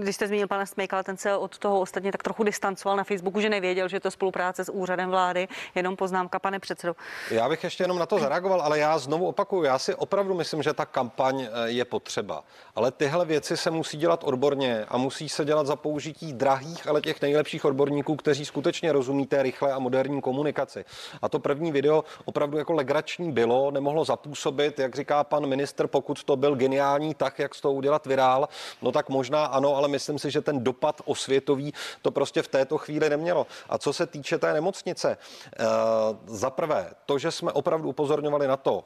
Když 0.00 0.14
jste 0.14 0.28
zmínil 0.28 0.48
pana 0.48 0.66
Smejkala, 0.66 1.02
ten 1.02 1.16
se 1.16 1.36
od 1.36 1.58
toho 1.58 1.80
ostatně 1.80 2.12
tak 2.12 2.22
trochu 2.22 2.42
distancoval 2.42 2.96
na 2.96 3.04
Facebooku, 3.04 3.40
že 3.40 3.50
nevěděl, 3.50 3.88
že 3.88 4.00
to 4.00 4.10
spolupráce 4.10 4.29
spolupráce 4.30 4.64
s 4.64 4.72
úřadem 4.72 5.10
vlády. 5.10 5.48
Jenom 5.74 5.96
poznámka, 5.96 6.38
pane 6.38 6.58
předsedo. 6.58 6.96
Já 7.30 7.48
bych 7.48 7.64
ještě 7.64 7.84
jenom 7.84 7.98
na 7.98 8.06
to 8.06 8.18
zareagoval, 8.18 8.60
ale 8.60 8.78
já 8.78 8.98
znovu 8.98 9.26
opakuju, 9.26 9.62
já 9.62 9.78
si 9.78 9.94
opravdu 9.94 10.34
myslím, 10.34 10.62
že 10.62 10.72
ta 10.72 10.86
kampaň 10.86 11.40
eh, 11.42 11.70
je 11.70 11.84
potřeba. 11.84 12.44
Ale 12.74 12.90
tyhle 12.90 13.24
věci 13.24 13.56
se 13.56 13.70
musí 13.70 13.96
dělat 13.96 14.24
odborně 14.24 14.84
a 14.88 14.96
musí 14.96 15.28
se 15.28 15.44
dělat 15.44 15.66
za 15.66 15.76
použití 15.76 16.32
drahých, 16.32 16.86
ale 16.86 17.00
těch 17.00 17.22
nejlepších 17.22 17.64
odborníků, 17.64 18.16
kteří 18.16 18.44
skutečně 18.44 18.92
rozumí 18.92 19.26
té 19.26 19.42
rychlé 19.42 19.72
a 19.72 19.78
moderní 19.78 20.20
komunikaci. 20.20 20.84
A 21.22 21.28
to 21.28 21.38
první 21.38 21.72
video 21.72 22.04
opravdu 22.24 22.58
jako 22.58 22.72
legrační 22.72 23.32
bylo, 23.32 23.70
nemohlo 23.70 24.04
zapůsobit, 24.04 24.78
jak 24.78 24.94
říká 24.94 25.24
pan 25.24 25.46
minister, 25.46 25.86
pokud 25.86 26.24
to 26.24 26.36
byl 26.36 26.54
geniální 26.56 27.14
tak, 27.14 27.38
jak 27.38 27.60
toho 27.60 27.74
udělat 27.74 28.06
virál, 28.06 28.48
no 28.82 28.92
tak 28.92 29.08
možná 29.08 29.44
ano, 29.44 29.76
ale 29.76 29.88
myslím 29.88 30.18
si, 30.18 30.30
že 30.30 30.40
ten 30.40 30.64
dopad 30.64 31.00
osvětový 31.04 31.74
to 32.02 32.10
prostě 32.10 32.42
v 32.42 32.48
této 32.48 32.78
chvíli 32.78 33.10
nemělo. 33.10 33.46
A 33.68 33.78
co 33.78 33.92
se 33.92 34.06
týče 34.06 34.19
týče 34.20 34.38
té 34.38 34.52
nemocnice, 34.52 35.16
eh, 35.16 35.66
za 36.26 36.50
prvé, 36.50 36.90
to, 37.06 37.18
že 37.18 37.30
jsme 37.30 37.52
opravdu 37.52 37.88
upozorňovali 37.88 38.46
na 38.46 38.56
to, 38.56 38.84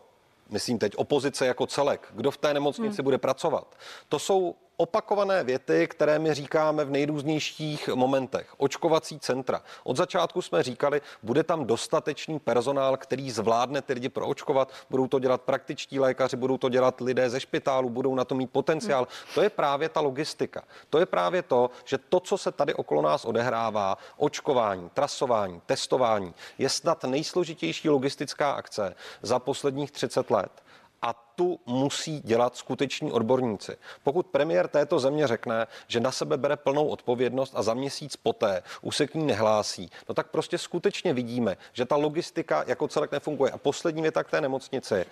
myslím 0.51 0.79
teď 0.79 0.97
opozice 0.97 1.47
jako 1.47 1.67
celek, 1.67 2.09
kdo 2.15 2.31
v 2.31 2.37
té 2.37 2.55
nemocnici 2.55 2.97
hmm. 2.97 3.05
bude 3.05 3.19
pracovat, 3.19 3.77
to 4.09 4.19
jsou 4.19 4.55
opakované 4.77 5.45
věty, 5.45 5.89
které 5.89 6.19
my 6.19 6.35
říkáme 6.35 6.85
v 6.85 6.91
nejrůznějších 6.91 7.89
momentech. 7.89 8.55
Očkovací 8.57 9.21
centra. 9.21 9.63
Od 9.85 9.97
začátku 9.97 10.43
jsme 10.43 10.63
říkali, 10.63 11.03
bude 11.23 11.43
tam 11.43 11.65
dostatečný 11.65 12.39
personál, 12.39 12.97
který 12.97 13.31
zvládne 13.31 13.83
ty 13.83 13.93
lidi 13.93 14.09
proočkovat. 14.09 14.73
Budou 14.91 15.07
to 15.07 15.19
dělat 15.19 15.43
praktičtí 15.43 16.01
lékaři, 16.01 16.37
budou 16.37 16.59
to 16.59 16.69
dělat 16.69 17.01
lidé 17.01 17.31
ze 17.31 17.41
špitálu, 17.41 17.91
budou 17.91 18.15
na 18.15 18.25
to 18.25 18.35
mít 18.35 18.51
potenciál. 18.51 19.09
To 19.35 19.43
je 19.43 19.51
právě 19.51 19.89
ta 19.89 20.01
logistika. 20.01 20.63
To 20.91 20.99
je 20.99 21.07
právě 21.07 21.43
to, 21.43 21.71
že 21.85 21.99
to, 21.99 22.21
co 22.21 22.39
se 22.39 22.53
tady 22.53 22.75
okolo 22.75 23.03
nás 23.03 23.25
odehrává, 23.25 23.99
očkování, 24.17 24.91
trasování, 24.95 25.61
testování, 25.67 26.35
je 26.59 26.69
snad 26.69 27.05
nejsložitější 27.05 27.89
logistická 27.89 28.53
akce 28.53 28.95
za 29.23 29.39
posledních 29.39 29.91
30 29.91 30.31
let 30.31 30.64
a 31.05 31.13
tu 31.13 31.61
musí 31.67 32.21
dělat 32.21 32.57
skuteční 32.57 33.13
odborníci. 33.13 33.77
Pokud 34.03 34.27
premiér 34.27 34.69
této 34.69 34.99
země 34.99 35.27
řekne, 35.27 35.67
že 35.87 36.01
na 36.01 36.13
sebe 36.13 36.37
bere 36.37 36.57
plnou 36.57 36.87
odpovědnost 36.87 37.53
a 37.57 37.63
za 37.63 37.75
měsíc 37.75 38.17
poté 38.17 38.63
už 38.83 38.97
se 38.97 39.07
k 39.07 39.15
ní 39.15 39.27
nehlásí, 39.27 39.91
no 40.09 40.15
tak 40.15 40.27
prostě 40.27 40.59
skutečně 40.59 41.15
vidíme, 41.15 41.57
že 41.73 41.85
ta 41.85 41.97
logistika 41.97 42.65
jako 42.67 42.89
celek 42.89 43.13
nefunguje. 43.13 43.53
A 43.53 43.59
poslední 43.59 44.03
věta 44.03 44.25
k 44.25 44.31
té 44.31 44.41
nemocnici. 44.41 45.07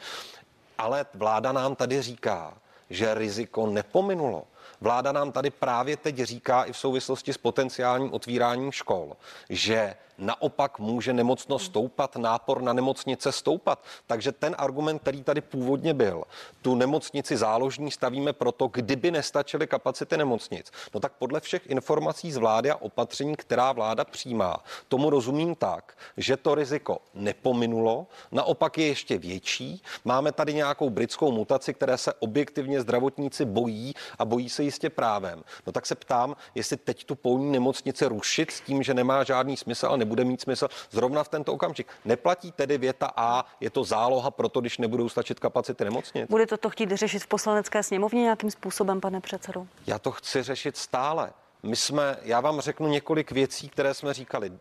Ale 0.79 1.07
vláda 1.15 1.53
nám 1.53 1.77
tady 1.77 2.03
říká, 2.03 2.55
že 2.91 3.15
riziko 3.15 3.67
nepominulo. 3.67 4.45
Vláda 4.81 5.13
nám 5.13 5.33
tady 5.33 5.51
právě 5.51 5.97
teď 5.97 6.17
říká 6.17 6.65
i 6.65 6.73
v 6.73 6.77
souvislosti 6.77 7.33
s 7.33 7.39
potenciálním 7.39 8.13
otvíráním 8.13 8.73
škol, 8.73 9.17
že 9.49 9.95
naopak 10.23 10.79
může 10.79 11.13
nemocnost 11.13 11.65
stoupat, 11.65 12.17
nápor 12.17 12.63
na 12.63 12.73
nemocnice 12.73 13.33
stoupat. 13.33 13.85
Takže 14.07 14.33
ten 14.33 14.55
argument, 14.59 14.99
který 14.99 15.23
tady 15.23 15.41
původně 15.41 15.95
byl, 15.95 16.25
tu 16.63 16.75
nemocnici 16.75 17.37
záložní 17.37 17.91
stavíme 17.91 18.33
proto, 18.33 18.69
kdyby 18.69 19.11
nestačily 19.11 19.67
kapacity 19.67 20.17
nemocnic. 20.17 20.73
No 20.95 21.01
tak 21.01 21.13
podle 21.19 21.41
všech 21.41 21.67
informací 21.67 22.33
z 22.33 22.37
vlády 22.37 22.71
a 22.71 22.77
opatření, 22.77 23.37
která 23.37 23.73
vláda 23.73 24.05
přijímá, 24.05 24.65
tomu 24.89 25.11
rozumím 25.11 25.55
tak, 25.55 25.97
že 26.17 26.37
to 26.37 26.55
riziko 26.55 26.99
nepominulo, 27.15 28.07
naopak 28.33 28.79
je 28.79 28.87
ještě 28.87 29.19
větší. 29.19 29.83
Máme 30.05 30.33
tady 30.33 30.55
nějakou 30.55 30.91
britskou 30.91 31.33
mutaci, 31.33 31.75
které 31.75 31.99
se 31.99 32.13
objektivně 32.13 32.81
zdravotníci 32.81 33.45
bojí 33.45 33.95
a 34.19 34.25
bojí 34.25 34.49
se 34.49 34.63
jistě 34.63 34.91
právem. 34.91 35.43
No 35.67 35.73
tak 35.73 35.87
se 35.87 35.95
ptám, 35.95 36.37
jestli 36.55 36.77
teď 36.77 37.05
tu 37.05 37.15
polní 37.15 37.53
nemocnici 37.53 38.07
rušit 38.07 38.51
s 38.51 38.61
tím, 38.61 38.83
že 38.83 38.95
nemá 38.95 39.25
žádný 39.25 39.57
smysl 39.57 39.87
a 39.87 39.97
nebude 40.13 40.25
mít 40.25 40.41
smysl 40.41 40.69
zrovna 40.91 41.25
v 41.25 41.29
tento 41.29 41.53
okamžik. 41.53 41.87
Neplatí 42.05 42.53
tedy 42.53 42.79
věta 42.79 43.11
A, 43.17 43.45
je 43.61 43.71
to 43.71 43.85
záloha 43.85 44.31
pro 44.31 44.49
to, 44.49 44.61
když 44.61 44.79
nebudou 44.79 45.09
stačit 45.09 45.41
kapacity 45.41 45.85
nemocnic? 45.85 46.27
Bude 46.31 46.47
to 46.47 46.71
chtít 46.71 46.91
řešit 46.93 47.23
v 47.23 47.27
poslanecké 47.27 47.83
sněmovně 47.83 48.23
nějakým 48.23 48.51
způsobem, 48.51 49.01
pane 49.01 49.21
předsedo? 49.21 49.67
Já 49.87 49.99
to 49.99 50.11
chci 50.11 50.43
řešit 50.43 50.77
stále. 50.77 51.33
My 51.63 51.77
jsme, 51.77 52.17
já 52.23 52.41
vám 52.41 52.61
řeknu 52.61 52.89
několik 52.89 53.33
věcí, 53.33 53.69
které 53.69 53.95
jsme 53.95 54.15
říkali. 54.15 54.53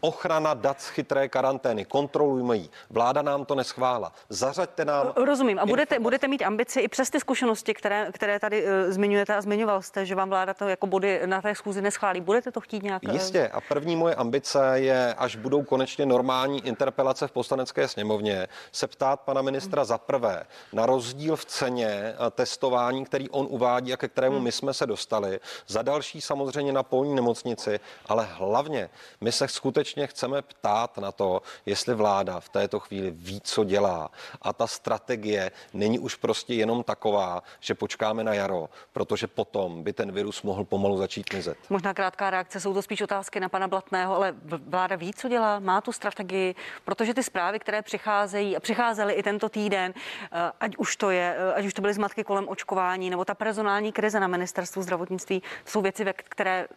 Ochrana 0.00 0.54
dat 0.54 0.80
z 0.80 0.88
chytré 0.88 1.28
karantény, 1.28 1.84
kontrolujme 1.84 2.56
ji. 2.56 2.68
Vláda 2.90 3.22
nám 3.22 3.44
to 3.44 3.54
neschvála. 3.54 4.12
Zařaďte 4.28 4.84
nám. 4.84 5.12
Rozumím. 5.16 5.58
A 5.58 5.66
budete, 5.66 5.98
budete 5.98 6.28
mít 6.28 6.42
ambici 6.42 6.80
i 6.80 6.88
přes 6.88 7.10
ty 7.10 7.20
zkušenosti, 7.20 7.74
které, 7.74 8.08
které 8.12 8.40
tady 8.40 8.64
uh, 8.64 8.70
zmiňujete 8.88 9.36
a 9.36 9.40
zmiňoval 9.40 9.82
jste, 9.82 10.06
že 10.06 10.14
vám 10.14 10.28
vláda 10.28 10.54
to 10.54 10.68
jako 10.68 10.86
body 10.86 11.20
na 11.26 11.42
té 11.42 11.54
schůzi 11.54 11.82
neschválí. 11.82 12.20
Budete 12.20 12.52
to 12.52 12.60
chtít 12.60 12.82
nějak? 12.82 13.02
Jistě. 13.12 13.48
A 13.48 13.60
první 13.60 13.96
moje 13.96 14.14
ambice 14.14 14.72
je, 14.74 15.14
až 15.14 15.36
budou 15.36 15.62
konečně 15.62 16.06
normální 16.06 16.66
interpelace 16.66 17.28
v 17.28 17.32
poslanecké 17.32 17.88
sněmovně, 17.88 18.48
se 18.72 18.86
ptát 18.86 19.20
pana 19.20 19.42
ministra 19.42 19.84
za 19.84 19.98
prvé 19.98 20.44
na 20.72 20.86
rozdíl 20.86 21.36
v 21.36 21.44
ceně 21.44 22.14
testování, 22.30 23.04
který 23.04 23.30
on 23.30 23.46
uvádí 23.50 23.92
a 23.92 23.96
ke 23.96 24.08
kterému 24.08 24.36
hmm. 24.36 24.44
my 24.44 24.52
jsme 24.52 24.74
se 24.74 24.86
dostali. 24.86 25.40
Za 25.66 25.82
další 25.82 26.20
samozřejmě 26.20 26.72
na 26.72 26.82
polní 26.82 27.14
nemocnici, 27.14 27.80
ale 28.06 28.28
hlavně 28.30 28.90
my 29.20 29.32
se 29.32 29.48
skutečně 29.48 29.87
chceme 29.96 30.42
ptát 30.42 30.98
na 30.98 31.12
to, 31.12 31.42
jestli 31.66 31.94
vláda 31.94 32.40
v 32.40 32.48
této 32.48 32.80
chvíli 32.80 33.10
ví, 33.10 33.40
co 33.40 33.64
dělá. 33.64 34.10
A 34.42 34.52
ta 34.52 34.66
strategie 34.66 35.50
není 35.72 35.98
už 35.98 36.14
prostě 36.14 36.54
jenom 36.54 36.82
taková, 36.82 37.42
že 37.60 37.74
počkáme 37.74 38.24
na 38.24 38.34
jaro, 38.34 38.68
protože 38.92 39.26
potom 39.26 39.82
by 39.82 39.92
ten 39.92 40.12
virus 40.12 40.42
mohl 40.42 40.64
pomalu 40.64 40.98
začít 40.98 41.34
mizet. 41.34 41.58
Možná 41.70 41.94
krátká 41.94 42.30
reakce, 42.30 42.60
jsou 42.60 42.74
to 42.74 42.82
spíš 42.82 43.00
otázky 43.00 43.40
na 43.40 43.48
pana 43.48 43.68
Blatného, 43.68 44.16
ale 44.16 44.34
vláda 44.66 44.96
ví, 44.96 45.14
co 45.14 45.28
dělá, 45.28 45.58
má 45.58 45.80
tu 45.80 45.92
strategii, 45.92 46.54
protože 46.84 47.14
ty 47.14 47.22
zprávy, 47.22 47.58
které 47.58 47.82
přicházejí 47.82 48.56
a 48.56 48.60
přicházely 48.60 49.14
i 49.14 49.22
tento 49.22 49.48
týden, 49.48 49.94
eh, 49.96 50.52
ať 50.60 50.76
už 50.76 50.96
to 50.96 51.10
je, 51.10 51.36
eh, 51.38 51.54
ať 51.54 51.66
už 51.66 51.74
to 51.74 51.82
byly 51.82 51.94
zmatky 51.94 52.24
kolem 52.24 52.48
očkování 52.48 53.10
nebo 53.10 53.24
ta 53.24 53.34
personální 53.34 53.92
krize 53.92 54.20
na 54.20 54.26
ministerstvu 54.26 54.82
zdravotnictví, 54.82 55.42
jsou 55.64 55.82
věci, 55.82 56.04
které 56.14 56.68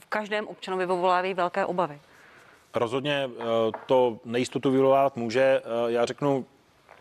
v 0.00 0.06
každém 0.06 0.46
občanovi 0.46 0.86
vyvolávají 0.86 1.34
velké 1.34 1.66
obavy. 1.66 2.00
Rozhodně 2.74 3.30
eh, 3.30 3.42
to 3.86 4.18
nejistotu 4.24 4.70
vyvolávat 4.70 5.16
může. 5.16 5.62
Já 5.86 6.06
řeknu, 6.06 6.46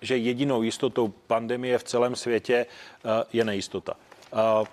že 0.02 0.18
jedinou 0.18 0.62
jistotou 0.62 1.08
pandemie 1.08 1.78
v 1.78 1.84
celém 1.84 2.16
světě 2.16 2.66
je 3.34 3.44
nejistota. 3.44 3.94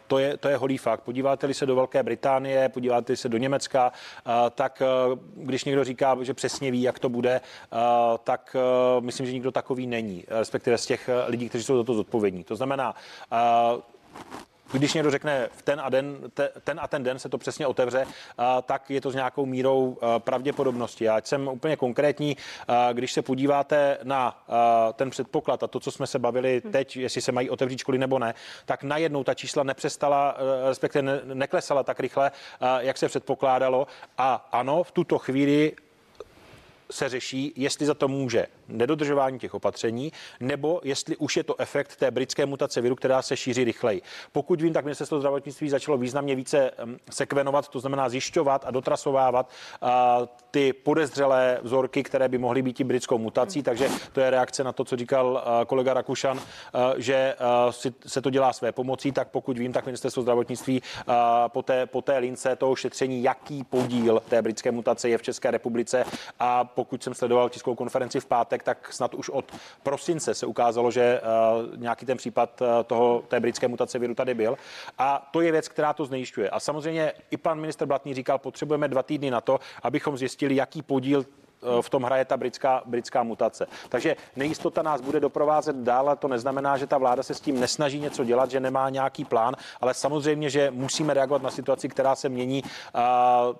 To 0.07 0.19
je, 0.19 0.37
to 0.37 0.49
je 0.49 0.57
holý 0.57 0.79
fakt. 0.79 1.01
Podíváte-li 1.01 1.55
se 1.55 1.67
do 1.67 1.77
Velké 1.77 2.03
Británie, 2.03 2.69
podíváte 2.69 3.17
se 3.17 3.29
do 3.29 3.39
Německa, 3.39 3.93
tak 4.55 4.83
když 5.37 5.65
někdo 5.65 5.85
říká, 5.85 6.17
že 6.23 6.35
přesně 6.35 6.71
ví, 6.71 6.83
jak 6.83 6.99
to 6.99 7.09
bude, 7.09 7.41
tak 8.25 8.57
myslím, 9.01 9.27
že 9.27 9.33
nikdo 9.33 9.51
takový 9.51 9.87
není, 9.87 10.25
respektive 10.29 10.79
z 10.79 10.87
těch 10.87 11.11
lidí, 11.27 11.49
kteří 11.49 11.65
jsou 11.65 11.77
za 11.77 11.85
to 11.85 11.95
zodpovědní. 11.95 12.45
To 12.45 12.57
znamená, 12.57 12.95
když 14.73 14.95
někdo 14.95 15.11
řekne 15.11 15.49
v 15.53 15.63
ten 15.63 15.81
a, 15.81 15.89
den, 15.89 16.19
te, 16.35 16.51
ten 16.65 16.81
a 16.83 16.89
ten 16.89 17.03
den 17.03 17.19
se 17.19 17.29
to 17.29 17.39
přesně 17.39 17.67
otevře, 17.67 18.07
tak 18.63 18.91
je 18.91 19.01
to 19.01 19.11
s 19.11 19.15
nějakou 19.15 19.47
mírou 19.47 19.99
pravděpodobnosti. 20.19 21.05
Já 21.05 21.21
jsem 21.21 21.49
úplně 21.49 21.77
konkrétní, 21.77 22.37
když 22.93 23.13
se 23.13 23.23
podíváte 23.23 23.99
na 24.03 24.45
ten 24.93 25.11
předpoklad 25.11 25.63
a 25.63 25.67
to, 25.67 25.81
co 25.81 25.91
jsme 25.91 26.07
se 26.07 26.19
bavili 26.19 26.63
hm. 26.65 26.73
teď, 26.73 26.97
jestli 26.97 27.21
se 27.21 27.33
mají 27.33 27.51
otevřít 27.51 27.79
školy 27.79 27.99
nebo 27.99 28.19
ne, 28.19 28.35
tak 28.65 28.83
najednou 28.83 29.25
ta 29.25 29.35
čísla 29.35 29.63
nepřestala, 29.63 30.37
respektive 30.69 31.21
neklesala 31.25 31.83
tak 31.83 32.01
rychle, 32.01 32.31
jak 32.79 32.99
se 32.99 33.09
předpokládalo. 33.09 33.87
A 34.19 34.49
ano, 34.53 34.83
v 34.83 34.93
tuto 34.93 35.19
chvíli 35.19 35.73
se 36.91 37.09
řeší, 37.09 37.53
jestli 37.57 37.87
za 37.87 37.95
to 37.95 38.09
může 38.09 38.47
nedodržování 38.69 39.39
těch 39.39 39.55
opatření, 39.55 40.13
nebo 40.41 40.81
jestli 40.85 41.17
už 41.17 41.37
je 41.37 41.45
to 41.45 41.61
efekt 41.61 41.97
té 41.97 42.11
britské 42.11 42.47
mutace 42.47 42.81
viru, 42.81 42.95
která 42.95 43.23
se 43.23 43.37
šíří 43.37 43.65
rychleji. 43.65 44.03
Pokud 44.33 44.61
vím, 44.61 44.73
tak 44.73 44.85
ministerstvo 44.85 45.19
zdravotnictví 45.19 45.69
začalo 45.69 45.99
významně 45.99 46.35
více 46.35 46.71
sekvenovat, 47.11 47.69
to 47.69 47.81
znamená 47.81 48.09
zjišťovat 48.09 48.65
a 48.67 48.71
dotrasovávat 48.71 49.51
ty 50.51 50.73
podezřelé 50.73 51.59
vzorky, 51.63 52.03
které 52.03 52.29
by 52.29 52.39
mohly 52.39 52.63
být 52.63 52.81
i 52.81 52.85
britskou 52.85 53.19
mutací, 53.19 53.63
takže 53.63 53.89
to 54.13 54.21
je 54.21 54.31
reakce 54.31 54.65
na 54.65 54.73
to, 54.73 54.85
co 54.85 54.97
říkal 54.97 55.45
kolega 55.67 55.95
Rakušan, 55.95 56.41
že 56.97 57.35
se 58.07 58.23
to 58.23 58.31
dělá 58.31 58.53
své 58.53 58.73
pomocí, 58.73 59.13
tak 59.13 59.29
pokud 59.29 59.59
vím, 59.59 59.73
tak 59.73 59.87
ministerstvo 59.87 60.23
zdravotnictví 60.23 60.83
po 61.49 61.63
té, 61.63 61.87
po 61.87 62.03
té 62.03 62.19
lince 62.19 62.57
toho 62.57 62.77
šetření, 62.77 63.23
jaký 63.23 63.65
podíl 63.65 64.23
té 64.29 64.43
britské 64.43 64.71
mutace 64.71 65.09
je 65.09 65.19
v 65.19 65.23
České 65.23 65.51
republice. 65.51 66.05
A 66.41 66.65
pokud 66.77 67.03
jsem 67.03 67.15
sledoval 67.15 67.49
tiskovou 67.49 67.77
konferenci 67.77 68.21
v 68.21 68.27
pátek, 68.27 68.63
tak 68.63 68.93
snad 68.93 69.15
už 69.15 69.29
od 69.29 69.53
prosince 69.83 70.35
se 70.35 70.47
ukázalo, 70.47 70.91
že 70.91 71.21
uh, 71.21 71.77
nějaký 71.77 72.07
ten 72.07 72.17
případ 72.17 72.61
uh, 72.61 72.69
toho, 72.87 73.25
té 73.29 73.41
britské 73.41 73.69
mutace 73.69 73.99
viru 73.99 74.15
tady 74.15 74.35
byl. 74.35 74.59
A 74.99 75.29
to 75.33 75.41
je 75.41 75.53
věc, 75.53 75.69
která 75.69 75.93
to 75.93 76.05
znejišťuje. 76.05 76.51
A 76.51 76.61
samozřejmě 76.61 77.13
i 77.31 77.37
pan 77.37 77.61
minister 77.61 77.89
Blatný 77.89 78.15
říkal, 78.15 78.39
potřebujeme 78.39 78.89
dva 78.89 79.03
týdny 79.03 79.31
na 79.31 79.41
to, 79.41 79.61
abychom 79.83 80.17
zjistili, 80.17 80.57
jaký 80.57 80.83
podíl 80.83 81.25
Eh, 81.25 81.46
v 81.81 81.91
tom 81.91 82.03
hraje 82.03 82.25
ta 82.25 82.37
britská, 82.37 82.83
britská 82.87 83.23
mutace. 83.23 83.67
Takže 83.89 84.17
nejistota 84.37 84.83
nás 84.83 85.01
bude 85.01 85.21
doprovázet 85.21 85.77
dál, 85.77 86.07
ale 86.07 86.17
to 86.17 86.29
neznamená, 86.29 86.77
že 86.77 86.87
ta 86.87 86.99
vláda 86.99 87.23
se 87.23 87.35
s 87.35 87.41
tím 87.41 87.61
nesnaží 87.61 88.01
něco 88.01 88.25
dělat, 88.25 88.51
že 88.51 88.61
nemá 88.61 88.91
nějaký 88.91 89.25
plán, 89.25 89.55
ale 89.81 89.95
samozřejmě, 89.95 90.51
že 90.51 90.71
musíme 90.71 91.15
reagovat 91.15 91.43
na 91.43 91.51
situaci, 91.51 91.89
která 91.89 92.15
se 92.15 92.29
mění. 92.29 92.63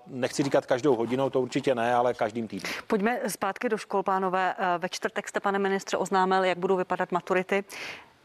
Nechci 0.07 0.43
říkat 0.43 0.67
každou 0.67 0.97
hodinou, 0.97 1.31
to 1.31 1.41
určitě 1.41 1.75
ne, 1.75 1.95
ale 1.95 2.15
každým 2.15 2.49
týdnem. 2.49 2.73
Pojďme 2.87 3.21
zpátky 3.29 3.69
do 3.69 3.79
škol, 3.79 4.03
pánové. 4.03 4.55
Eh, 4.59 4.79
ve 4.79 4.89
čtvrtek 4.89 5.29
jste, 5.29 5.41
pane 5.41 5.59
ministře, 5.59 5.97
oznámil, 5.97 6.45
jak 6.45 6.59
budou 6.59 6.77
vypadat 6.77 7.13
maturity. 7.13 7.65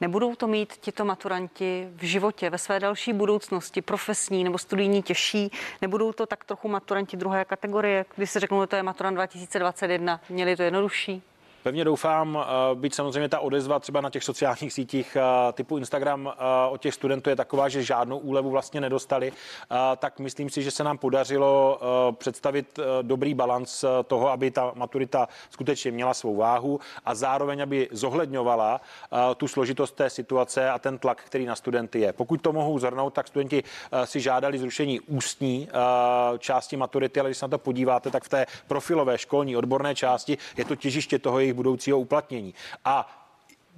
Nebudou 0.02 0.36
to 0.36 0.48
mít 0.48 0.74
tito 0.74 1.06
maturanti 1.06 1.90
v 1.96 2.04
životě, 2.04 2.50
ve 2.50 2.58
své 2.58 2.80
další 2.80 3.14
budoucnosti, 3.14 3.82
profesní 3.82 4.44
nebo 4.44 4.58
studijní 4.58 5.04
těžší? 5.04 5.52
Nebudou 5.82 6.12
to 6.12 6.26
tak 6.26 6.44
trochu 6.44 6.68
maturanti 6.68 7.18
druhé 7.18 7.46
kategorie, 7.46 8.06
když 8.16 8.30
se 8.30 8.40
řeknou, 8.40 8.62
že 8.62 8.68
to 8.68 8.76
je 8.76 8.84
maturant 8.84 9.16
2021, 9.16 10.22
měli 10.30 10.56
to 10.56 10.64
jednodušší? 10.64 11.24
Pevně 11.64 11.86
doufám, 11.86 12.38
eh, 12.42 12.76
být 12.76 12.96
samozřejmě 12.96 13.30
ta 13.30 13.40
odezva 13.40 13.80
třeba 13.80 14.02
na 14.02 14.10
těch 14.10 14.24
sociálních 14.24 14.74
sítích 14.74 15.18
eh, 15.20 15.54
typu 15.54 15.78
Instagram 15.78 16.34
eh, 16.34 16.44
od 16.70 16.82
těch 16.82 16.94
studentů 16.94 17.30
je 17.30 17.36
taková, 17.36 17.70
že 17.70 17.84
žádnou 17.84 18.18
úlevu 18.18 18.50
vlastně 18.50 18.82
nedostali, 18.82 19.32
tak 19.98 20.20
myslím 20.20 20.50
si, 20.50 20.64
že 20.64 20.72
se 20.72 20.84
nám 20.84 20.98
podařilo 20.98 21.80
představit 22.18 22.80
dobrý 23.02 23.34
balans 23.34 23.86
toho, 24.08 24.30
aby 24.30 24.52
ta 24.52 24.72
maturita 24.76 25.28
skutečně 25.50 25.92
měla 25.92 26.14
svou 26.14 26.36
váhu 26.36 26.80
a 27.06 27.16
zároveň, 27.16 27.64
aby 27.64 27.90
zohledňovala 27.92 28.82
tu 29.38 29.48
složitost 29.48 29.92
té 29.92 30.10
situace 30.10 30.70
a 30.70 30.80
ten 30.80 30.98
tlak, 30.98 31.24
který 31.26 31.46
na 31.46 31.56
studenty 31.56 32.00
je. 32.00 32.14
Pokud 32.14 32.42
to 32.42 32.54
mohou 32.54 32.80
zhrnout, 32.80 33.14
tak 33.14 33.28
studenti 33.28 33.64
si 34.04 34.20
žádali 34.20 34.60
zrušení 34.60 35.00
ústní 35.00 35.68
části 36.40 36.78
maturity, 36.78 37.20
ale 37.20 37.30
když 37.30 37.38
se 37.38 37.46
na 37.46 37.50
to 37.50 37.58
podíváte, 37.58 38.12
tak 38.12 38.24
v 38.24 38.30
té 38.30 38.46
profilové 38.68 39.18
školní 39.18 39.58
odborné 39.58 39.96
části 39.96 40.38
je 40.58 40.66
to 40.66 40.76
těžiště 40.76 41.20
toho 41.20 41.40
jejich 41.40 41.51
jejich 41.52 41.58
budoucího 41.58 42.00
uplatnění. 42.00 42.54
A 42.86 43.21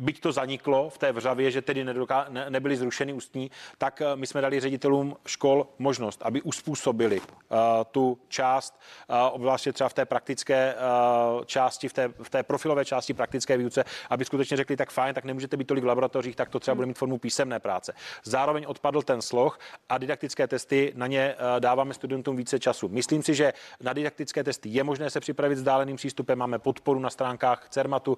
byť 0.03 0.19
to 0.19 0.31
zaniklo 0.31 0.89
v 0.89 0.97
té 0.97 1.11
vřavě, 1.11 1.51
že 1.51 1.61
tedy 1.61 1.83
nedoká, 1.83 2.25
ne, 2.29 2.49
nebyly 2.49 2.75
zrušeny 2.75 3.13
ústní, 3.13 3.51
tak 3.77 4.01
eh, 4.01 4.15
my 4.15 4.27
jsme 4.27 4.41
dali 4.41 4.59
ředitelům 4.59 5.15
škol 5.25 5.67
možnost, 5.79 6.21
aby 6.23 6.41
uspůsobili 6.41 7.19
uh, 7.19 7.57
tu 7.91 8.17
část, 8.27 8.79
uh, 9.09 9.15
obzvláště 9.31 9.73
třeba 9.73 9.89
v 9.89 9.93
té 9.93 10.05
praktické 10.05 10.75
uh, 10.75 11.45
části, 11.45 11.87
v 11.87 11.93
té, 11.93 12.13
v 12.23 12.29
té 12.29 12.43
profilové 12.43 12.85
části 12.85 13.13
praktické 13.13 13.57
výuce, 13.57 13.83
aby 14.09 14.25
skutečně 14.25 14.57
řekli, 14.57 14.77
tak 14.77 14.91
fajn, 14.91 15.15
tak 15.15 15.25
nemůžete 15.25 15.57
být 15.57 15.67
tolik 15.67 15.83
v 15.83 15.87
laboratořích, 15.87 16.35
tak 16.35 16.49
to 16.49 16.59
třeba 16.59 16.75
bude 16.75 16.87
mít 16.87 16.97
formu 16.97 17.17
písemné 17.17 17.59
práce. 17.59 17.93
Zároveň 18.23 18.65
odpadl 18.67 19.01
ten 19.01 19.21
sloh 19.21 19.59
a 19.89 19.97
didaktické 19.97 20.47
testy, 20.47 20.93
na 20.95 21.07
ně 21.07 21.35
dáváme 21.59 21.93
studentům 21.93 22.35
více 22.35 22.59
času. 22.59 22.89
Myslím 22.89 23.23
si, 23.23 23.35
že 23.35 23.53
na 23.81 23.93
didaktické 23.93 24.43
testy 24.43 24.69
je 24.69 24.83
možné 24.83 25.09
se 25.09 25.19
připravit 25.19 25.55
s 25.55 25.63
dáleným 25.63 25.95
přístupem, 25.95 26.39
máme 26.39 26.59
podporu 26.59 26.99
na 26.99 27.09
stránkách 27.09 27.67
CERMATu, 27.69 28.17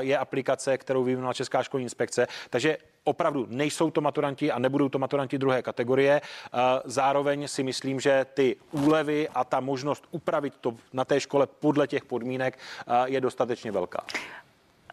je 0.00 0.18
aplikace, 0.18 0.78
kterou 0.78 1.03
vyvinula 1.04 1.32
Česká 1.32 1.62
školní 1.62 1.84
inspekce. 1.84 2.26
Takže 2.50 2.76
opravdu 3.04 3.46
nejsou 3.50 3.90
to 3.90 4.00
maturanti 4.00 4.52
a 4.52 4.58
nebudou 4.58 4.88
to 4.88 4.98
maturanti 4.98 5.38
druhé 5.38 5.62
kategorie. 5.62 6.20
Eh, 6.20 6.58
zároveň 6.84 7.48
si 7.48 7.62
myslím, 7.62 8.00
že 8.00 8.26
ty 8.34 8.56
úlevy 8.72 9.28
a 9.28 9.44
ta 9.44 9.60
možnost 9.60 10.04
upravit 10.10 10.54
to 10.60 10.76
na 10.92 11.04
té 11.04 11.20
škole 11.20 11.46
podle 11.46 11.86
těch 11.86 12.04
podmínek 12.04 12.58
eh, 12.58 12.92
je 13.04 13.20
dostatečně 13.20 13.72
velká. 13.72 14.04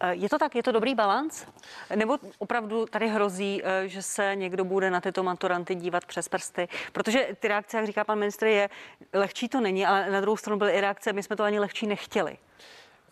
Eh, 0.00 0.14
je 0.14 0.28
to 0.28 0.38
tak, 0.38 0.54
je 0.54 0.62
to 0.62 0.72
dobrý 0.72 0.94
balans? 0.94 1.46
Nebo 1.94 2.18
opravdu 2.38 2.86
tady 2.86 3.08
hrozí, 3.08 3.62
že 3.86 4.02
se 4.02 4.32
někdo 4.34 4.64
bude 4.64 4.90
na 4.90 5.00
tyto 5.00 5.22
maturanty 5.22 5.74
dívat 5.74 6.04
přes 6.04 6.28
prsty? 6.28 6.68
Protože 6.92 7.28
ty 7.40 7.48
reakce, 7.48 7.76
jak 7.76 7.86
říká 7.86 8.04
pan 8.04 8.18
ministr, 8.18 8.46
je 8.46 8.70
lehčí 9.12 9.48
to 9.48 9.60
není, 9.60 9.86
ale 9.86 10.10
na 10.10 10.20
druhou 10.20 10.36
stranu 10.36 10.58
byly 10.58 10.72
i 10.72 10.80
reakce, 10.80 11.12
my 11.12 11.22
jsme 11.22 11.36
to 11.36 11.42
ani 11.44 11.58
lehčí 11.58 11.86
nechtěli. 11.86 12.38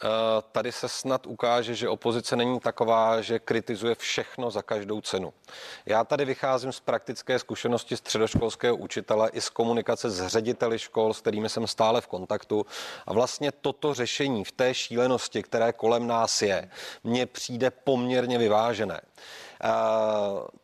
Eh, 0.04 0.08
tady 0.52 0.72
se 0.72 0.88
snad 0.88 1.26
ukáže, 1.26 1.74
že 1.74 1.88
opozice 1.88 2.36
není 2.36 2.60
taková, 2.60 3.20
že 3.20 3.38
kritizuje 3.38 3.94
všechno 3.94 4.50
za 4.50 4.62
každou 4.62 5.00
cenu. 5.00 5.32
Já 5.86 6.04
tady 6.04 6.24
vycházím 6.24 6.72
z 6.72 6.80
praktické 6.80 7.38
zkušenosti 7.38 7.96
středoškolského 7.96 8.76
učitele 8.76 9.30
i 9.32 9.40
z 9.40 9.48
komunikace 9.48 10.10
s 10.10 10.26
řediteli 10.26 10.78
škol, 10.78 11.14
s 11.14 11.20
kterými 11.20 11.48
jsem 11.48 11.66
stále 11.66 12.00
v 12.00 12.06
kontaktu. 12.06 12.66
A 13.06 13.12
vlastně 13.12 13.52
toto 13.52 13.94
řešení 13.94 14.44
v 14.44 14.52
té 14.52 14.74
šílenosti, 14.74 15.42
které 15.42 15.72
kolem 15.72 16.06
nás 16.06 16.42
je, 16.42 16.70
mně 17.04 17.26
přijde 17.26 17.70
poměrně 17.70 18.38
vyvážené. 18.38 19.00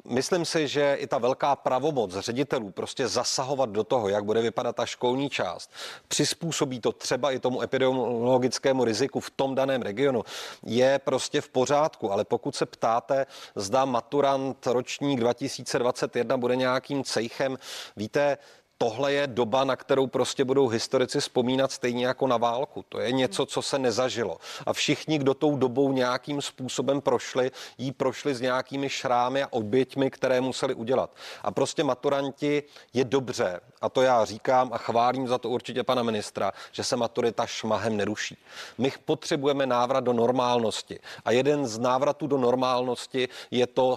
Myslím 0.05 0.45
si, 0.45 0.69
že 0.69 0.95
i 0.95 1.07
ta 1.07 1.19
velká 1.19 1.57
pravomoc 1.57 2.17
ředitelů 2.17 2.71
prostě 2.71 3.09
zasahovat 3.09 3.71
do 3.71 3.85
toho, 3.85 4.09
jak 4.09 4.25
bude 4.25 4.43
vypadat 4.43 4.77
ta 4.77 4.87
školní 4.87 5.31
část, 5.31 5.71
přizpůsobí 6.09 6.81
to 6.81 6.93
třeba 6.93 7.31
i 7.31 7.39
tomu 7.39 7.63
epidemiologickému 7.63 8.85
riziku 8.85 9.21
v 9.21 9.31
tom 9.31 9.55
daném 9.55 9.83
regionu, 9.83 10.23
je 10.63 10.99
prostě 10.99 11.41
v 11.41 11.49
pořádku. 11.49 12.13
Ale 12.13 12.25
pokud 12.25 12.57
se 12.57 12.67
ptáte, 12.67 13.27
zda 13.55 13.85
maturant 13.85 14.67
ročník 14.67 15.21
2021 15.21 16.37
bude 16.37 16.57
nějakým 16.57 17.05
cejchem, 17.05 17.59
víte, 17.97 18.39
tohle 18.79 19.13
je 19.13 19.27
doba, 19.27 19.65
na 19.65 19.77
kterou 19.77 20.07
prostě 20.07 20.45
budou 20.45 20.69
historici 20.69 21.21
vzpomínat 21.21 21.73
stejně 21.73 22.07
jako 22.07 22.27
na 22.27 22.37
válku. 22.37 22.85
To 22.89 23.01
je 23.01 23.13
něco, 23.13 23.47
co 23.47 23.63
se 23.63 23.79
nezažilo. 23.79 24.39
A 24.67 24.73
všichni, 24.73 25.19
kdo 25.19 25.35
tou 25.35 25.57
dobou 25.57 25.93
nějakým 25.93 26.43
způsobem 26.43 27.01
prošli, 27.01 27.51
jí 27.79 27.93
prošli 27.93 28.35
s 28.35 28.41
nějakými 28.41 28.89
šrámy 28.89 29.43
a 29.43 29.53
oběťmi, 29.53 30.11
které 30.11 30.41
museli 30.41 30.75
udělat. 30.75 31.11
A 31.43 31.51
prostě 31.51 31.85
maturanti 31.85 32.63
je 32.95 33.05
dobře, 33.05 33.61
a 33.81 33.89
to 33.89 34.03
já 34.03 34.25
říkám 34.25 34.71
a 34.73 34.79
chválím 34.79 35.29
za 35.29 35.39
to 35.39 35.51
určitě 35.51 35.83
pana 35.83 36.03
ministra, 36.03 36.53
že 36.73 36.85
se 36.85 36.97
maturita 36.97 37.47
šmahem 37.47 37.97
neruší. 37.97 38.39
My 38.79 38.93
potřebujeme 39.05 39.67
návrat 39.67 40.05
do 40.05 40.13
normálnosti. 40.13 40.99
A 41.25 41.31
jeden 41.31 41.67
z 41.67 41.79
návratů 41.79 42.27
do 42.27 42.39
normálnosti 42.39 43.29
je 43.51 43.67
to 43.67 43.97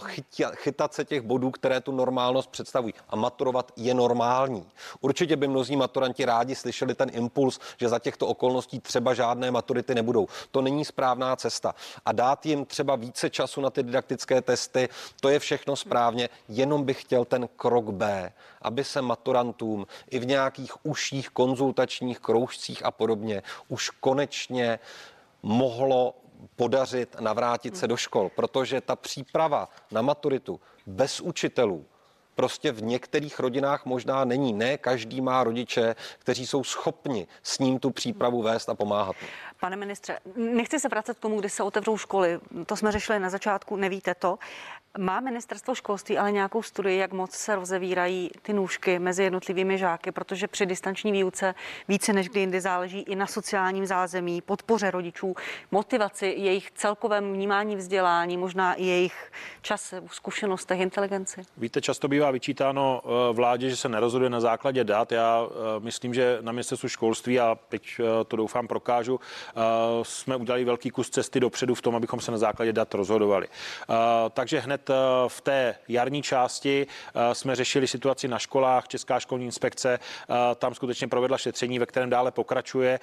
chytat 0.56 0.94
se 0.94 1.06
těch 1.06 1.22
bodů, 1.22 1.52
které 1.52 1.82
tu 1.82 1.92
normálnost 1.92 2.50
představují. 2.50 2.94
A 3.10 3.16
maturovat 3.16 3.72
je 3.76 3.94
normální. 3.94 4.69
Určitě 5.02 5.36
by 5.36 5.48
mnozí 5.48 5.76
maturanti 5.76 6.26
rádi 6.26 6.56
slyšeli 6.56 6.96
ten 6.96 7.10
impuls, 7.14 7.60
že 7.78 7.90
za 7.90 8.00
těchto 8.00 8.28
okolností 8.28 8.80
třeba 8.80 9.14
žádné 9.14 9.52
maturity 9.52 9.96
nebudou. 9.96 10.28
To 10.52 10.62
není 10.62 10.86
správná 10.86 11.36
cesta. 11.36 11.76
A 12.06 12.12
dát 12.12 12.46
jim 12.46 12.66
třeba 12.66 12.96
více 12.96 13.30
času 13.30 13.62
na 13.62 13.70
ty 13.70 13.84
didaktické 13.84 14.42
testy, 14.42 14.90
to 15.22 15.30
je 15.30 15.40
všechno 15.40 15.76
správně, 15.76 16.30
jenom 16.48 16.84
bych 16.84 17.02
chtěl 17.02 17.26
ten 17.26 17.50
krok 17.56 17.90
B, 17.90 18.34
aby 18.62 18.84
se 18.84 19.02
maturantům 19.02 19.88
i 20.10 20.20
v 20.20 20.26
nějakých 20.26 20.86
užších 20.86 21.30
konzultačních 21.30 22.20
kroužcích 22.20 22.86
a 22.86 22.92
podobně 22.92 23.44
už 23.68 23.90
konečně 23.90 24.80
mohlo 25.44 26.16
podařit 26.56 27.16
navrátit 27.20 27.78
se 27.78 27.88
do 27.88 27.98
škol, 27.98 28.32
protože 28.36 28.82
ta 28.82 28.96
příprava 28.96 29.70
na 29.92 30.02
maturitu 30.02 30.60
bez 30.86 31.22
učitelů 31.22 31.86
prostě 32.40 32.72
v 32.72 32.84
některých 32.84 33.40
rodinách 33.40 33.86
možná 33.86 34.26
není. 34.26 34.54
Ne 34.54 34.78
každý 34.78 35.22
má 35.22 35.44
rodiče, 35.44 35.96
kteří 36.20 36.48
jsou 36.48 36.64
schopni 36.64 37.28
s 37.44 37.60
ním 37.60 37.80
tu 37.80 37.92
přípravu 37.92 38.42
vést 38.42 38.70
a 38.70 38.76
pomáhat. 38.76 39.16
Pane 39.60 39.76
ministře, 39.76 40.20
nechci 40.36 40.80
se 40.80 40.90
vracet 40.90 41.18
k 41.18 41.20
tomu, 41.20 41.40
kdy 41.40 41.50
se 41.50 41.64
otevřou 41.64 41.98
školy. 41.98 42.40
To 42.66 42.76
jsme 42.76 42.92
řešili 42.92 43.20
na 43.20 43.30
začátku, 43.30 43.76
nevíte 43.76 44.16
to. 44.16 44.38
Má 44.98 45.20
ministerstvo 45.20 45.76
školství 45.76 46.18
ale 46.18 46.32
nějakou 46.32 46.64
studii, 46.64 46.98
jak 46.98 47.14
moc 47.14 47.32
se 47.32 47.56
rozevírají 47.56 48.32
ty 48.42 48.54
nůžky 48.54 49.00
mezi 49.00 49.24
jednotlivými 49.24 49.78
žáky, 49.78 50.12
protože 50.12 50.48
při 50.48 50.66
distanční 50.66 51.12
výuce 51.12 51.56
více 51.88 52.14
než 52.14 52.30
kdy 52.30 52.40
jindy 52.40 52.62
záleží 52.62 53.00
i 53.00 53.16
na 53.16 53.28
sociálním 53.28 53.86
zázemí, 53.86 54.42
podpoře 54.42 54.92
rodičů, 54.92 55.36
motivaci, 55.72 56.26
jejich 56.38 56.72
celkovém 56.72 57.34
vnímání 57.34 57.76
vzdělání, 57.76 58.38
možná 58.38 58.74
i 58.74 58.86
jejich 58.86 59.32
čas, 59.62 59.94
zkušenostech, 60.12 60.80
inteligenci. 60.80 61.42
Víte, 61.58 61.82
často 61.82 62.08
bývá 62.08 62.29
vyčítáno 62.32 63.02
eh, 63.04 63.34
vládě, 63.34 63.70
že 63.70 63.76
se 63.76 63.90
nerozhoduje 63.90 64.30
na 64.30 64.40
základě 64.40 64.84
dat. 64.84 65.12
Já 65.12 65.48
eh, 65.48 65.80
myslím, 65.80 66.14
že 66.14 66.38
na 66.42 66.52
ministerstvu 66.52 66.90
školství, 66.90 67.40
a 67.40 67.58
teď 67.70 67.84
eh, 68.00 68.04
to 68.24 68.36
doufám 68.36 68.68
prokážu, 68.68 69.20
jsme 70.04 70.36
udělali 70.36 70.66
velký 70.66 70.90
kus 70.90 71.10
cesty 71.10 71.40
dopředu 71.40 71.76
v 71.76 71.82
tom, 71.82 71.96
abychom 71.96 72.20
se 72.20 72.32
na 72.32 72.38
základě 72.38 72.74
dat 72.74 72.94
rozhodovali. 72.94 73.48
Takže 74.34 74.60
hned 74.60 74.90
v 75.28 75.42
té 75.42 75.76
jarní 75.88 76.22
části 76.22 76.88
jsme 77.34 77.56
řešili 77.56 77.88
situaci 77.88 78.28
na 78.28 78.40
školách. 78.40 78.88
Česká 78.88 79.20
školní 79.20 79.46
inspekce 79.46 80.00
tam 80.56 80.74
skutečně 80.74 81.08
provedla 81.08 81.38
šetření, 81.38 81.80
ve 81.80 81.86
kterém 81.86 82.10
dále 82.10 82.32
pokračuje, 82.32 83.00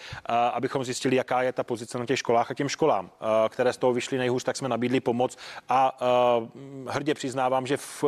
abychom 0.52 0.84
zjistili, 0.84 1.16
jaká 1.16 1.42
je 1.42 1.52
ta 1.52 1.64
pozice 1.64 1.98
na 1.98 2.06
těch 2.06 2.18
školách 2.18 2.50
a 2.50 2.54
těm 2.54 2.68
školám, 2.68 3.10
které 3.48 3.72
z 3.72 3.76
toho 3.76 3.92
vyšly 3.92 4.18
nejhůř, 4.18 4.44
tak 4.44 4.56
jsme 4.56 4.68
nabídli 4.68 5.00
pomoc 5.00 5.36
a 5.68 5.98
hrdě 6.86 7.14
přiznávám, 7.14 7.66
že 7.66 7.76
v, 7.76 8.04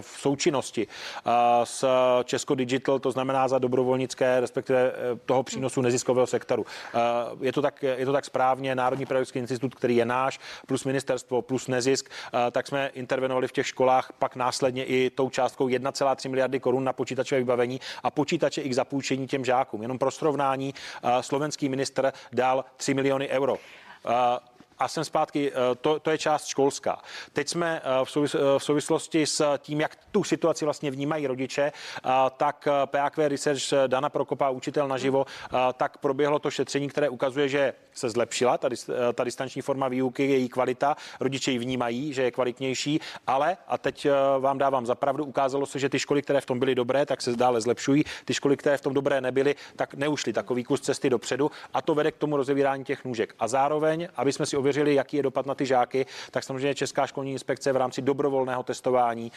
v 0.00 0.16
součinnosti 0.18 0.57
s 1.64 1.84
Česko 2.24 2.54
Digital, 2.54 2.98
to 2.98 3.10
znamená 3.10 3.48
za 3.48 3.58
dobrovolnické, 3.58 4.40
respektive 4.40 4.92
toho 5.26 5.42
přínosu 5.42 5.80
neziskového 5.80 6.26
sektoru. 6.26 6.66
Je 7.40 7.52
to 7.52 7.62
tak, 7.62 7.82
je 7.82 8.06
to 8.06 8.12
tak 8.12 8.24
správně, 8.24 8.74
Národní 8.74 9.06
pedagogický 9.06 9.38
institut, 9.38 9.74
který 9.74 9.96
je 9.96 10.04
náš, 10.04 10.40
plus 10.66 10.84
ministerstvo, 10.84 11.42
plus 11.42 11.68
nezisk, 11.68 12.10
tak 12.50 12.66
jsme 12.66 12.90
intervenovali 12.94 13.48
v 13.48 13.52
těch 13.52 13.66
školách, 13.66 14.12
pak 14.18 14.36
následně 14.36 14.84
i 14.84 15.10
tou 15.10 15.30
částkou 15.30 15.68
1,3 15.68 16.30
miliardy 16.30 16.60
korun 16.60 16.84
na 16.84 16.92
počítačové 16.92 17.38
vybavení 17.38 17.80
a 18.02 18.10
počítače 18.10 18.62
i 18.62 18.68
k 18.68 18.74
zapůjčení 18.74 19.26
těm 19.26 19.44
žákům. 19.44 19.82
Jenom 19.82 19.98
pro 19.98 20.10
srovnání, 20.10 20.74
eh, 20.74 21.22
slovenský 21.22 21.68
minister 21.68 22.12
dal 22.32 22.64
3 22.76 22.94
miliony 22.94 23.28
euro. 23.28 23.56
A 24.78 24.88
jsem 24.88 25.04
zpátky, 25.04 25.52
eh, 25.52 25.74
to, 25.80 26.00
to 26.00 26.10
je 26.10 26.18
část 26.18 26.46
školská. 26.46 26.98
Teď 27.32 27.48
jsme 27.48 27.82
eh, 27.84 28.04
v, 28.04 28.10
souvis, 28.10 28.34
eh, 28.34 28.38
v 28.58 28.64
souvislosti 28.64 29.26
s 29.26 29.58
tím, 29.58 29.80
jak 29.80 29.96
tu 30.10 30.24
situaci 30.24 30.64
vlastně 30.64 30.90
vnímají 30.90 31.26
rodiče, 31.26 31.72
tak 32.36 32.68
PAQ 32.84 33.28
Research 33.28 33.60
Dana 33.86 34.08
Prokopa, 34.08 34.50
učitel 34.50 34.88
naživo, 34.88 35.26
tak 35.76 35.98
proběhlo 35.98 36.38
to 36.38 36.50
šetření, 36.50 36.88
které 36.88 37.08
ukazuje, 37.08 37.48
že 37.48 37.72
se 37.94 38.10
zlepšila 38.10 38.58
ta, 38.58 38.68
ta 39.14 39.24
distanční 39.24 39.62
forma 39.62 39.88
výuky, 39.88 40.30
její 40.30 40.48
kvalita, 40.48 40.96
rodiče 41.20 41.50
ji 41.50 41.58
vnímají, 41.58 42.12
že 42.12 42.22
je 42.22 42.30
kvalitnější, 42.30 43.00
ale, 43.26 43.56
a 43.68 43.78
teď 43.78 44.06
vám 44.38 44.58
dávám 44.58 44.86
za 44.86 44.94
pravdu, 44.94 45.24
ukázalo 45.24 45.66
se, 45.66 45.78
že 45.78 45.88
ty 45.88 45.98
školy, 45.98 46.22
které 46.22 46.40
v 46.40 46.46
tom 46.46 46.58
byly 46.58 46.74
dobré, 46.74 47.06
tak 47.06 47.22
se 47.22 47.36
dále 47.36 47.60
zlepšují, 47.60 48.04
ty 48.24 48.34
školy, 48.34 48.56
které 48.56 48.76
v 48.76 48.80
tom 48.80 48.94
dobré 48.94 49.20
nebyly, 49.20 49.54
tak 49.76 49.94
neušly 49.94 50.32
takový 50.32 50.64
kus 50.64 50.80
cesty 50.80 51.10
dopředu 51.10 51.50
a 51.74 51.82
to 51.82 51.94
vede 51.94 52.12
k 52.12 52.16
tomu 52.16 52.36
rozevírání 52.36 52.84
těch 52.84 53.04
nůžek. 53.04 53.34
A 53.38 53.48
zároveň, 53.48 54.08
aby 54.16 54.32
jsme 54.32 54.46
si 54.46 54.56
ověřili, 54.68 54.94
jaký 54.94 55.16
je 55.16 55.22
dopad 55.22 55.46
na 55.46 55.54
ty 55.54 55.66
žáky, 55.66 56.06
tak 56.30 56.44
samozřejmě 56.44 56.74
Česká 56.74 57.06
školní 57.06 57.32
inspekce 57.32 57.72
v 57.72 57.76
rámci 57.76 58.02
dobrovolného 58.02 58.62
testování 58.62 59.32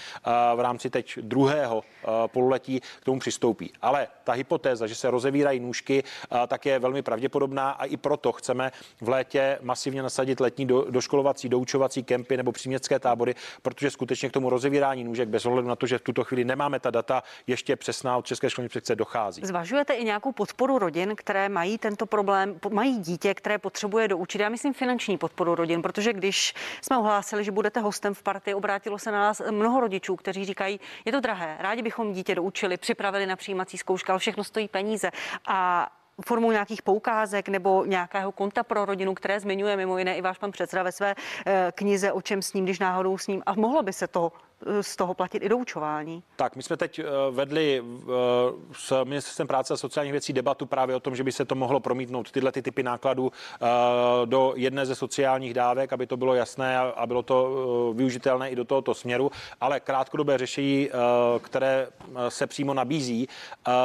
v 0.56 0.60
rámci 0.60 0.90
teď 0.90 1.20
druhého 1.22 1.84
pololetí 2.28 2.80
k 2.80 3.06
tomu 3.06 3.20
přistoupí. 3.20 3.74
Ale 3.82 4.08
ta 4.24 4.32
hypotéza, 4.32 4.88
že 4.88 4.96
se 4.96 5.12
rozevírají 5.12 5.60
nůžky, 5.60 6.04
tak 6.48 6.66
je 6.66 6.80
velmi 6.80 7.02
pravděpodobná 7.02 7.72
a 7.72 7.86
i 7.86 7.98
proto 7.98 8.32
chceme 8.32 8.72
v 9.02 9.10
létě 9.10 9.58
masivně 9.62 10.04
nasadit 10.04 10.40
letní 10.40 10.66
do, 10.66 10.86
doškolovací, 10.90 11.50
doučovací 11.50 12.04
kempy 12.04 12.38
nebo 12.38 12.52
příměstské 12.52 13.00
tábory, 13.00 13.36
protože 13.62 13.92
skutečně 13.92 14.30
k 14.30 14.32
tomu 14.32 14.50
rozevírání 14.50 15.04
nůžek 15.04 15.30
bez 15.30 15.46
ohledu 15.46 15.68
na 15.68 15.76
to, 15.76 15.88
že 15.88 15.98
v 15.98 16.02
tuto 16.02 16.24
chvíli 16.24 16.46
nemáme 16.46 16.80
ta 16.80 16.90
data 16.90 17.24
ještě 17.48 17.76
přesná 17.76 18.18
od 18.18 18.26
České 18.26 18.50
školní 18.50 18.66
inspekce 18.66 18.96
dochází. 18.96 19.42
Zvažujete 19.46 19.94
i 19.94 20.04
nějakou 20.04 20.32
podporu 20.32 20.80
rodin, 20.80 21.16
které 21.16 21.50
mají 21.50 21.78
tento 21.78 22.06
problém, 22.06 22.60
mají 22.70 23.00
dítě, 23.00 23.34
které 23.34 23.58
potřebuje 23.58 24.08
doučit? 24.08 24.42
Já 24.42 24.50
myslím 24.50 24.74
finanční 24.74 25.18
podporu 25.22 25.56
rodin, 25.56 25.82
protože 25.82 26.14
když 26.14 26.54
jsme 26.82 26.98
ohlásili, 26.98 27.44
že 27.44 27.52
budete 27.52 27.80
hostem 27.80 28.14
v 28.14 28.24
partii, 28.24 28.54
obrátilo 28.54 29.00
se 29.00 29.12
na 29.12 29.20
nás 29.20 29.42
mnoho 29.52 29.80
rodičů, 29.80 30.16
kteří 30.16 30.46
říkají, 30.46 30.80
je 31.06 31.12
to 31.12 31.20
drahé, 31.20 31.58
rádi 31.60 31.82
bychom 31.82 32.14
dítě 32.14 32.36
doučili, 32.36 32.78
připravili 32.78 33.26
na 33.26 33.36
přijímací 33.36 33.78
zkoušky, 33.78 34.12
ale 34.12 34.20
všechno 34.20 34.44
stojí 34.44 34.68
peníze. 34.68 35.12
A 35.48 35.90
formou 36.26 36.52
nějakých 36.52 36.82
poukázek 36.82 37.50
nebo 37.50 37.86
nějakého 37.86 38.32
konta 38.32 38.64
pro 38.64 38.86
rodinu, 38.86 39.14
které 39.14 39.40
zmiňuje 39.40 39.78
mimo 39.78 39.98
jiné 39.98 40.18
i 40.18 40.22
váš 40.22 40.38
pan 40.38 40.52
předseda 40.52 40.84
ve 40.84 40.92
své 40.92 41.16
eh, 41.46 41.72
knize, 41.76 42.12
o 42.12 42.22
čem 42.22 42.42
s 42.42 42.54
ním, 42.54 42.66
když 42.66 42.80
náhodou 42.80 43.18
s 43.18 43.28
ním. 43.28 43.44
A 43.46 43.54
mohlo 43.54 43.84
by 43.84 43.94
se 43.94 44.08
to 44.08 44.32
z 44.82 44.96
toho 44.96 45.14
platit 45.14 45.44
i 45.44 45.50
doučování. 45.50 46.24
Tak, 46.36 46.56
my 46.56 46.64
jsme 46.64 46.78
teď 46.78 47.00
eh, 47.00 47.04
vedli 47.32 47.84
eh, 47.84 48.04
s 48.74 49.04
ministerstvem 49.04 49.48
práce 49.48 49.74
a 49.74 49.78
sociálních 49.78 50.12
věcí 50.12 50.34
debatu 50.34 50.66
právě 50.66 50.96
o 50.96 51.00
tom, 51.00 51.16
že 51.16 51.24
by 51.24 51.32
se 51.32 51.46
to 51.46 51.56
mohlo 51.56 51.80
promítnout 51.80 52.32
tyhle 52.32 52.52
ty 52.52 52.62
typy 52.62 52.84
nákladů 52.84 53.32
eh, 53.32 53.68
do 54.26 54.54
jedné 54.56 54.86
ze 54.86 54.96
sociálních 54.96 55.54
dávek, 55.54 55.94
aby 55.94 56.08
to 56.08 56.18
bylo 56.18 56.36
jasné 56.36 56.78
a 56.78 57.06
bylo 57.06 57.24
to 57.24 57.94
využitelné 57.96 58.50
i 58.50 58.56
do 58.56 58.66
tohoto 58.66 58.94
směru, 58.94 59.32
ale 59.62 59.80
krátkodobé 59.80 60.38
řešení, 60.38 60.90
které 61.42 61.88
se 62.30 62.48
přímo 62.48 62.74
nabízí, 62.74 63.28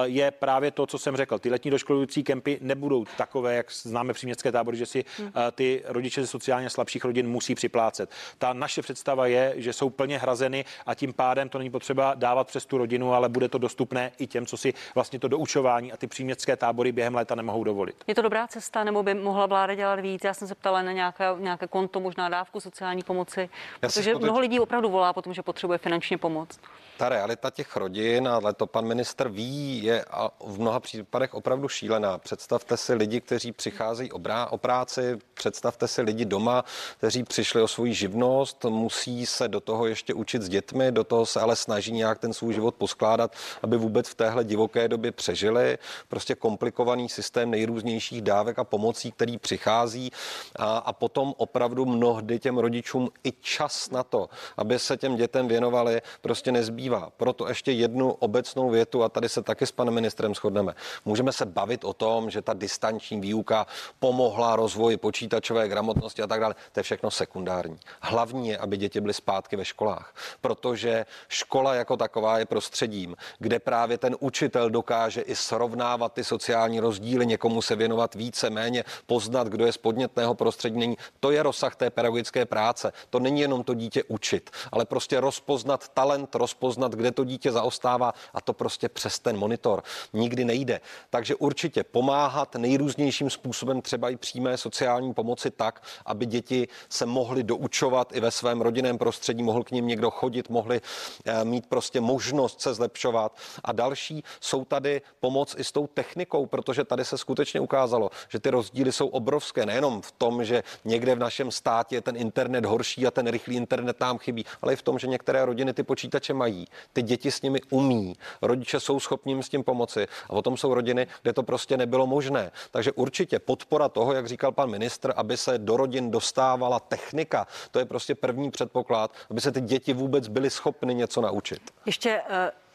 je 0.05 0.31
právě 0.31 0.71
to, 0.71 0.87
co 0.87 0.99
jsem 0.99 1.17
řekl. 1.17 1.39
Ty 1.39 1.51
letní 1.51 1.71
doškolující 1.71 2.23
kempy 2.23 2.59
nebudou 2.61 3.05
takové, 3.17 3.55
jak 3.55 3.73
známe 3.73 4.13
příměstské 4.13 4.53
tábory, 4.53 4.77
že 4.77 4.87
si 4.87 5.05
hmm. 5.19 5.33
ty 5.53 5.83
rodiče 5.85 6.21
ze 6.21 6.27
sociálně 6.27 6.71
slabších 6.71 7.05
rodin 7.05 7.29
musí 7.29 7.55
připlácet. 7.55 8.11
Ta 8.39 8.53
naše 8.53 8.83
představa 8.83 9.27
je, 9.27 9.55
že 9.57 9.73
jsou 9.73 9.91
plně 9.91 10.19
hrazeny 10.19 10.65
a 10.87 10.95
tím 10.95 11.13
pádem 11.13 11.49
to 11.49 11.59
není 11.59 11.71
potřeba 11.71 12.15
dávat 12.15 12.47
přes 12.47 12.67
tu 12.67 12.79
rodinu, 12.79 13.15
ale 13.15 13.29
bude 13.29 13.49
to 13.49 13.59
dostupné 13.59 14.13
i 14.19 14.27
těm, 14.27 14.47
co 14.47 14.57
si 14.57 14.75
vlastně 14.95 15.19
to 15.19 15.29
doučování 15.29 15.93
a 15.93 15.97
ty 15.97 16.07
příměstské 16.07 16.57
tábory 16.57 16.93
během 16.93 17.15
léta 17.15 17.35
nemohou 17.35 17.65
dovolit. 17.65 17.97
Je 18.07 18.15
to 18.15 18.23
dobrá 18.23 18.47
cesta, 18.47 18.85
nebo 18.85 19.03
by 19.03 19.15
mohla 19.15 19.47
vláda 19.47 19.75
dělat 19.75 20.01
víc? 20.01 20.25
Já 20.25 20.35
jsem 20.35 20.49
se 20.49 20.55
ptala 20.55 20.83
na 20.83 20.93
nějaké, 20.93 21.25
nějaké 21.39 21.67
konto, 21.67 22.01
možná 22.01 22.29
dávku 22.29 22.61
sociální 22.61 23.03
pomoci, 23.03 23.41
Já 23.83 23.89
protože 23.89 24.11
skuteč... 24.11 24.23
mnoho 24.23 24.41
lidí 24.41 24.61
opravdu 24.61 24.91
volá 24.91 25.13
potom, 25.13 25.35
že 25.35 25.43
potřebuje 25.43 25.79
finančně 25.79 26.19
pomoc. 26.19 26.59
Ta 26.97 27.09
realita 27.09 27.51
těch 27.51 27.77
rodin, 27.77 28.29
ale 28.29 28.53
to 28.53 28.67
pan 28.67 28.87
minister 28.87 29.29
ví, 29.29 29.85
je 29.85 30.05
v 30.47 30.61
mnoha 30.61 30.81
případech 30.81 31.35
opravdu 31.35 31.69
šílená. 31.69 32.19
Představte 32.19 32.77
si 32.77 32.95
lidi, 32.95 33.21
kteří 33.21 33.53
přicházejí 33.53 34.13
o 34.51 34.59
práci, 34.59 35.19
představte 35.35 35.89
si 35.89 36.03
lidi 36.03 36.25
doma, 36.25 36.65
kteří 36.99 37.25
přišli 37.25 37.63
o 37.63 37.69
svoji 37.69 37.95
živnost, 37.95 38.65
musí 38.65 39.27
se 39.27 39.49
do 39.49 39.61
toho 39.61 39.87
ještě 39.87 40.15
učit 40.15 40.43
s 40.43 40.49
dětmi, 40.57 40.93
do 40.93 41.05
toho 41.05 41.27
se 41.27 41.41
ale 41.41 41.57
snaží 41.57 41.93
nějak 41.93 42.19
ten 42.19 42.33
svůj 42.33 42.55
život 42.55 42.75
poskládat, 42.75 43.37
aby 43.63 43.77
vůbec 43.77 44.09
v 44.09 44.15
téhle 44.15 44.45
divoké 44.45 44.89
době 44.89 45.13
přežili. 45.13 45.79
Prostě 46.09 46.35
komplikovaný 46.35 47.09
systém 47.09 47.51
nejrůznějších 47.51 48.23
dávek 48.23 48.59
a 48.59 48.65
pomocí, 48.65 49.13
který 49.13 49.39
přichází 49.39 50.11
a, 50.57 50.79
a 50.79 50.93
potom 50.93 51.35
opravdu 51.37 51.87
mnohdy 51.87 52.39
těm 52.39 52.59
rodičům 52.59 53.09
i 53.25 53.33
čas 53.41 53.91
na 53.91 54.03
to, 54.03 54.29
aby 54.57 54.79
se 54.79 54.97
těm 54.97 55.17
dětem 55.17 55.49
věnovali, 55.49 56.03
prostě 56.21 56.53
nezbývá. 56.53 57.13
Proto 57.17 57.49
ještě 57.49 57.73
jednu 57.73 58.13
obecnou 58.13 58.71
větu 58.71 59.03
a 59.05 59.09
tady 59.09 59.29
se 59.29 59.43
taky 59.43 59.67
s 59.67 59.73
panem 59.73 59.95
ministrem 59.95 60.35
shodneme. 60.35 60.75
Můžeme 61.05 61.33
se 61.33 61.47
bavit 61.47 61.85
o 61.85 61.93
tom, 61.93 62.31
že 62.31 62.43
ta 62.43 62.55
distanční 62.55 63.21
výuka 63.21 63.67
pomohla 63.99 64.57
rozvoji 64.57 64.97
počítačové 64.97 65.69
gramotnosti 65.69 66.23
a 66.23 66.27
tak 66.27 66.41
dále. 66.41 66.55
To 66.73 66.81
je 66.81 66.85
všechno 66.85 67.11
sekundární. 67.11 67.79
Hlavní 68.01 68.49
je, 68.49 68.59
aby 68.59 68.77
děti 68.77 69.01
byly 69.01 69.15
zpátky 69.15 69.57
ve 69.57 69.65
školách, 69.65 70.15
protože 70.41 71.07
škola 71.29 71.75
jako 71.75 71.97
taková 71.97 72.39
je 72.39 72.47
prostředím, 72.47 73.17
kde 73.39 73.59
právě 73.59 73.99
ten 73.99 74.17
učitel 74.21 74.71
dokáže 74.71 75.21
i 75.21 75.37
srovnávat 75.37 76.13
ty 76.13 76.25
sociální 76.25 76.81
rozdíly, 76.81 77.27
někomu 77.27 77.63
se 77.63 77.77
věnovat 77.77 78.15
více, 78.15 78.51
méně, 78.51 78.85
poznat, 79.07 79.49
kdo 79.49 79.67
je 79.67 79.73
z 79.73 79.77
podnětného 79.77 80.35
prostředí. 80.35 80.79
Není. 80.79 80.97
To 81.21 81.31
je 81.31 81.43
rozsah 81.43 81.77
té 81.77 81.91
pedagogické 81.91 82.45
práce. 82.45 82.93
To 83.11 83.19
není 83.19 83.41
jenom 83.41 83.65
to 83.65 83.75
dítě 83.75 84.03
učit, 84.09 84.51
ale 84.73 84.85
prostě 84.85 85.21
rozpoznat 85.21 85.89
talent, 85.89 86.35
rozpoznat, 86.35 86.93
kde 86.93 87.11
to 87.11 87.25
dítě 87.25 87.53
zaostává 87.53 88.13
a 88.35 88.41
to 88.41 88.53
prostě 88.53 88.89
přes 88.89 89.19
ten 89.19 89.37
monitor 89.37 89.83
nikdy 90.13 90.45
nejde. 90.45 90.81
Takže 91.11 91.35
určitě 91.35 91.85
pomáhat 91.85 92.55
nejrůznějším 92.55 93.31
způsobem, 93.31 93.83
třeba 93.83 94.11
i 94.11 94.17
přímé 94.17 94.57
sociální 94.57 95.15
pomoci 95.15 95.51
tak, 95.51 95.83
aby 96.07 96.27
děti 96.27 96.69
se 96.89 97.07
mohly 97.07 97.43
doučovat 97.43 98.17
i 98.17 98.21
ve 98.21 98.31
svém 98.31 98.61
rodinném 98.61 98.99
prostředí, 98.99 99.43
mohl 99.43 99.65
k 99.65 99.71
ním 99.71 99.87
někdo 99.87 100.11
chodit, 100.11 100.26
mohli 100.49 100.81
eh, 101.25 101.45
mít 101.45 101.67
prostě 101.67 102.01
možnost 102.01 102.61
se 102.61 102.75
zlepšovat. 102.75 103.37
A 103.65 103.73
další 103.73 104.25
jsou 104.41 104.65
tady 104.65 105.03
pomoc 105.21 105.55
i 105.59 105.65
s 105.65 105.73
tou 105.73 105.87
technikou, 105.87 106.47
protože 106.47 106.85
tady 106.85 107.05
se 107.05 107.19
skutečně 107.19 107.61
ukázalo, 107.61 108.11
že 108.29 108.39
ty 108.39 108.51
rozdíly 108.51 108.93
jsou 108.93 109.09
obrovské. 109.09 109.67
Nejenom 109.67 110.03
v 110.03 110.13
tom, 110.13 110.45
že 110.45 110.63
někde 110.85 111.15
v 111.15 111.19
našem 111.19 111.51
státě 111.51 111.97
je 111.97 112.01
ten 112.01 112.17
internet 112.17 112.65
horší 112.65 113.07
a 113.07 113.11
ten 113.11 113.27
rychlý 113.27 113.57
internet 113.57 114.01
nám 114.01 114.19
chybí, 114.19 114.45
ale 114.63 114.73
i 114.73 114.77
v 114.77 114.83
tom, 114.83 114.99
že 114.99 115.07
některé 115.07 115.45
rodiny 115.45 115.73
ty 115.73 115.83
počítače 115.83 116.35
mají. 116.35 116.67
Ty 116.93 117.03
děti 117.03 117.31
s 117.31 117.43
nimi 117.43 117.61
umí, 117.71 118.17
rodiče 118.43 118.81
jsou 118.81 119.01
schopni 119.01 119.33
jim 119.33 119.43
s 119.43 119.49
tím 119.49 119.65
pomoci 119.65 120.07
a 120.31 120.33
potom 120.33 120.57
jsou 120.57 120.75
rodiny, 120.75 121.07
kde 121.23 121.33
to 121.33 121.43
prostě 121.43 121.77
nebylo 121.77 122.07
možné. 122.07 122.53
Takže 122.71 122.93
určitě 122.93 123.39
podpora 123.39 123.89
toho, 123.89 124.13
jak 124.13 124.27
říkal 124.27 124.53
pan 124.53 124.71
ministr, 124.71 125.13
aby 125.17 125.37
se 125.37 125.59
do 125.59 125.77
rodin 125.77 126.11
dostávala 126.11 126.81
technika, 126.81 127.47
to 127.71 127.79
je 127.79 127.85
prostě 127.85 128.15
první 128.15 128.51
předpoklad, 128.51 129.13
aby 129.31 129.41
se 129.41 129.53
ty 129.53 129.61
děti 129.61 129.93
vůbec 129.93 130.16
byly 130.29 130.51
schopny 130.51 130.95
něco 130.95 131.21
naučit. 131.21 131.71
Ještě 131.87 132.23
uh 132.29 132.67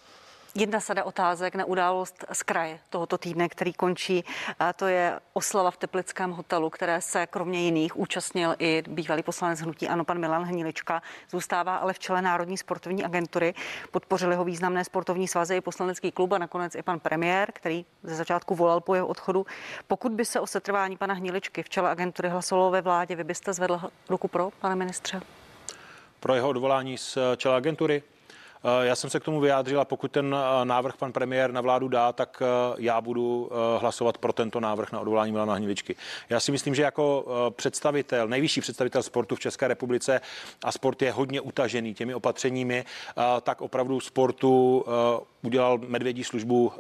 Jedna 0.56 0.80
sada 0.80 1.04
otázek 1.04 1.56
na 1.56 1.66
událost 1.66 2.26
z 2.34 2.44
kraje 2.44 2.80
tohoto 2.90 3.18
týdne, 3.18 3.50
který 3.50 3.74
končí. 3.74 4.24
A 4.60 4.74
to 4.74 4.88
je 4.88 5.20
oslava 5.34 5.72
v 5.72 5.78
Teplickém 5.78 6.32
hotelu, 6.32 6.70
které 6.70 7.02
se 7.02 7.28
kromě 7.28 7.62
jiných 7.62 7.98
účastnil 7.98 8.56
i 8.60 8.84
bývalý 8.88 9.24
poslanec 9.24 9.60
hnutí 9.60 9.88
Ano, 9.88 10.06
pan 10.06 10.20
Milan 10.20 10.44
Hnilička. 10.44 11.02
Zůstává 11.30 11.76
ale 11.76 11.94
v 11.94 12.00
čele 12.00 12.22
Národní 12.22 12.58
sportovní 12.58 13.04
agentury. 13.04 13.54
Podpořili 13.92 14.36
ho 14.36 14.44
významné 14.44 14.86
sportovní 14.86 15.28
svazy 15.28 15.56
i 15.56 15.62
poslanecký 15.62 16.12
klub 16.12 16.32
a 16.32 16.38
nakonec 16.38 16.76
i 16.76 16.82
pan 16.82 17.00
premiér, 17.00 17.52
který 17.52 17.86
ze 18.04 18.16
začátku 18.16 18.56
volal 18.56 18.82
po 18.82 18.96
jeho 18.96 19.08
odchodu. 19.08 19.46
Pokud 19.88 20.12
by 20.12 20.26
se 20.26 20.40
o 20.40 20.48
setrvání 20.48 20.98
pana 20.98 21.14
Hniličky 21.14 21.64
v 21.64 21.70
čele 21.70 21.90
agentury 21.90 22.30
hlasovalo 22.30 22.72
ve 22.72 22.82
vládě, 22.82 23.16
vy 23.16 23.24
byste 23.24 23.54
zvedl 23.54 23.82
ruku 24.10 24.28
pro, 24.28 24.52
pane 24.60 24.76
ministře? 24.76 25.22
Pro 26.22 26.36
jeho 26.36 26.50
odvolání 26.50 26.98
z 26.98 27.18
čela 27.38 27.58
agentury? 27.58 28.04
Eh, 28.64 28.88
já 28.88 28.96
jsem 28.96 29.10
se 29.10 29.20
k 29.20 29.24
tomu 29.24 29.40
vyjádřil 29.40 29.82
a 29.82 29.86
pokud 29.86 30.12
ten 30.12 30.36
eh, 30.36 30.66
návrh 30.66 30.98
pan 30.98 31.12
premiér 31.12 31.52
na 31.52 31.62
vládu 31.62 31.88
dá, 31.88 32.14
tak 32.14 32.44
eh, 32.46 32.76
já 32.78 33.02
budu 33.02 33.50
hlasovat 33.80 34.18
pro 34.18 34.34
tento 34.34 34.60
návrh 34.60 34.92
na 34.92 35.00
odvolání 35.00 35.32
Milana 35.32 35.54
Hniličky. 35.54 35.96
Já 36.30 36.40
si 36.40 36.52
myslím, 36.52 36.76
že 36.76 36.82
jako 36.82 37.26
představitel, 37.56 38.28
nejvyšší 38.28 38.62
představitel 38.62 39.04
sportu 39.04 39.36
v 39.36 39.40
České 39.40 39.68
republice 39.68 40.22
a 40.64 40.72
sport 40.72 41.02
je 41.02 41.12
hodně 41.12 41.42
utažený 41.42 41.94
těmi 41.94 42.16
opatřeními, 42.16 42.86
tak 43.42 43.62
opravdu 43.62 44.00
sportu 44.00 44.86
udělal 45.42 45.78
medvědí 45.78 46.24
službu 46.24 46.72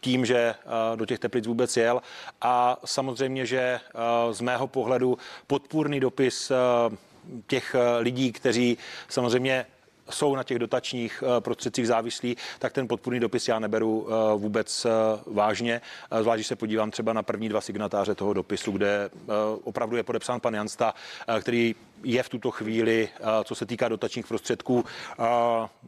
tím, 0.00 0.26
že 0.26 0.54
do 0.94 1.06
těch 1.06 1.18
teplic 1.18 1.46
vůbec 1.46 1.76
jel. 1.76 2.02
A 2.40 2.76
samozřejmě, 2.84 3.46
že 3.46 3.80
z 4.30 4.40
mého 4.40 4.66
pohledu 4.66 5.18
podpůrný 5.46 6.00
dopis 6.00 6.52
těch 7.46 7.76
lidí, 8.00 8.32
kteří 8.32 8.78
samozřejmě 9.08 9.66
jsou 10.10 10.36
na 10.36 10.42
těch 10.42 10.58
dotačních 10.58 11.22
eh, 11.26 11.40
prostředcích 11.40 11.86
závislí, 11.86 12.36
tak 12.58 12.72
ten 12.72 12.88
podpůrný 12.88 13.20
dopis 13.20 13.48
já 13.48 13.58
neberu 13.58 14.08
eh, 14.08 14.36
vůbec 14.36 14.84
eh, 14.84 14.90
vážně. 15.26 15.80
Zvlášť, 16.20 16.36
když 16.36 16.46
se 16.46 16.56
podívám 16.56 16.90
třeba 16.90 17.12
na 17.12 17.22
první 17.22 17.48
dva 17.48 17.60
signatáře 17.60 18.14
toho 18.14 18.32
dopisu, 18.32 18.72
kde 18.72 19.10
opravdu 19.64 19.96
je 19.96 20.02
podepsán 20.02 20.40
pan 20.40 20.54
Jansta, 20.54 20.94
který 21.40 21.74
je 22.02 22.22
v 22.22 22.28
tuto 22.28 22.50
chvíli, 22.50 23.08
co 23.44 23.54
se 23.54 23.66
týká 23.66 23.88
dotačních 23.88 24.26
prostředků, 24.26 24.84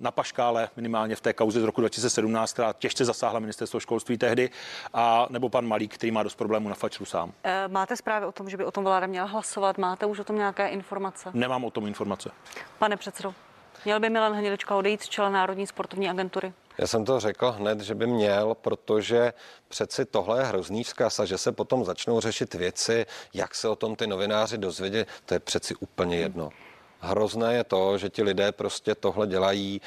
na 0.01 0.11
paškále 0.11 0.69
minimálně 0.77 1.17
v 1.17 1.21
té 1.21 1.33
kauze 1.33 1.61
z 1.61 1.65
roku 1.65 1.81
2017, 1.81 2.53
která 2.53 2.73
těžce 2.73 3.05
zasáhla 3.05 3.41
ministerstvo 3.41 3.81
školství 3.81 4.19
tehdy, 4.19 4.51
a 4.95 5.27
nebo 5.31 5.49
pan 5.49 5.67
Malík, 5.67 5.95
který 5.95 6.11
má 6.11 6.23
dost 6.23 6.35
problémů 6.35 6.69
na 6.69 6.75
fačru 6.75 7.05
sám. 7.05 7.33
Máte 7.69 7.97
zprávy 7.97 8.27
o 8.27 8.33
tom, 8.33 8.51
že 8.51 8.57
by 8.57 8.65
o 8.65 8.71
tom 8.71 8.85
vláda 8.85 9.07
měla 9.07 9.27
hlasovat? 9.27 9.79
Máte 9.79 10.07
už 10.07 10.19
o 10.19 10.25
tom 10.25 10.37
nějaké 10.37 10.69
informace? 10.69 11.31
Nemám 11.35 11.65
o 11.65 11.71
tom 11.71 11.87
informace. 11.87 12.31
Pane 12.79 12.97
předsedo. 12.97 13.35
Měl 13.85 14.01
by 14.01 14.11
Milan 14.11 14.33
Hnilička 14.33 14.77
odejít 14.77 15.03
z 15.03 15.09
čela 15.09 15.31
Národní 15.31 15.67
sportovní 15.67 16.11
agentury? 16.11 16.53
Já 16.79 16.87
jsem 16.87 17.05
to 17.05 17.21
řekl 17.21 17.51
hned, 17.51 17.81
že 17.81 17.95
by 17.95 18.07
měl, 18.07 18.55
protože 18.55 19.33
přeci 19.69 20.05
tohle 20.05 20.41
je 20.41 20.45
hrozný 20.45 20.85
vzkaz 20.85 21.21
a 21.21 21.25
že 21.25 21.39
se 21.39 21.53
potom 21.53 21.85
začnou 21.85 22.21
řešit 22.21 22.55
věci, 22.55 23.07
jak 23.35 23.55
se 23.55 23.69
o 23.69 23.77
tom 23.77 23.97
ty 23.97 24.07
novináři 24.07 24.59
dozvědět, 24.59 25.09
to 25.25 25.35
je 25.35 25.41
přeci 25.41 25.75
úplně 25.75 26.17
jedno. 26.17 26.45
Hmm. 26.45 26.68
Hrozné 27.01 27.55
je 27.55 27.65
to, 27.65 27.99
že 27.99 28.09
ti 28.09 28.23
lidé 28.23 28.53
prostě 28.53 28.95
tohle 28.95 29.27
dělají, 29.27 29.81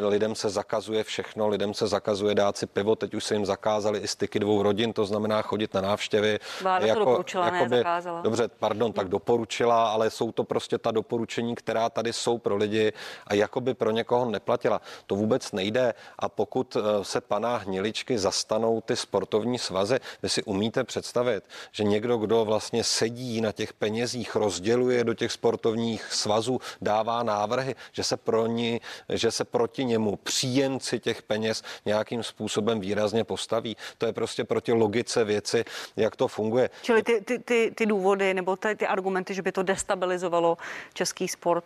lidem 0.00 0.34
se 0.34 0.48
zakazuje 0.48 1.04
všechno, 1.04 1.48
lidem 1.48 1.74
se 1.74 1.86
zakazuje 1.86 2.34
dát 2.34 2.56
si 2.56 2.66
pivo, 2.66 2.96
teď 2.96 3.14
už 3.14 3.24
se 3.24 3.34
jim 3.34 3.46
zakázali 3.46 3.98
i 3.98 4.08
styky 4.08 4.38
dvou 4.38 4.62
rodin, 4.62 4.92
to 4.92 5.04
znamená 5.04 5.42
chodit 5.42 5.74
na 5.74 5.80
návštěvy. 5.80 6.38
Vláda 6.62 6.86
jako, 6.86 6.98
to 6.98 7.04
doporučila, 7.04 7.44
jakoby, 7.46 7.70
ne 7.70 7.76
zakázala. 7.76 8.20
Dobře, 8.20 8.48
pardon, 8.58 8.92
tak 8.92 9.08
doporučila, 9.08 9.90
ale 9.90 10.10
jsou 10.10 10.32
to 10.32 10.44
prostě 10.44 10.78
ta 10.78 10.90
doporučení, 10.90 11.54
která 11.54 11.90
tady 11.90 12.12
jsou 12.12 12.38
pro 12.38 12.56
lidi 12.56 12.92
a 13.26 13.34
jakoby 13.34 13.74
pro 13.74 13.90
někoho 13.90 14.30
neplatila. 14.30 14.80
To 15.06 15.14
vůbec 15.14 15.52
nejde 15.52 15.94
a 16.18 16.28
pokud 16.28 16.76
eh, 16.76 17.04
se 17.04 17.20
pana 17.20 17.56
Hniličky 17.56 18.18
zastanou 18.18 18.80
ty 18.80 18.96
sportovní 18.96 19.58
svazy, 19.58 19.98
vy 20.22 20.28
si 20.28 20.42
umíte 20.42 20.84
představit, 20.84 21.44
že 21.72 21.84
někdo, 21.84 22.16
kdo 22.16 22.44
vlastně 22.44 22.84
sedí 22.84 23.40
na 23.40 23.52
těch 23.52 23.72
penězích, 23.72 24.36
rozděluje 24.36 25.04
do 25.04 25.14
těch 25.14 25.32
sportovních 25.32 26.12
svazů, 26.12 26.49
svazu 26.58 26.60
dává 26.82 27.22
návrhy, 27.22 27.74
že 27.92 28.04
se, 28.04 28.16
pro 28.16 28.46
ní, 28.46 28.80
že 29.08 29.30
se 29.30 29.44
proti 29.44 29.84
němu 29.84 30.16
příjemci 30.16 31.00
těch 31.00 31.22
peněz 31.22 31.62
nějakým 31.84 32.22
způsobem 32.22 32.80
výrazně 32.80 33.24
postaví. 33.24 33.76
To 33.98 34.06
je 34.06 34.12
prostě 34.12 34.44
proti 34.44 34.72
logice 34.72 35.24
věci, 35.24 35.64
jak 35.96 36.16
to 36.16 36.28
funguje. 36.28 36.70
Čili 36.82 37.02
ty, 37.02 37.20
ty, 37.20 37.38
ty, 37.38 37.72
ty 37.74 37.86
důvody 37.86 38.34
nebo 38.34 38.56
ty, 38.56 38.76
ty 38.76 38.86
argumenty, 38.86 39.34
že 39.34 39.42
by 39.42 39.52
to 39.52 39.62
destabilizovalo 39.62 40.56
český 40.94 41.28
sport, 41.28 41.64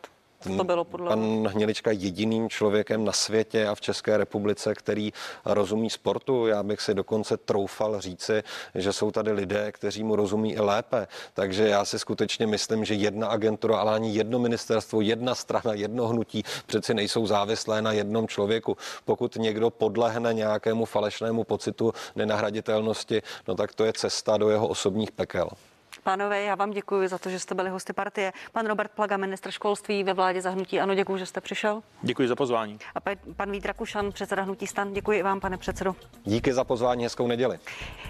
to 0.56 0.64
bylo 0.64 0.84
podle 0.84 1.08
Pan 1.08 1.48
Hnilička 1.48 1.90
jediným 1.90 2.48
člověkem 2.48 3.04
na 3.04 3.12
světě 3.12 3.66
a 3.66 3.74
v 3.74 3.80
České 3.80 4.16
republice, 4.16 4.74
který 4.74 5.12
rozumí 5.44 5.90
sportu. 5.90 6.46
Já 6.46 6.62
bych 6.62 6.80
si 6.80 6.94
dokonce 6.94 7.36
troufal 7.36 8.00
říci, 8.00 8.42
že 8.74 8.92
jsou 8.92 9.10
tady 9.10 9.32
lidé, 9.32 9.72
kteří 9.72 10.04
mu 10.04 10.16
rozumí 10.16 10.52
i 10.52 10.60
lépe. 10.60 11.06
Takže 11.34 11.68
já 11.68 11.84
si 11.84 11.98
skutečně 11.98 12.46
myslím, 12.46 12.84
že 12.84 12.94
jedna 12.94 13.28
agentura, 13.28 13.78
ale 13.78 13.94
ani 13.94 14.10
jedno 14.10 14.38
ministerstvo, 14.38 15.00
jedna 15.00 15.34
strana, 15.34 15.74
jedno 15.74 16.08
hnutí 16.08 16.44
přeci 16.66 16.94
nejsou 16.94 17.26
závislé 17.26 17.82
na 17.82 17.92
jednom 17.92 18.28
člověku. 18.28 18.76
Pokud 19.04 19.36
někdo 19.36 19.70
podlehne 19.70 20.34
nějakému 20.34 20.84
falešnému 20.84 21.44
pocitu 21.44 21.92
nenahraditelnosti, 22.16 23.22
no 23.48 23.54
tak 23.54 23.74
to 23.74 23.84
je 23.84 23.92
cesta 23.92 24.36
do 24.36 24.50
jeho 24.50 24.68
osobních 24.68 25.12
pekel. 25.12 25.48
Pánové, 26.04 26.42
já 26.42 26.54
vám 26.54 26.70
děkuji 26.70 27.08
za 27.08 27.18
to, 27.18 27.30
že 27.30 27.38
jste 27.38 27.54
byli 27.54 27.70
hosty 27.70 27.92
partie. 27.92 28.32
Pan 28.52 28.66
Robert 28.66 28.90
Plaga, 28.90 29.16
ministr 29.16 29.50
školství 29.50 30.04
ve 30.04 30.14
vládě 30.14 30.42
zahnutí. 30.42 30.80
Ano, 30.80 30.94
děkuji, 30.94 31.16
že 31.16 31.26
jste 31.26 31.40
přišel. 31.40 31.82
Děkuji 32.02 32.28
za 32.28 32.36
pozvání. 32.36 32.78
A 32.94 33.00
pan 33.36 33.50
Vít 33.50 33.66
Rakušan, 33.66 34.12
předseda 34.12 34.42
hnutí 34.42 34.66
stan. 34.66 34.92
Děkuji 34.92 35.18
i 35.18 35.22
vám, 35.22 35.40
pane 35.40 35.58
předsedo. 35.58 35.96
Díky 36.24 36.52
za 36.52 36.64
pozvání, 36.64 37.04
hezkou 37.04 37.26
neděli. 37.26 37.58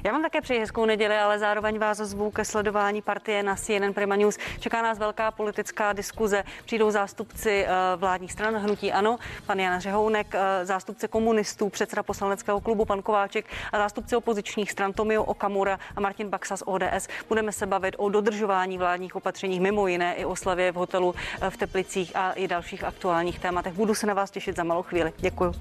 Já 0.04 0.12
vám 0.12 0.22
také 0.22 0.40
přeji 0.40 0.60
hezkou 0.60 0.84
neděli, 0.84 1.16
ale 1.16 1.38
zároveň 1.38 1.78
vás 1.78 1.98
zvu 1.98 2.30
ke 2.30 2.44
sledování 2.44 3.02
partie 3.02 3.42
na 3.42 3.56
CNN 3.56 3.92
Prima 3.94 4.16
News. 4.16 4.38
Čeká 4.60 4.82
nás 4.82 4.98
velká 4.98 5.30
politická 5.30 5.92
diskuze. 5.92 6.44
Přijdou 6.64 6.90
zástupci 6.90 7.64
eh, 7.66 7.70
vládních 7.96 8.32
stran 8.32 8.54
hnutí 8.56 8.92
Ano, 8.92 9.18
pan 9.46 9.60
Jan 9.60 9.80
Řehounek, 9.80 10.34
eh, 10.34 10.64
zástupce 10.66 11.08
komunistů, 11.08 11.68
předseda 11.68 12.02
poslaneckého 12.02 12.60
klubu 12.60 12.84
pan 12.84 13.02
Kováček 13.02 13.46
a 13.72 13.78
zástupci 13.78 14.16
opozičních 14.16 14.70
stran 14.70 14.92
Tomio 14.92 15.24
Okamura 15.24 15.78
a 15.96 16.00
Martin 16.00 16.28
Baxa 16.28 16.56
z 16.56 16.62
ODS. 16.66 17.08
Budeme 17.28 17.52
se 17.52 17.66
bavit 17.66 17.83
bavit 17.84 17.96
o 17.98 18.08
dodržování 18.08 18.78
vládních 18.78 19.16
opatření, 19.16 19.60
mimo 19.60 19.86
jiné 19.86 20.14
i 20.14 20.24
o 20.24 20.36
slavě 20.36 20.72
v 20.72 20.74
hotelu 20.74 21.14
eh, 21.40 21.50
v 21.50 21.56
Teplicích 21.56 22.16
a 22.16 22.32
i 22.32 22.48
dalších 22.48 22.84
aktuálních 22.84 23.38
tématech. 23.38 23.72
Budu 23.72 23.94
se 23.94 24.06
na 24.06 24.14
vás 24.14 24.30
těšit 24.30 24.56
za 24.56 24.64
malou 24.64 24.82
chvíli. 24.82 25.12
Děkuji. 25.18 25.52